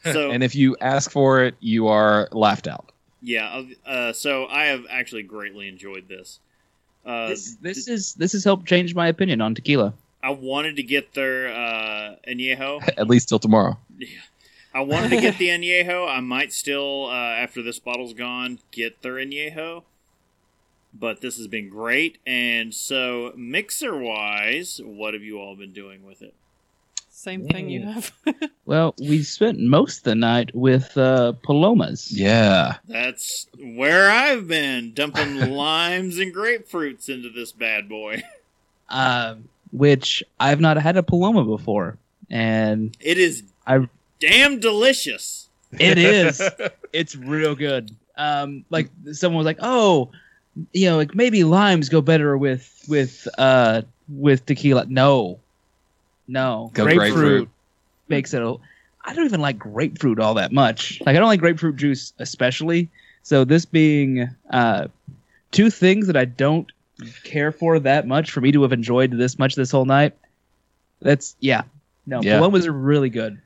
So 0.13 0.31
And 0.31 0.43
if 0.45 0.55
you 0.55 0.77
ask 0.81 1.11
for 1.11 1.43
it, 1.43 1.55
you 1.61 1.89
are 1.89 2.29
laughed 2.33 2.67
out. 2.69 2.92
Yeah, 3.23 3.63
uh, 3.87 4.13
so 4.13 4.47
I 4.47 4.65
have 4.65 4.85
actually 4.91 5.23
greatly 5.23 5.69
enjoyed 5.69 6.09
this. 6.09 6.41
Uh, 7.05 7.29
this, 7.29 7.57
this 7.61 7.89
is 7.89 8.15
this 8.15 8.33
has 8.33 8.45
helped 8.45 8.67
change 8.67 8.95
my 8.95 9.09
opinion 9.09 9.41
on 9.41 9.55
tequila. 9.55 9.95
I 10.23 10.31
wanted 10.31 10.77
to 10.77 10.83
get 10.83 11.15
their 11.15 11.49
uh, 11.49 12.17
añejo. 12.29 12.83
At 12.97 13.09
least 13.09 13.29
till 13.29 13.39
tomorrow. 13.39 13.79
Yeah. 13.99 14.09
I 14.75 14.81
wanted 14.81 15.11
to 15.11 15.21
get 15.21 15.39
the 15.39 15.49
añejo. 15.49 16.09
I 16.09 16.21
might 16.21 16.53
still, 16.53 17.07
uh, 17.07 17.13
after 17.13 17.61
this 17.63 17.79
bottle's 17.79 18.15
gone, 18.15 18.59
get 18.71 19.03
their 19.03 19.15
añejo. 19.15 19.83
But 20.95 21.21
this 21.21 21.37
has 21.39 21.47
been 21.47 21.69
great. 21.69 22.19
And 22.27 22.73
so, 22.75 23.33
mixer 23.37 23.97
wise, 23.97 24.81
what 24.83 25.15
have 25.15 25.23
you 25.23 25.39
all 25.39 25.57
been 25.57 25.73
doing 25.73 26.05
with 26.05 26.23
it? 26.23 26.35
Same 27.23 27.47
thing 27.47 27.71
you 27.71 27.83
have. 27.87 28.13
Well, 28.65 28.95
we 29.01 29.23
spent 29.23 29.59
most 29.59 29.99
of 29.99 30.05
the 30.05 30.15
night 30.15 30.51
with 30.55 30.97
uh, 30.97 31.33
palomas. 31.43 32.11
Yeah. 32.13 32.77
That's 32.89 33.47
where 33.59 34.09
I've 34.11 34.47
been 34.49 34.93
dumping 34.95 35.51
limes 35.51 36.19
and 36.19 36.33
grapefruits 36.35 37.09
into 37.09 37.29
this 37.29 37.51
bad 37.53 37.89
boy. 37.89 38.23
um, 38.89 39.49
which 39.73 40.23
I've 40.41 40.61
not 40.61 40.77
had 40.79 40.97
a 40.97 41.03
paloma 41.03 41.45
before, 41.45 41.99
and 42.31 42.97
It 43.01 43.19
is 43.19 43.43
I- 43.67 43.89
damn 44.21 44.59
delicious. 44.61 45.49
it 45.73 45.99
is. 45.99 46.41
it's 46.93 47.15
real 47.17 47.55
good. 47.55 47.95
Um, 48.17 48.65
like 48.71 48.91
someone 49.13 49.39
was 49.39 49.47
like, 49.47 49.59
"Oh, 49.61 50.11
you 50.73 50.89
know, 50.89 50.97
like 50.97 51.15
maybe 51.15 51.45
limes 51.45 51.89
go 51.89 52.01
better 52.01 52.37
with 52.39 52.85
with 52.89 53.27
uh 53.39 53.83
with 54.09 54.45
tequila." 54.47 54.87
No, 54.87 55.41
no, 56.33 56.71
Go 56.75 56.85
grapefruit. 56.85 57.49
makes 58.09 58.33
it. 58.35 58.43
A, 58.43 58.57
I 59.05 59.15
don't 59.15 59.25
even 59.27 59.41
like 59.41 59.59
grapefruit 59.59 60.19
all 60.21 60.35
that 60.35 60.53
much. 60.53 61.01
Like 61.05 61.17
I 61.17 61.19
don't 61.19 61.29
like 61.29 61.41
grapefruit 61.41 61.77
juice 61.77 62.13
especially. 62.19 62.89
So 63.23 63.45
this 63.45 63.65
being 63.65 64.29
uh 64.51 64.89
two 65.51 65.71
things 65.71 66.07
that 66.07 66.17
I 66.17 66.25
don't 66.25 66.71
care 67.25 67.53
for 67.53 67.79
that 67.81 68.07
much 68.07 68.31
for 68.31 68.41
me 68.41 68.53
to 68.53 68.63
have 68.63 68.73
enjoyed 68.73 69.11
this 69.13 69.39
much 69.39 69.55
this 69.55 69.71
whole 69.71 69.85
night. 69.85 70.17
That's 71.01 71.37
yeah. 71.41 71.63
No, 72.07 72.23
Yeah. 72.23 72.39
palomas 72.39 72.67
are 72.67 72.73
really 72.73 73.11
good. 73.11 73.41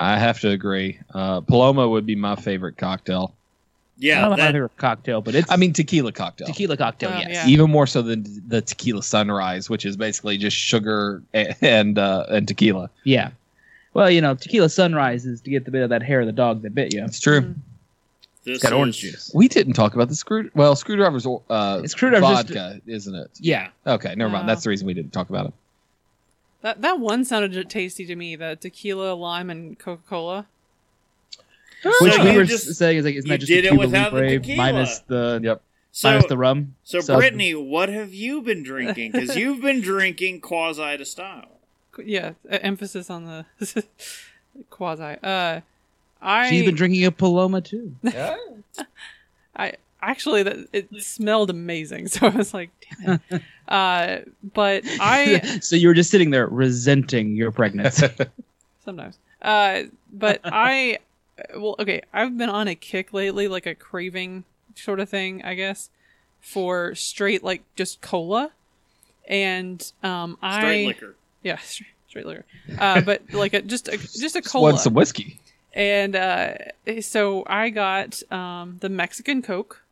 I 0.00 0.18
have 0.18 0.40
to 0.40 0.50
agree. 0.50 1.00
Uh, 1.12 1.40
Paloma 1.40 1.88
would 1.88 2.06
be 2.06 2.14
my 2.14 2.36
favorite 2.36 2.76
cocktail. 2.76 3.34
I 3.98 4.00
Yeah, 4.00 4.20
don't 4.20 4.30
know 4.30 4.36
that, 4.36 4.54
if 4.54 4.62
a 4.64 4.68
cocktail, 4.76 5.20
but 5.20 5.34
it's 5.34 5.50
I 5.50 5.56
mean, 5.56 5.72
tequila 5.72 6.12
cocktail. 6.12 6.46
tequila 6.46 6.76
cocktail. 6.76 7.10
Oh, 7.12 7.18
yes. 7.18 7.28
yeah. 7.30 7.46
Even 7.48 7.70
more 7.70 7.86
so 7.86 8.00
than 8.00 8.24
the 8.46 8.60
tequila 8.62 9.02
sunrise, 9.02 9.68
which 9.68 9.84
is 9.84 9.96
basically 9.96 10.38
just 10.38 10.56
sugar 10.56 11.22
and 11.34 11.98
uh, 11.98 12.26
and 12.28 12.46
tequila. 12.46 12.90
Yeah. 13.04 13.30
Well, 13.94 14.08
you 14.10 14.20
know, 14.20 14.34
tequila 14.36 14.68
sunrise 14.68 15.26
is 15.26 15.40
to 15.40 15.50
get 15.50 15.64
the 15.64 15.70
bit 15.72 15.82
of 15.82 15.90
that 15.90 16.02
hair 16.02 16.20
of 16.20 16.26
the 16.26 16.32
dog 16.32 16.62
that 16.62 16.74
bit 16.74 16.94
you. 16.94 17.04
It's 17.04 17.18
true. 17.18 17.40
Mm. 17.40 17.54
this 18.44 18.54
It's 18.56 18.62
got 18.62 18.72
orange 18.72 18.98
juice. 18.98 19.32
We 19.34 19.48
didn't 19.48 19.72
talk 19.72 19.94
about 19.94 20.08
the 20.08 20.14
screw. 20.14 20.48
Well, 20.54 20.76
screwdriver's 20.76 21.26
uh, 21.26 21.80
It's 21.82 21.92
screwdriver's 21.94 22.28
just- 22.28 22.48
vodka, 22.48 22.80
isn't 22.86 23.14
it? 23.14 23.30
Yeah. 23.40 23.68
Okay, 23.86 24.14
never 24.14 24.30
mind. 24.30 24.44
Wow. 24.46 24.54
That's 24.54 24.62
the 24.62 24.70
reason 24.70 24.86
we 24.86 24.94
didn't 24.94 25.12
talk 25.12 25.28
about 25.30 25.46
it. 25.46 25.52
That 26.62 26.82
that 26.82 27.00
one 27.00 27.24
sounded 27.24 27.68
tasty 27.70 28.04
to 28.06 28.14
me. 28.16 28.36
The 28.36 28.56
tequila, 28.60 29.14
lime, 29.14 29.50
and 29.50 29.78
Coca 29.78 30.02
Cola. 30.08 30.46
Which 32.00 32.12
So 32.14 32.24
we 32.24 32.36
were 32.36 32.44
just- 32.44 32.74
saying 32.74 32.98
is 32.98 33.04
like, 33.04 33.14
isn't 33.14 33.28
that 33.28 33.38
just 33.40 33.48
did 33.50 33.64
a 33.64 33.68
it 33.68 33.70
Cuba 33.70 33.80
without 33.86 34.12
the 34.12 34.20
tequila. 34.28 34.56
minus 34.56 34.98
the 35.00 35.40
Yep. 35.42 35.62
So, 35.92 36.10
minus 36.10 36.26
the 36.26 36.36
rum? 36.38 36.74
so, 36.84 37.00
So- 37.00 37.16
Brittany, 37.16 37.54
what 37.54 37.88
have 37.88 38.12
you 38.14 38.42
been 38.42 38.62
drinking? 38.62 39.12
Because 39.12 39.36
you've 39.36 39.60
been 39.62 39.80
drinking 39.80 40.40
quasi 40.40 40.96
to 40.96 41.04
style. 41.04 41.48
Yeah, 42.04 42.32
emphasis 42.48 43.10
on 43.10 43.24
the 43.24 43.46
quasi. 44.70 45.16
Uh, 45.22 45.60
I 46.20 46.50
She's 46.50 46.64
been 46.64 46.74
drinking 46.74 47.04
a 47.04 47.10
Paloma 47.12 47.60
too. 47.60 47.94
Yeah. 48.02 48.36
I 49.56 49.74
actually 50.00 50.42
that 50.44 50.56
it 50.72 50.88
smelled 51.00 51.50
amazing, 51.50 52.06
so 52.08 52.26
I 52.26 52.30
was 52.30 52.54
like, 52.54 52.70
damn 53.04 53.20
it. 53.30 53.42
uh, 53.68 54.18
but 54.54 54.84
I 55.00 55.58
so 55.60 55.74
you 55.76 55.88
were 55.88 55.94
just 55.94 56.10
sitting 56.10 56.30
there 56.30 56.46
resenting 56.46 57.34
your 57.36 57.50
pregnancy. 57.50 58.08
sometimes. 58.84 59.18
Uh, 59.42 59.82
but 60.12 60.40
I, 60.44 60.98
well, 61.56 61.76
okay, 61.78 62.02
I've 62.12 62.36
been 62.36 62.48
on 62.50 62.68
a 62.68 62.74
kick 62.74 63.12
lately, 63.12 63.48
like 63.48 63.66
a 63.66 63.74
craving 63.74 64.44
sort 64.74 65.00
of 65.00 65.08
thing, 65.08 65.44
I 65.44 65.54
guess, 65.54 65.90
for 66.40 66.94
straight 66.94 67.42
like 67.44 67.62
just 67.76 68.00
cola, 68.00 68.52
and 69.28 69.92
um, 70.02 70.38
I 70.42 70.54
Straight 70.54 70.86
liquor. 70.86 71.16
yeah, 71.42 71.56
straight, 71.62 71.88
straight 72.08 72.26
liquor, 72.26 72.46
uh, 72.78 73.00
but 73.00 73.22
like 73.32 73.54
a, 73.54 73.62
just 73.62 73.88
a 73.88 73.98
just 74.16 74.36
a 74.36 74.42
Just 74.42 74.52
cola, 74.52 74.58
want 74.58 74.80
some 74.80 74.94
whiskey. 74.94 75.38
and 75.74 76.16
uh, 76.16 76.54
so 77.00 77.44
I 77.46 77.70
got 77.70 78.22
um 78.32 78.78
the 78.80 78.88
Mexican 78.88 79.42
Coke. 79.42 79.82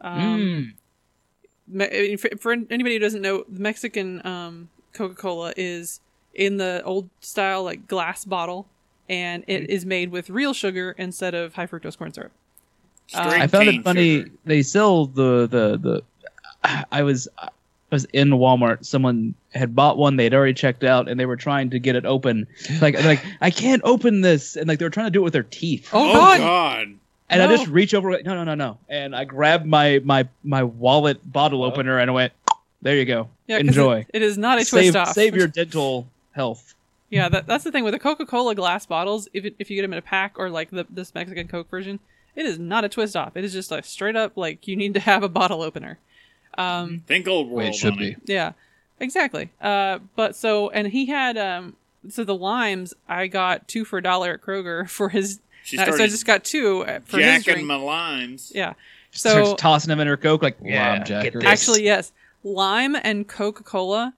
Um, 0.00 0.50
Mm. 0.50 0.74
Me- 1.66 1.86
I 1.86 2.02
mean, 2.08 2.18
for, 2.18 2.30
for 2.38 2.52
anybody 2.52 2.94
who 2.94 2.98
doesn't 2.98 3.22
know, 3.22 3.44
the 3.48 3.60
Mexican 3.60 4.24
um, 4.26 4.68
Coca 4.92 5.14
Cola 5.14 5.52
is 5.56 6.00
in 6.34 6.56
the 6.56 6.82
old 6.84 7.08
style, 7.20 7.62
like 7.64 7.86
glass 7.86 8.24
bottle, 8.24 8.66
and 9.10 9.44
it 9.46 9.64
hmm. 9.64 9.70
is 9.70 9.84
made 9.84 10.10
with 10.10 10.30
real 10.30 10.54
sugar 10.54 10.94
instead 10.96 11.34
of 11.34 11.54
high 11.54 11.66
fructose 11.66 11.98
corn 11.98 12.12
syrup. 12.14 12.32
Straight 13.08 13.42
I 13.42 13.46
found 13.48 13.68
it 13.68 13.82
funny. 13.82 14.18
sugar. 14.20 14.30
They 14.46 14.62
sell 14.62 15.06
the 15.06 15.46
the 15.46 15.76
the. 15.76 16.02
I 16.92 17.02
was 17.02 17.28
I 17.36 17.48
was 17.90 18.04
in 18.12 18.30
Walmart. 18.30 18.86
Someone 18.86 19.34
had 19.52 19.74
bought 19.74 19.98
one. 19.98 20.16
They 20.16 20.24
had 20.24 20.34
already 20.34 20.54
checked 20.54 20.84
out, 20.84 21.08
and 21.08 21.18
they 21.18 21.26
were 21.26 21.36
trying 21.36 21.70
to 21.70 21.78
get 21.80 21.96
it 21.96 22.06
open. 22.06 22.46
Like 22.80 23.02
like 23.04 23.24
I 23.40 23.50
can't 23.50 23.82
open 23.84 24.20
this, 24.20 24.56
and 24.56 24.68
like 24.68 24.78
they 24.78 24.84
were 24.84 24.90
trying 24.90 25.06
to 25.06 25.10
do 25.10 25.20
it 25.20 25.24
with 25.24 25.32
their 25.32 25.42
teeth. 25.42 25.90
Oh, 25.92 26.10
Oh, 26.10 26.12
God! 26.12 26.38
God. 26.38 26.94
And 27.32 27.40
I 27.40 27.46
just 27.46 27.68
reach 27.68 27.94
over, 27.94 28.10
like, 28.10 28.24
no, 28.24 28.34
no, 28.34 28.42
no, 28.42 28.56
no, 28.56 28.78
and 28.88 29.14
I 29.14 29.24
grabbed 29.24 29.64
my 29.64 30.00
my 30.04 30.28
my 30.42 30.64
wallet 30.64 31.20
bottle 31.32 31.62
opener, 31.62 31.98
and 31.98 32.10
I 32.10 32.12
went, 32.12 32.32
there 32.82 32.96
you 32.96 33.04
go, 33.04 33.28
Yeah, 33.46 33.58
'cause 33.58 33.68
enjoy. 33.68 34.00
It, 34.00 34.06
it 34.14 34.22
is 34.22 34.36
not 34.36 34.58
a 34.58 34.64
twist 34.64 34.72
save 34.72 34.96
off. 34.96 35.12
save 35.12 35.36
your 35.36 35.46
dental 35.46 36.08
health. 36.32 36.74
Yeah, 37.10 37.28
that, 37.28 37.46
that's 37.46 37.64
the 37.64 37.70
thing 37.72 37.84
with 37.84 37.92
the 37.92 37.98
Coca 37.98 38.24
Cola 38.24 38.54
glass 38.54 38.86
bottles. 38.86 39.28
If 39.34 39.44
it, 39.44 39.54
if 39.58 39.68
you 39.70 39.76
get 39.76 39.82
them 39.82 39.92
in 39.92 39.98
a 39.98 40.02
pack 40.02 40.34
or 40.38 40.48
like 40.48 40.70
the 40.70 40.86
this 40.88 41.14
Mexican 41.14 41.48
Coke 41.48 41.68
version, 41.70 42.00
it 42.34 42.46
is 42.46 42.58
not 42.58 42.84
a 42.84 42.88
twist 42.88 43.16
off. 43.16 43.36
It 43.36 43.44
is 43.44 43.52
just 43.52 43.70
a 43.72 43.82
straight 43.82 44.16
up 44.16 44.36
like 44.36 44.66
you 44.66 44.76
need 44.76 44.94
to 44.94 45.00
have 45.00 45.22
a 45.22 45.28
bottle 45.28 45.60
opener. 45.62 45.98
Um, 46.56 47.02
Think 47.06 47.28
old 47.28 47.48
world. 47.48 47.58
Way 47.58 47.68
it 47.68 47.74
should 47.74 47.92
on 47.92 47.98
be. 47.98 48.16
Yeah, 48.24 48.52
exactly. 48.98 49.50
Uh, 49.60 49.98
but 50.16 50.34
so 50.36 50.70
and 50.70 50.88
he 50.88 51.06
had 51.06 51.36
um, 51.36 51.76
so 52.08 52.24
the 52.24 52.34
limes 52.34 52.94
I 53.08 53.26
got 53.26 53.68
two 53.68 53.84
for 53.84 53.98
a 53.98 54.02
dollar 54.02 54.32
at 54.34 54.40
Kroger 54.40 54.88
for 54.90 55.08
his. 55.10 55.40
She 55.62 55.78
uh, 55.78 55.84
so 55.92 56.02
I 56.02 56.06
just 56.06 56.24
got 56.26 56.42
two 56.44 56.82
uh, 56.84 57.00
for 57.04 57.18
his 57.18 57.26
jacking 57.26 57.54
drink. 57.54 57.66
my 57.68 57.76
limes. 57.76 58.50
yeah. 58.54 58.72
Starts 59.12 59.50
So 59.50 59.56
tossing 59.56 59.88
them 59.88 59.98
in 60.00 60.06
her 60.06 60.16
coke, 60.16 60.40
like 60.42 60.56
yeah, 60.62 60.92
Lime 60.92 61.04
jacker. 61.04 61.30
get 61.30 61.40
this. 61.40 61.44
actually, 61.44 61.82
yes, 61.84 62.12
lime 62.44 62.94
and 62.94 63.26
Coca 63.26 63.64
Cola 63.64 64.14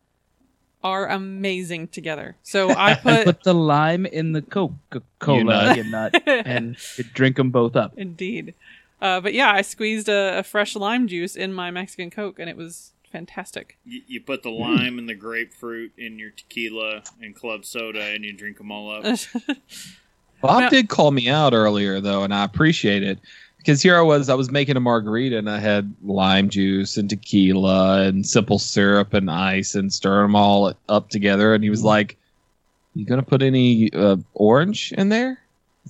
are 0.82 1.08
amazing 1.08 1.88
together. 1.88 2.36
So 2.42 2.70
I 2.76 2.94
put, 2.94 3.24
put 3.24 3.42
the 3.44 3.54
lime 3.54 4.06
in 4.06 4.32
the 4.32 4.42
Coca 4.42 5.02
Cola, 5.18 5.42
nut. 5.44 5.76
you 5.76 5.84
nut, 5.84 6.22
and 6.26 6.76
you 6.96 7.04
drink 7.04 7.36
them 7.36 7.50
both 7.50 7.76
up. 7.76 7.92
indeed. 7.96 8.54
Uh, 9.00 9.20
but 9.20 9.34
yeah, 9.34 9.50
I 9.52 9.62
squeezed 9.62 10.08
a, 10.08 10.38
a 10.38 10.42
fresh 10.42 10.76
lime 10.76 11.08
juice 11.08 11.34
in 11.34 11.52
my 11.52 11.70
Mexican 11.72 12.10
Coke, 12.10 12.38
and 12.38 12.48
it 12.48 12.56
was 12.56 12.92
fantastic. 13.10 13.76
You, 13.84 14.00
you 14.06 14.20
put 14.20 14.42
the 14.44 14.50
lime 14.50 14.98
and 14.98 15.08
the 15.08 15.14
grapefruit 15.14 15.92
in 15.98 16.18
your 16.20 16.30
tequila 16.30 17.02
and 17.20 17.34
club 17.34 17.64
soda, 17.64 18.00
and 18.00 18.24
you 18.24 18.32
drink 18.32 18.58
them 18.58 18.70
all 18.70 18.90
up. 18.92 19.04
Bob 20.40 20.60
Now- 20.62 20.68
did 20.68 20.88
call 20.88 21.10
me 21.10 21.28
out 21.28 21.52
earlier 21.52 22.00
though, 22.00 22.22
and 22.24 22.32
I 22.34 22.44
appreciate 22.44 23.02
it 23.02 23.18
because 23.62 23.80
here 23.82 23.96
I 23.96 24.02
was, 24.02 24.28
I 24.28 24.34
was 24.34 24.50
making 24.50 24.76
a 24.76 24.80
margarita 24.80 25.38
and 25.38 25.48
I 25.48 25.58
had 25.58 25.94
lime 26.02 26.50
juice 26.50 26.96
and 26.96 27.08
tequila 27.08 28.02
and 28.02 28.26
simple 28.26 28.58
syrup 28.58 29.14
and 29.14 29.30
ice 29.30 29.74
and 29.74 29.92
stir 29.92 30.22
them 30.22 30.36
all 30.36 30.72
up 30.88 31.08
together. 31.08 31.54
And 31.54 31.62
he 31.64 31.70
was 31.70 31.82
like, 31.84 32.16
"You 32.94 33.06
gonna 33.06 33.22
put 33.22 33.42
any 33.42 33.92
uh, 33.92 34.16
orange 34.34 34.92
in 34.92 35.08
there?" 35.08 35.38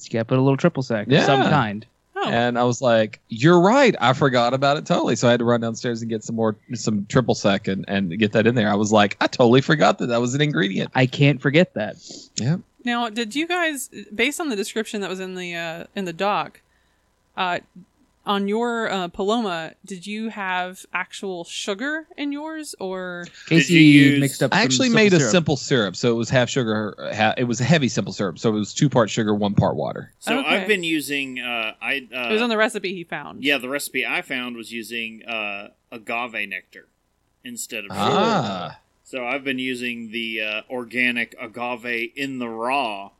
You 0.00 0.10
gotta 0.10 0.24
put 0.24 0.38
a 0.38 0.40
little 0.42 0.56
triple 0.56 0.82
sec 0.82 1.06
of 1.06 1.26
some 1.26 1.42
kind. 1.50 1.86
Oh, 2.14 2.28
And 2.28 2.58
I 2.58 2.64
was 2.64 2.80
like, 2.80 3.20
"You're 3.28 3.60
right. 3.60 3.96
I 4.00 4.12
forgot 4.12 4.54
about 4.54 4.76
it 4.76 4.86
totally." 4.86 5.16
So 5.16 5.26
I 5.28 5.32
had 5.32 5.40
to 5.40 5.44
run 5.44 5.60
downstairs 5.60 6.02
and 6.02 6.08
get 6.08 6.22
some 6.22 6.36
more, 6.36 6.56
some 6.74 7.04
triple 7.06 7.34
sec 7.34 7.66
and, 7.68 7.84
and 7.88 8.16
get 8.18 8.32
that 8.32 8.46
in 8.46 8.54
there. 8.54 8.70
I 8.70 8.74
was 8.76 8.92
like, 8.92 9.16
"I 9.20 9.26
totally 9.26 9.60
forgot 9.60 9.98
that 9.98 10.06
that 10.06 10.20
was 10.20 10.34
an 10.34 10.40
ingredient." 10.40 10.92
I 10.94 11.06
can't 11.06 11.42
forget 11.42 11.74
that. 11.74 11.96
Yeah. 12.36 12.58
Now, 12.84 13.08
did 13.10 13.34
you 13.34 13.46
guys, 13.46 13.90
based 14.14 14.40
on 14.40 14.48
the 14.48 14.56
description 14.56 15.00
that 15.02 15.10
was 15.10 15.20
in 15.20 15.34
the 15.34 15.54
uh, 15.54 15.84
in 15.96 16.04
the 16.04 16.12
doc, 16.12 16.60
uh, 17.36 17.58
on 18.24 18.46
your 18.46 18.88
uh, 18.88 19.08
Paloma, 19.08 19.72
did 19.84 20.06
you 20.06 20.28
have 20.28 20.86
actual 20.92 21.42
sugar 21.42 22.06
in 22.16 22.30
yours, 22.30 22.74
or 22.78 23.26
Casey 23.48 23.74
you 23.74 23.80
use- 23.80 24.20
mixed 24.20 24.42
up. 24.44 24.54
I 24.54 24.62
actually 24.62 24.88
simple 24.90 24.94
made 25.02 25.12
a 25.12 25.18
syrup. 25.18 25.30
simple 25.32 25.56
syrup, 25.56 25.96
so 25.96 26.12
it 26.12 26.14
was 26.16 26.30
half 26.30 26.48
sugar. 26.48 26.94
Ha- 27.16 27.34
it 27.36 27.44
was 27.44 27.60
a 27.60 27.64
heavy 27.64 27.88
simple 27.88 28.12
syrup, 28.12 28.38
so 28.38 28.50
it 28.50 28.58
was 28.58 28.72
two 28.72 28.88
part 28.88 29.10
sugar, 29.10 29.34
one 29.34 29.54
part 29.54 29.74
water. 29.74 30.12
So 30.20 30.38
Okay. 30.38 30.48
I've 30.48 30.68
been 30.68 30.84
using. 30.84 31.40
Uh, 31.40 31.74
I 31.82 32.06
uh, 32.14 32.28
it 32.28 32.32
was 32.34 32.42
on 32.42 32.48
the 32.48 32.56
recipe 32.56 32.94
he 32.94 33.02
found? 33.02 33.42
yeah, 33.42 33.58
the 33.58 33.68
recipe 33.68 34.06
I 34.06 34.22
found 34.22 34.56
was 34.56 34.70
using 34.70 35.24
uh, 35.24 35.70
agave 35.90 36.48
nectar 36.48 36.86
instead 37.42 37.80
of 37.86 37.90
sugar. 37.90 37.96
Ah, 37.98 38.78
So 39.02 39.26
I've 39.26 39.42
been 39.42 39.58
using 39.58 40.12
the 40.12 40.40
uh, 40.40 40.62
organic 40.70 41.34
agave 41.40 42.12
in 42.14 42.38
the 42.38 42.48
raw, 42.48 43.10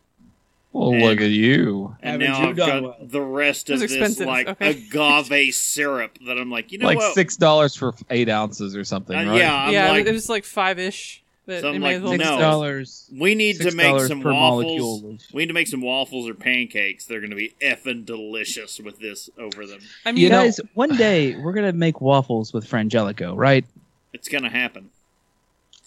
well, 0.73 0.93
And- 0.93 1.03
look 1.03 1.21
at 1.21 1.31
you. 1.31 1.97
and 2.03 2.21
now 2.21 2.43
you 2.43 2.49
I've 2.51 2.57
done 2.57 2.69
got 2.69 2.83
well? 2.83 2.97
the 3.09 3.21
rest 3.21 3.71
It 3.71 3.75
of 3.75 3.81
this 3.81 3.93
expensive, 3.93 4.27
like 4.27 4.49
okay. 4.49 4.71
agave 4.71 5.55
syrup 5.55 6.19
that 6.27 6.39
I'm 6.39 6.51
like, 6.51 6.73
you 6.73 6.79
know 6.79 6.87
like 6.87 6.99
what? 6.99 7.15
six 7.15 7.37
dollars 7.37 7.75
for 7.77 7.95
eight 8.11 8.29
ounces 8.29 8.75
or 8.77 8.85
something, 8.85 9.17
Uh, 9.17 9.31
right? 9.31 9.39
yeah, 9.39 9.55
I'm 9.55 9.73
yeah, 9.73 9.91
like, 9.91 10.07
it 10.07 10.13
was 10.13 10.29
like 10.29 10.45
five 10.45 10.79
ish. 10.79 11.19
But 11.45 11.63
So 11.63 11.71
I'm 11.71 11.75
it 11.75 11.79
may 11.81 11.87
like, 11.87 11.97
as 11.97 12.03
well 12.03 12.13
Six 12.13 12.25
no. 12.25 12.39
dollars. 12.39 13.11
we 13.19 13.35
need 13.35 13.59
to 13.63 13.73
make 13.75 14.01
some 14.03 14.23
waffles. 14.23 14.33
molecule. 14.65 15.19
We 15.35 15.43
need 15.43 15.49
to 15.49 15.55
make 15.55 15.67
some 15.67 15.81
waffles 15.81 16.29
or 16.29 16.35
pancakes. 16.35 17.05
They're 17.07 17.19
going 17.19 17.31
to 17.31 17.37
be 17.37 17.53
effing 17.61 18.05
delicious 18.07 18.79
with 18.79 19.01
this 19.01 19.29
over 19.37 19.67
them. 19.67 19.81
I 20.07 20.11
You 20.11 20.15
mean, 20.15 20.29
guys, 20.31 20.61
one 20.75 20.97
day 20.97 21.35
we're 21.37 21.53
gonna 21.53 21.73
make 21.73 22.01
waffles 22.01 22.53
with 22.53 22.65
Frangelico, 22.71 23.37
right? 23.37 23.65
It's 24.13 24.29
going 24.29 24.45
to 24.45 24.51
happen. 24.51 24.91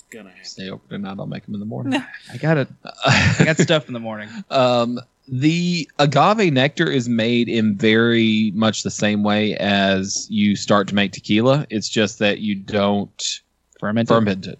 It's 0.05 0.13
going 0.13 0.25
to 0.25 0.31
happen. 0.31 0.45
Stay 0.45 0.69
open 0.69 0.89
tonight. 0.89 1.15
I'll 1.19 1.25
make 1.25 1.45
them 1.45 1.53
in 1.53 1.59
the 1.59 1.65
morning. 1.65 2.01
I 2.33 2.37
got 2.37 2.57
it. 2.57 2.67
I 3.05 3.41
got 3.43 3.57
stuff 3.57 3.87
in 3.87 3.93
the 3.93 3.99
morning. 3.99 4.29
um, 4.49 4.99
the 5.27 5.89
agave 5.97 6.53
nectar 6.53 6.89
is 6.89 7.09
made 7.09 7.49
in 7.49 7.75
very 7.75 8.51
much 8.53 8.83
the 8.83 8.91
same 8.91 9.23
way 9.23 9.55
as 9.55 10.27
you 10.29 10.55
start 10.55 10.87
to 10.89 10.95
make 10.95 11.11
tequila. 11.13 11.65
It's 11.69 11.89
just 11.89 12.19
that 12.19 12.39
you 12.39 12.55
don't 12.55 13.41
Fermented. 13.79 14.07
ferment 14.09 14.47
it. 14.47 14.59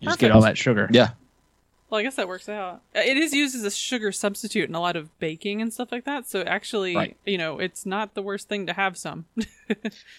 You 0.00 0.08
just 0.08 0.18
get 0.18 0.30
all 0.32 0.42
that 0.42 0.58
sugar. 0.58 0.88
Yeah. 0.92 1.10
Well, 1.90 1.98
I 1.98 2.02
guess 2.02 2.16
that 2.16 2.28
works 2.28 2.48
out. 2.48 2.82
Uh, 2.94 3.00
It 3.00 3.16
is 3.16 3.32
used 3.34 3.54
as 3.56 3.64
a 3.64 3.70
sugar 3.70 4.12
substitute 4.12 4.68
in 4.68 4.74
a 4.74 4.80
lot 4.80 4.96
of 4.96 5.16
baking 5.18 5.60
and 5.60 5.72
stuff 5.72 5.90
like 5.92 6.04
that. 6.04 6.28
So 6.28 6.42
actually, 6.42 6.94
Right. 6.96 7.16
you 7.26 7.36
know, 7.36 7.58
it's 7.58 7.84
not 7.84 8.14
the 8.14 8.22
worst 8.22 8.48
thing 8.48 8.66
to 8.66 8.72
have 8.72 8.96
some. 8.96 9.24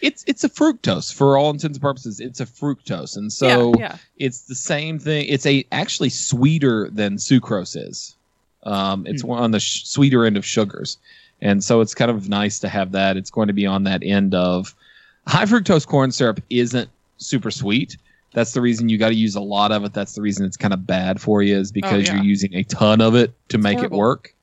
It's 0.01 0.23
it's 0.27 0.45
a 0.45 0.49
fructose 0.49 1.13
for 1.13 1.37
all 1.37 1.49
intents 1.49 1.75
and 1.77 1.81
purposes. 1.81 2.21
It's 2.21 2.39
a 2.39 2.45
fructose, 2.45 3.17
and 3.17 3.31
so 3.33 3.73
yeah, 3.75 3.79
yeah. 3.79 3.97
it's 4.17 4.43
the 4.43 4.55
same 4.55 4.97
thing. 4.97 5.25
It's 5.27 5.45
a 5.45 5.65
actually 5.73 6.07
sweeter 6.09 6.89
than 6.89 7.17
sucrose 7.17 7.75
is. 7.75 8.15
Um, 8.63 9.05
it's 9.05 9.23
one 9.25 9.43
on 9.43 9.51
the 9.51 9.59
sh- 9.59 9.83
sweeter 9.85 10.25
end 10.25 10.37
of 10.37 10.45
sugars, 10.45 10.97
and 11.41 11.61
so 11.61 11.81
it's 11.81 11.93
kind 11.93 12.09
of 12.09 12.29
nice 12.29 12.59
to 12.59 12.69
have 12.69 12.93
that. 12.93 13.17
It's 13.17 13.29
going 13.29 13.47
to 13.47 13.53
be 13.53 13.65
on 13.65 13.83
that 13.83 14.03
end 14.03 14.33
of 14.33 14.73
high 15.27 15.43
fructose 15.45 15.85
corn 15.85 16.11
syrup. 16.13 16.39
Isn't 16.49 16.89
super 17.17 17.51
sweet. 17.51 17.97
That's 18.33 18.53
the 18.53 18.61
reason 18.61 18.87
you 18.89 18.97
got 18.97 19.09
to 19.09 19.15
use 19.15 19.35
a 19.35 19.41
lot 19.41 19.71
of 19.71 19.83
it. 19.83 19.93
That's 19.93 20.15
the 20.15 20.21
reason 20.21 20.45
it's 20.45 20.57
kind 20.57 20.73
of 20.73 20.87
bad 20.87 21.19
for 21.19 21.41
you 21.43 21.57
is 21.57 21.71
because 21.71 22.07
yeah. 22.07 22.15
you're 22.15 22.23
using 22.23 22.55
a 22.55 22.63
ton 22.63 23.01
of 23.01 23.15
it 23.15 23.33
to 23.49 23.57
make 23.57 23.77
horrible. 23.79 23.97
it 23.97 23.99
work. 23.99 24.35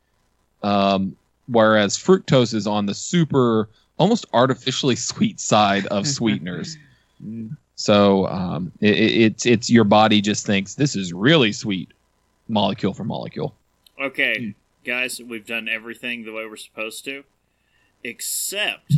Um, 0.62 1.16
whereas 1.46 1.96
fructose 1.96 2.52
is 2.52 2.66
on 2.66 2.86
the 2.86 2.94
super, 2.94 3.68
almost 3.98 4.26
artificially 4.34 4.96
sweet 5.10 5.40
side 5.40 5.86
of 5.86 6.06
sweeteners. 6.18 6.76
Mm. 7.24 7.56
So 7.76 8.26
um, 8.26 8.72
it, 8.80 8.98
it- 8.98 9.22
it's 9.22 9.46
it's 9.46 9.70
your 9.70 9.84
body 9.84 10.20
just 10.20 10.44
thinks 10.44 10.74
this 10.74 10.94
is 10.96 11.12
really 11.12 11.52
sweet, 11.52 11.90
molecule 12.48 12.92
for 12.92 13.04
molecule. 13.04 13.54
Okay, 14.00 14.54
guys, 14.84 15.20
we've 15.20 15.46
done 15.46 15.68
everything 15.68 16.24
the 16.24 16.32
way 16.32 16.44
we're 16.46 16.56
supposed 16.56 17.04
to, 17.06 17.24
except 18.04 18.94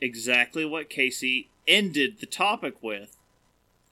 exactly 0.00 0.64
what 0.64 0.88
Casey 0.88 1.50
ended 1.66 2.20
the 2.20 2.26
topic 2.26 2.82
with. 2.82 3.17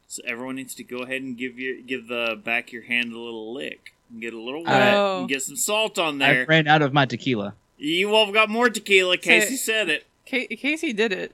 So 0.09 0.23
everyone 0.27 0.57
needs 0.57 0.75
to 0.77 0.85
go 0.85 0.99
ahead 0.99 1.23
and 1.23 1.37
give 1.37 1.59
you 1.59 1.83
give 1.83 2.09
the 2.09 2.41
back 2.43 2.69
of 2.69 2.73
your 2.73 2.83
hand 2.83 3.13
a 3.13 3.19
little 3.19 3.53
lick, 3.53 3.93
and 4.11 4.21
get 4.21 4.35
a 4.35 4.41
little 4.41 4.63
wet, 4.65 4.95
Oh. 4.95 5.21
and 5.21 5.29
get 5.29 5.43
some 5.43 5.57
salt 5.57 5.99
on 5.99 6.19
there. 6.19 6.43
I 6.43 6.45
ran 6.45 6.69
out 6.69 6.83
of 6.83 6.93
my 6.93 7.07
tequila. 7.07 7.55
You 7.79 8.15
all 8.15 8.31
got 8.33 8.49
more 8.49 8.71
tequila. 8.71 9.17
Casey 9.19 9.57
said 9.57 9.89
it. 9.89 10.07
Ca- 10.29 10.47
Casey 10.57 10.93
did 10.93 11.13
it. 11.13 11.33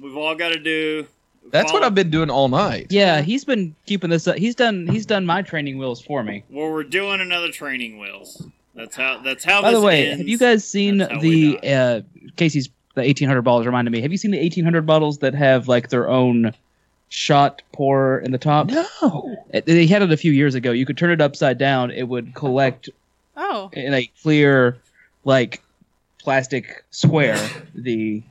We've 0.00 0.16
all 0.16 0.34
got 0.34 0.50
to 0.50 0.58
do. 0.58 1.06
That's 1.50 1.72
what 1.72 1.82
I've 1.82 1.94
been 1.94 2.10
doing 2.10 2.28
all 2.30 2.48
night. 2.48 2.88
Yeah, 2.90 3.22
he's 3.22 3.44
been 3.44 3.74
keeping 3.86 4.10
this 4.10 4.28
up. 4.28 4.36
He's 4.36 4.54
done. 4.54 4.86
He's 4.86 5.06
done 5.06 5.24
my 5.24 5.40
training 5.42 5.78
wheels 5.78 6.00
for 6.00 6.22
me. 6.22 6.44
Well, 6.50 6.70
we're 6.70 6.82
doing 6.84 7.20
another 7.22 7.50
training 7.50 7.98
wheels. 7.98 8.42
That's 8.74 8.94
how. 8.96 9.20
That's 9.22 9.44
how. 9.44 9.62
By 9.62 9.72
the 9.72 9.80
way, 9.80 10.08
ends. 10.08 10.18
have 10.20 10.28
you 10.28 10.36
guys 10.36 10.64
seen 10.68 10.98
That's 10.98 11.12
how 11.12 11.20
we 11.20 11.56
the 11.58 11.72
uh, 11.74 12.00
Casey's 12.36 12.68
the 12.94 13.02
eighteen 13.02 13.28
hundred 13.28 13.42
bottles? 13.42 13.64
Reminded 13.66 13.90
me. 13.92 14.00
Have 14.02 14.12
you 14.12 14.18
seen 14.18 14.30
the 14.30 14.38
eighteen 14.38 14.64
hundred 14.64 14.84
bottles 14.84 15.18
that 15.18 15.34
have 15.34 15.68
like 15.68 15.88
their 15.88 16.08
own 16.08 16.52
shot 17.08 17.62
pour 17.72 18.18
in 18.18 18.32
the 18.32 18.38
top? 18.38 18.68
No. 18.68 19.36
They 19.64 19.86
had 19.86 20.02
it 20.02 20.12
a 20.12 20.16
few 20.16 20.32
years 20.32 20.54
ago. 20.54 20.72
You 20.72 20.84
could 20.86 20.98
turn 20.98 21.10
it 21.10 21.20
upside 21.20 21.58
down. 21.58 21.90
It 21.90 22.04
would 22.08 22.34
collect 22.34 22.88
Oh, 23.36 23.70
in 23.72 23.94
a 23.94 24.04
clear, 24.22 24.76
like 25.24 25.62
plastic 26.18 26.84
square 26.90 27.38
the 27.74 28.22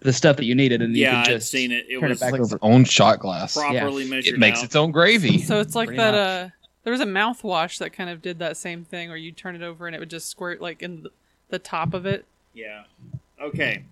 the 0.00 0.12
stuff 0.12 0.36
that 0.36 0.44
you 0.44 0.54
needed, 0.54 0.80
and 0.82 0.96
you 0.96 1.02
Yeah, 1.02 1.10
could 1.24 1.32
I've 1.32 1.38
just 1.40 1.50
seen 1.50 1.72
it. 1.72 1.86
It 1.88 1.98
turn 2.00 2.04
it 2.04 2.08
was 2.10 2.20
back 2.20 2.32
Like 2.32 2.40
its 2.40 2.54
own 2.62 2.84
shot 2.84 3.18
glass. 3.20 3.54
properly 3.54 4.08
measured. 4.08 4.34
It 4.34 4.38
makes 4.38 4.58
out. 4.60 4.64
its 4.66 4.76
own 4.76 4.90
gravy. 4.92 5.38
so 5.38 5.60
it's 5.60 5.74
like 5.74 5.88
Pretty 5.88 5.98
that. 6.02 6.10
much. 6.12 6.50
Uh, 6.50 6.54
there 6.84 6.90
was 6.92 7.00
a 7.00 7.06
mouthwash 7.06 7.78
that 7.78 7.92
kind 7.92 8.08
of 8.10 8.22
did 8.22 8.38
that 8.40 8.56
same 8.56 8.84
thing, 8.84 9.08
where 9.08 9.16
you 9.16 9.32
turn 9.32 9.54
it 9.56 9.62
over 9.62 9.86
and 9.86 9.94
it 9.96 9.98
would 9.98 10.10
just 10.10 10.28
squirt 10.28 10.60
like 10.60 10.82
in 10.82 11.02
the, 11.04 11.10
the 11.50 11.58
top 11.58 11.94
of 11.94 12.04
it. 12.06 12.24
Yeah. 12.54 12.84
Okay. 13.40 13.84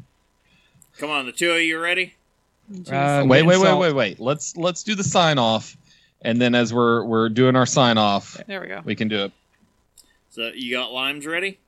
Come 0.98 1.10
on, 1.10 1.26
the 1.26 1.32
two 1.32 1.50
of 1.52 1.60
you 1.60 1.78
ready? 1.78 2.14
Jeez. 2.72 3.22
Uh, 3.22 3.26
wait, 3.26 3.44
wait, 3.44 3.58
wait, 3.60 3.78
wait, 3.78 3.92
wait. 3.92 4.20
Let's 4.20 4.56
let's 4.56 4.82
do 4.82 4.94
the 4.94 5.04
sign 5.04 5.38
off, 5.38 5.76
and 6.22 6.40
then 6.40 6.54
as 6.54 6.74
we're 6.74 7.04
we're 7.04 7.28
doing 7.28 7.56
our 7.56 7.66
sign 7.66 7.98
off, 7.98 8.40
there 8.46 8.60
we 8.60 8.68
go. 8.68 8.82
we 8.84 8.94
can 8.96 9.08
do 9.08 9.24
it. 9.24 9.32
So 10.30 10.50
you 10.54 10.72
got 10.72 10.92
limes 10.92 11.26
ready? 11.26 11.58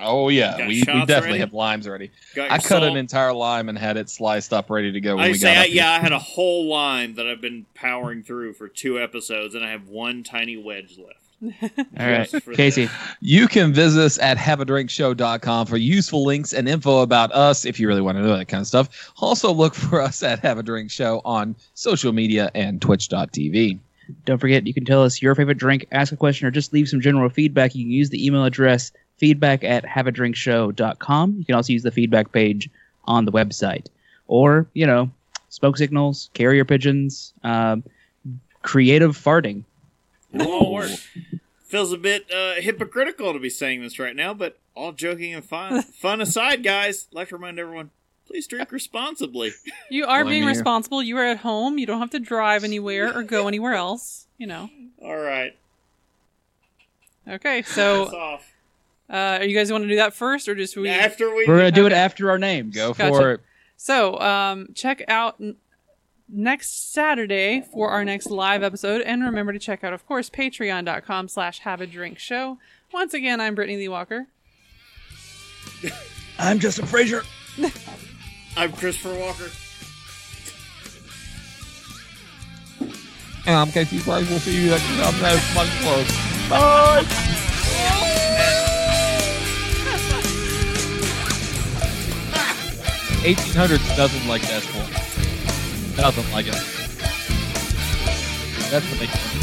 Oh 0.00 0.28
yeah, 0.28 0.56
we, 0.58 0.66
we 0.66 0.82
definitely 0.84 1.14
ready? 1.14 1.38
have 1.40 1.52
limes 1.52 1.86
ready. 1.86 2.10
I 2.36 2.58
cut 2.58 2.62
salt? 2.62 2.84
an 2.84 2.96
entire 2.96 3.32
lime 3.32 3.68
and 3.68 3.76
had 3.76 3.96
it 3.96 4.08
sliced 4.08 4.52
up, 4.52 4.70
ready 4.70 4.92
to 4.92 5.00
go. 5.00 5.16
When 5.16 5.24
I 5.24 5.28
we 5.28 5.34
say, 5.34 5.54
got 5.54 5.62
I, 5.62 5.66
yeah, 5.66 5.90
I 5.90 5.98
had 5.98 6.12
a 6.12 6.18
whole 6.18 6.66
lime 6.66 7.14
that 7.16 7.26
I've 7.26 7.40
been 7.40 7.66
powering 7.74 8.22
through 8.22 8.54
for 8.54 8.68
two 8.68 8.98
episodes, 8.98 9.54
and 9.54 9.64
I 9.64 9.70
have 9.70 9.88
one 9.88 10.22
tiny 10.22 10.56
wedge 10.56 10.98
left. 10.98 11.21
All 11.42 12.06
right, 12.06 12.32
Casey. 12.54 12.88
You 13.20 13.48
can 13.48 13.72
visit 13.72 14.00
us 14.00 14.18
at 14.18 14.36
haveadrinkshow.com 14.36 15.66
for 15.66 15.76
useful 15.76 16.24
links 16.24 16.52
and 16.52 16.68
info 16.68 17.00
about 17.00 17.32
us 17.32 17.64
if 17.64 17.80
you 17.80 17.88
really 17.88 18.00
want 18.00 18.16
to 18.18 18.22
know 18.22 18.36
that 18.36 18.46
kind 18.46 18.60
of 18.60 18.66
stuff. 18.66 19.12
Also, 19.18 19.52
look 19.52 19.74
for 19.74 20.00
us 20.00 20.22
at 20.22 20.38
Have 20.40 20.58
a 20.58 20.62
Drink 20.62 20.90
Show 20.90 21.20
on 21.24 21.56
social 21.74 22.12
media 22.12 22.50
and 22.54 22.80
twitch.tv. 22.80 23.78
Don't 24.24 24.38
forget, 24.38 24.66
you 24.66 24.74
can 24.74 24.84
tell 24.84 25.02
us 25.02 25.22
your 25.22 25.34
favorite 25.34 25.58
drink, 25.58 25.86
ask 25.90 26.12
a 26.12 26.16
question, 26.16 26.46
or 26.46 26.50
just 26.50 26.72
leave 26.72 26.88
some 26.88 27.00
general 27.00 27.28
feedback. 27.28 27.74
You 27.74 27.84
can 27.84 27.92
use 27.92 28.10
the 28.10 28.24
email 28.24 28.44
address 28.44 28.92
feedback 29.16 29.64
at 29.64 29.84
haveadrinkshow.com. 29.84 31.36
You 31.38 31.44
can 31.44 31.54
also 31.54 31.72
use 31.72 31.82
the 31.82 31.90
feedback 31.90 32.32
page 32.32 32.68
on 33.04 33.24
the 33.24 33.32
website. 33.32 33.86
Or, 34.28 34.66
you 34.74 34.86
know, 34.86 35.10
smoke 35.48 35.76
signals, 35.76 36.30
carrier 36.34 36.64
pigeons, 36.64 37.32
um, 37.42 37.82
creative 38.62 39.16
farting. 39.16 39.64
It'll 40.32 40.50
all 40.52 40.72
work. 40.72 40.90
Feels 41.64 41.92
a 41.92 41.96
bit 41.96 42.30
uh, 42.30 42.54
hypocritical 42.60 43.32
to 43.32 43.38
be 43.38 43.48
saying 43.50 43.80
this 43.82 43.98
right 43.98 44.14
now, 44.14 44.34
but 44.34 44.58
all 44.74 44.92
joking 44.92 45.32
and 45.34 45.44
fun, 45.44 45.82
fun 46.00 46.20
aside, 46.20 46.62
guys, 46.62 47.06
I'd 47.10 47.14
like 47.16 47.28
to 47.30 47.36
remind 47.36 47.58
everyone: 47.58 47.90
please 48.26 48.46
drink 48.46 48.70
responsibly. 48.72 49.52
You 49.90 50.04
are 50.06 50.22
Blame 50.22 50.32
being 50.32 50.42
you. 50.42 50.48
responsible. 50.48 51.02
You 51.02 51.16
are 51.18 51.24
at 51.24 51.38
home. 51.38 51.78
You 51.78 51.86
don't 51.86 52.00
have 52.00 52.10
to 52.10 52.18
drive 52.20 52.62
anywhere 52.64 53.16
or 53.16 53.22
go 53.22 53.48
anywhere 53.48 53.74
else. 53.74 54.26
You 54.38 54.46
know. 54.48 54.68
All 55.02 55.16
right, 55.16 55.56
Okay, 57.28 57.62
so 57.62 58.04
off. 58.16 58.52
uh, 59.08 59.38
you 59.42 59.56
guys 59.56 59.70
want 59.72 59.82
to 59.84 59.88
do 59.88 59.96
that 59.96 60.12
first, 60.14 60.48
or 60.48 60.54
just 60.54 60.76
we? 60.76 60.88
After 60.88 61.28
we, 61.34 61.44
We're 61.46 61.58
going 61.58 61.72
to 61.72 61.80
do 61.80 61.86
it 61.86 61.92
after 61.92 62.30
our 62.30 62.38
name. 62.38 62.70
Go 62.70 62.92
Gotcha. 62.94 63.14
for 63.16 63.30
it. 63.32 63.40
So, 63.76 64.18
um, 64.20 64.68
check 64.74 65.02
out 65.08 65.36
n- 65.40 65.56
next 66.32 66.92
Saturday 66.92 67.60
for 67.60 67.90
our 67.90 68.04
next 68.04 68.30
live 68.30 68.62
episode, 68.62 69.02
and 69.02 69.22
remember 69.22 69.52
to 69.52 69.58
check 69.58 69.84
out, 69.84 69.92
of 69.92 70.06
course, 70.06 70.30
patreon.com 70.30 71.28
slash 71.28 71.60
have 71.60 71.80
a 71.80 71.86
drink 71.86 72.18
show. 72.18 72.58
Once 72.92 73.14
again, 73.14 73.40
I'm 73.40 73.54
Brittany 73.54 73.76
Lee 73.76 73.88
Walker. 73.88 74.26
I'm 76.38 76.58
Justin 76.58 76.86
Frazier. 76.86 77.22
I'm 78.56 78.72
Christopher 78.72 79.14
Walker. 79.18 79.50
And 83.44 83.56
I'm 83.56 83.70
Casey 83.70 83.98
Price. 84.00 84.28
We'll 84.28 84.38
see 84.38 84.64
you 84.64 84.70
next 84.70 84.84
time. 84.84 85.20
That's 85.20 85.54
much 85.54 85.68
close. 85.80 86.08
Bye. 86.48 87.04
Eighteen 93.24 93.54
hundreds 93.54 93.96
doesn't 93.96 94.26
like 94.28 94.42
Deadpool. 94.42 95.01
Doesn't 95.96 96.32
like 96.32 96.46
it. 96.46 96.54
That's 98.70 98.88
the 98.90 98.96
big 98.98 99.08
one. 99.10 99.42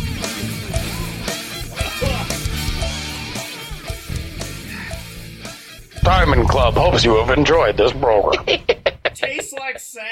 Diamond 6.01 6.49
Club 6.49 6.73
hopes 6.73 7.03
you 7.05 7.15
have 7.17 7.29
enjoyed 7.37 7.77
this 7.77 7.91
program. 7.91 8.43
Tastes 9.13 9.53
like 9.53 9.77
sand. 9.79 10.09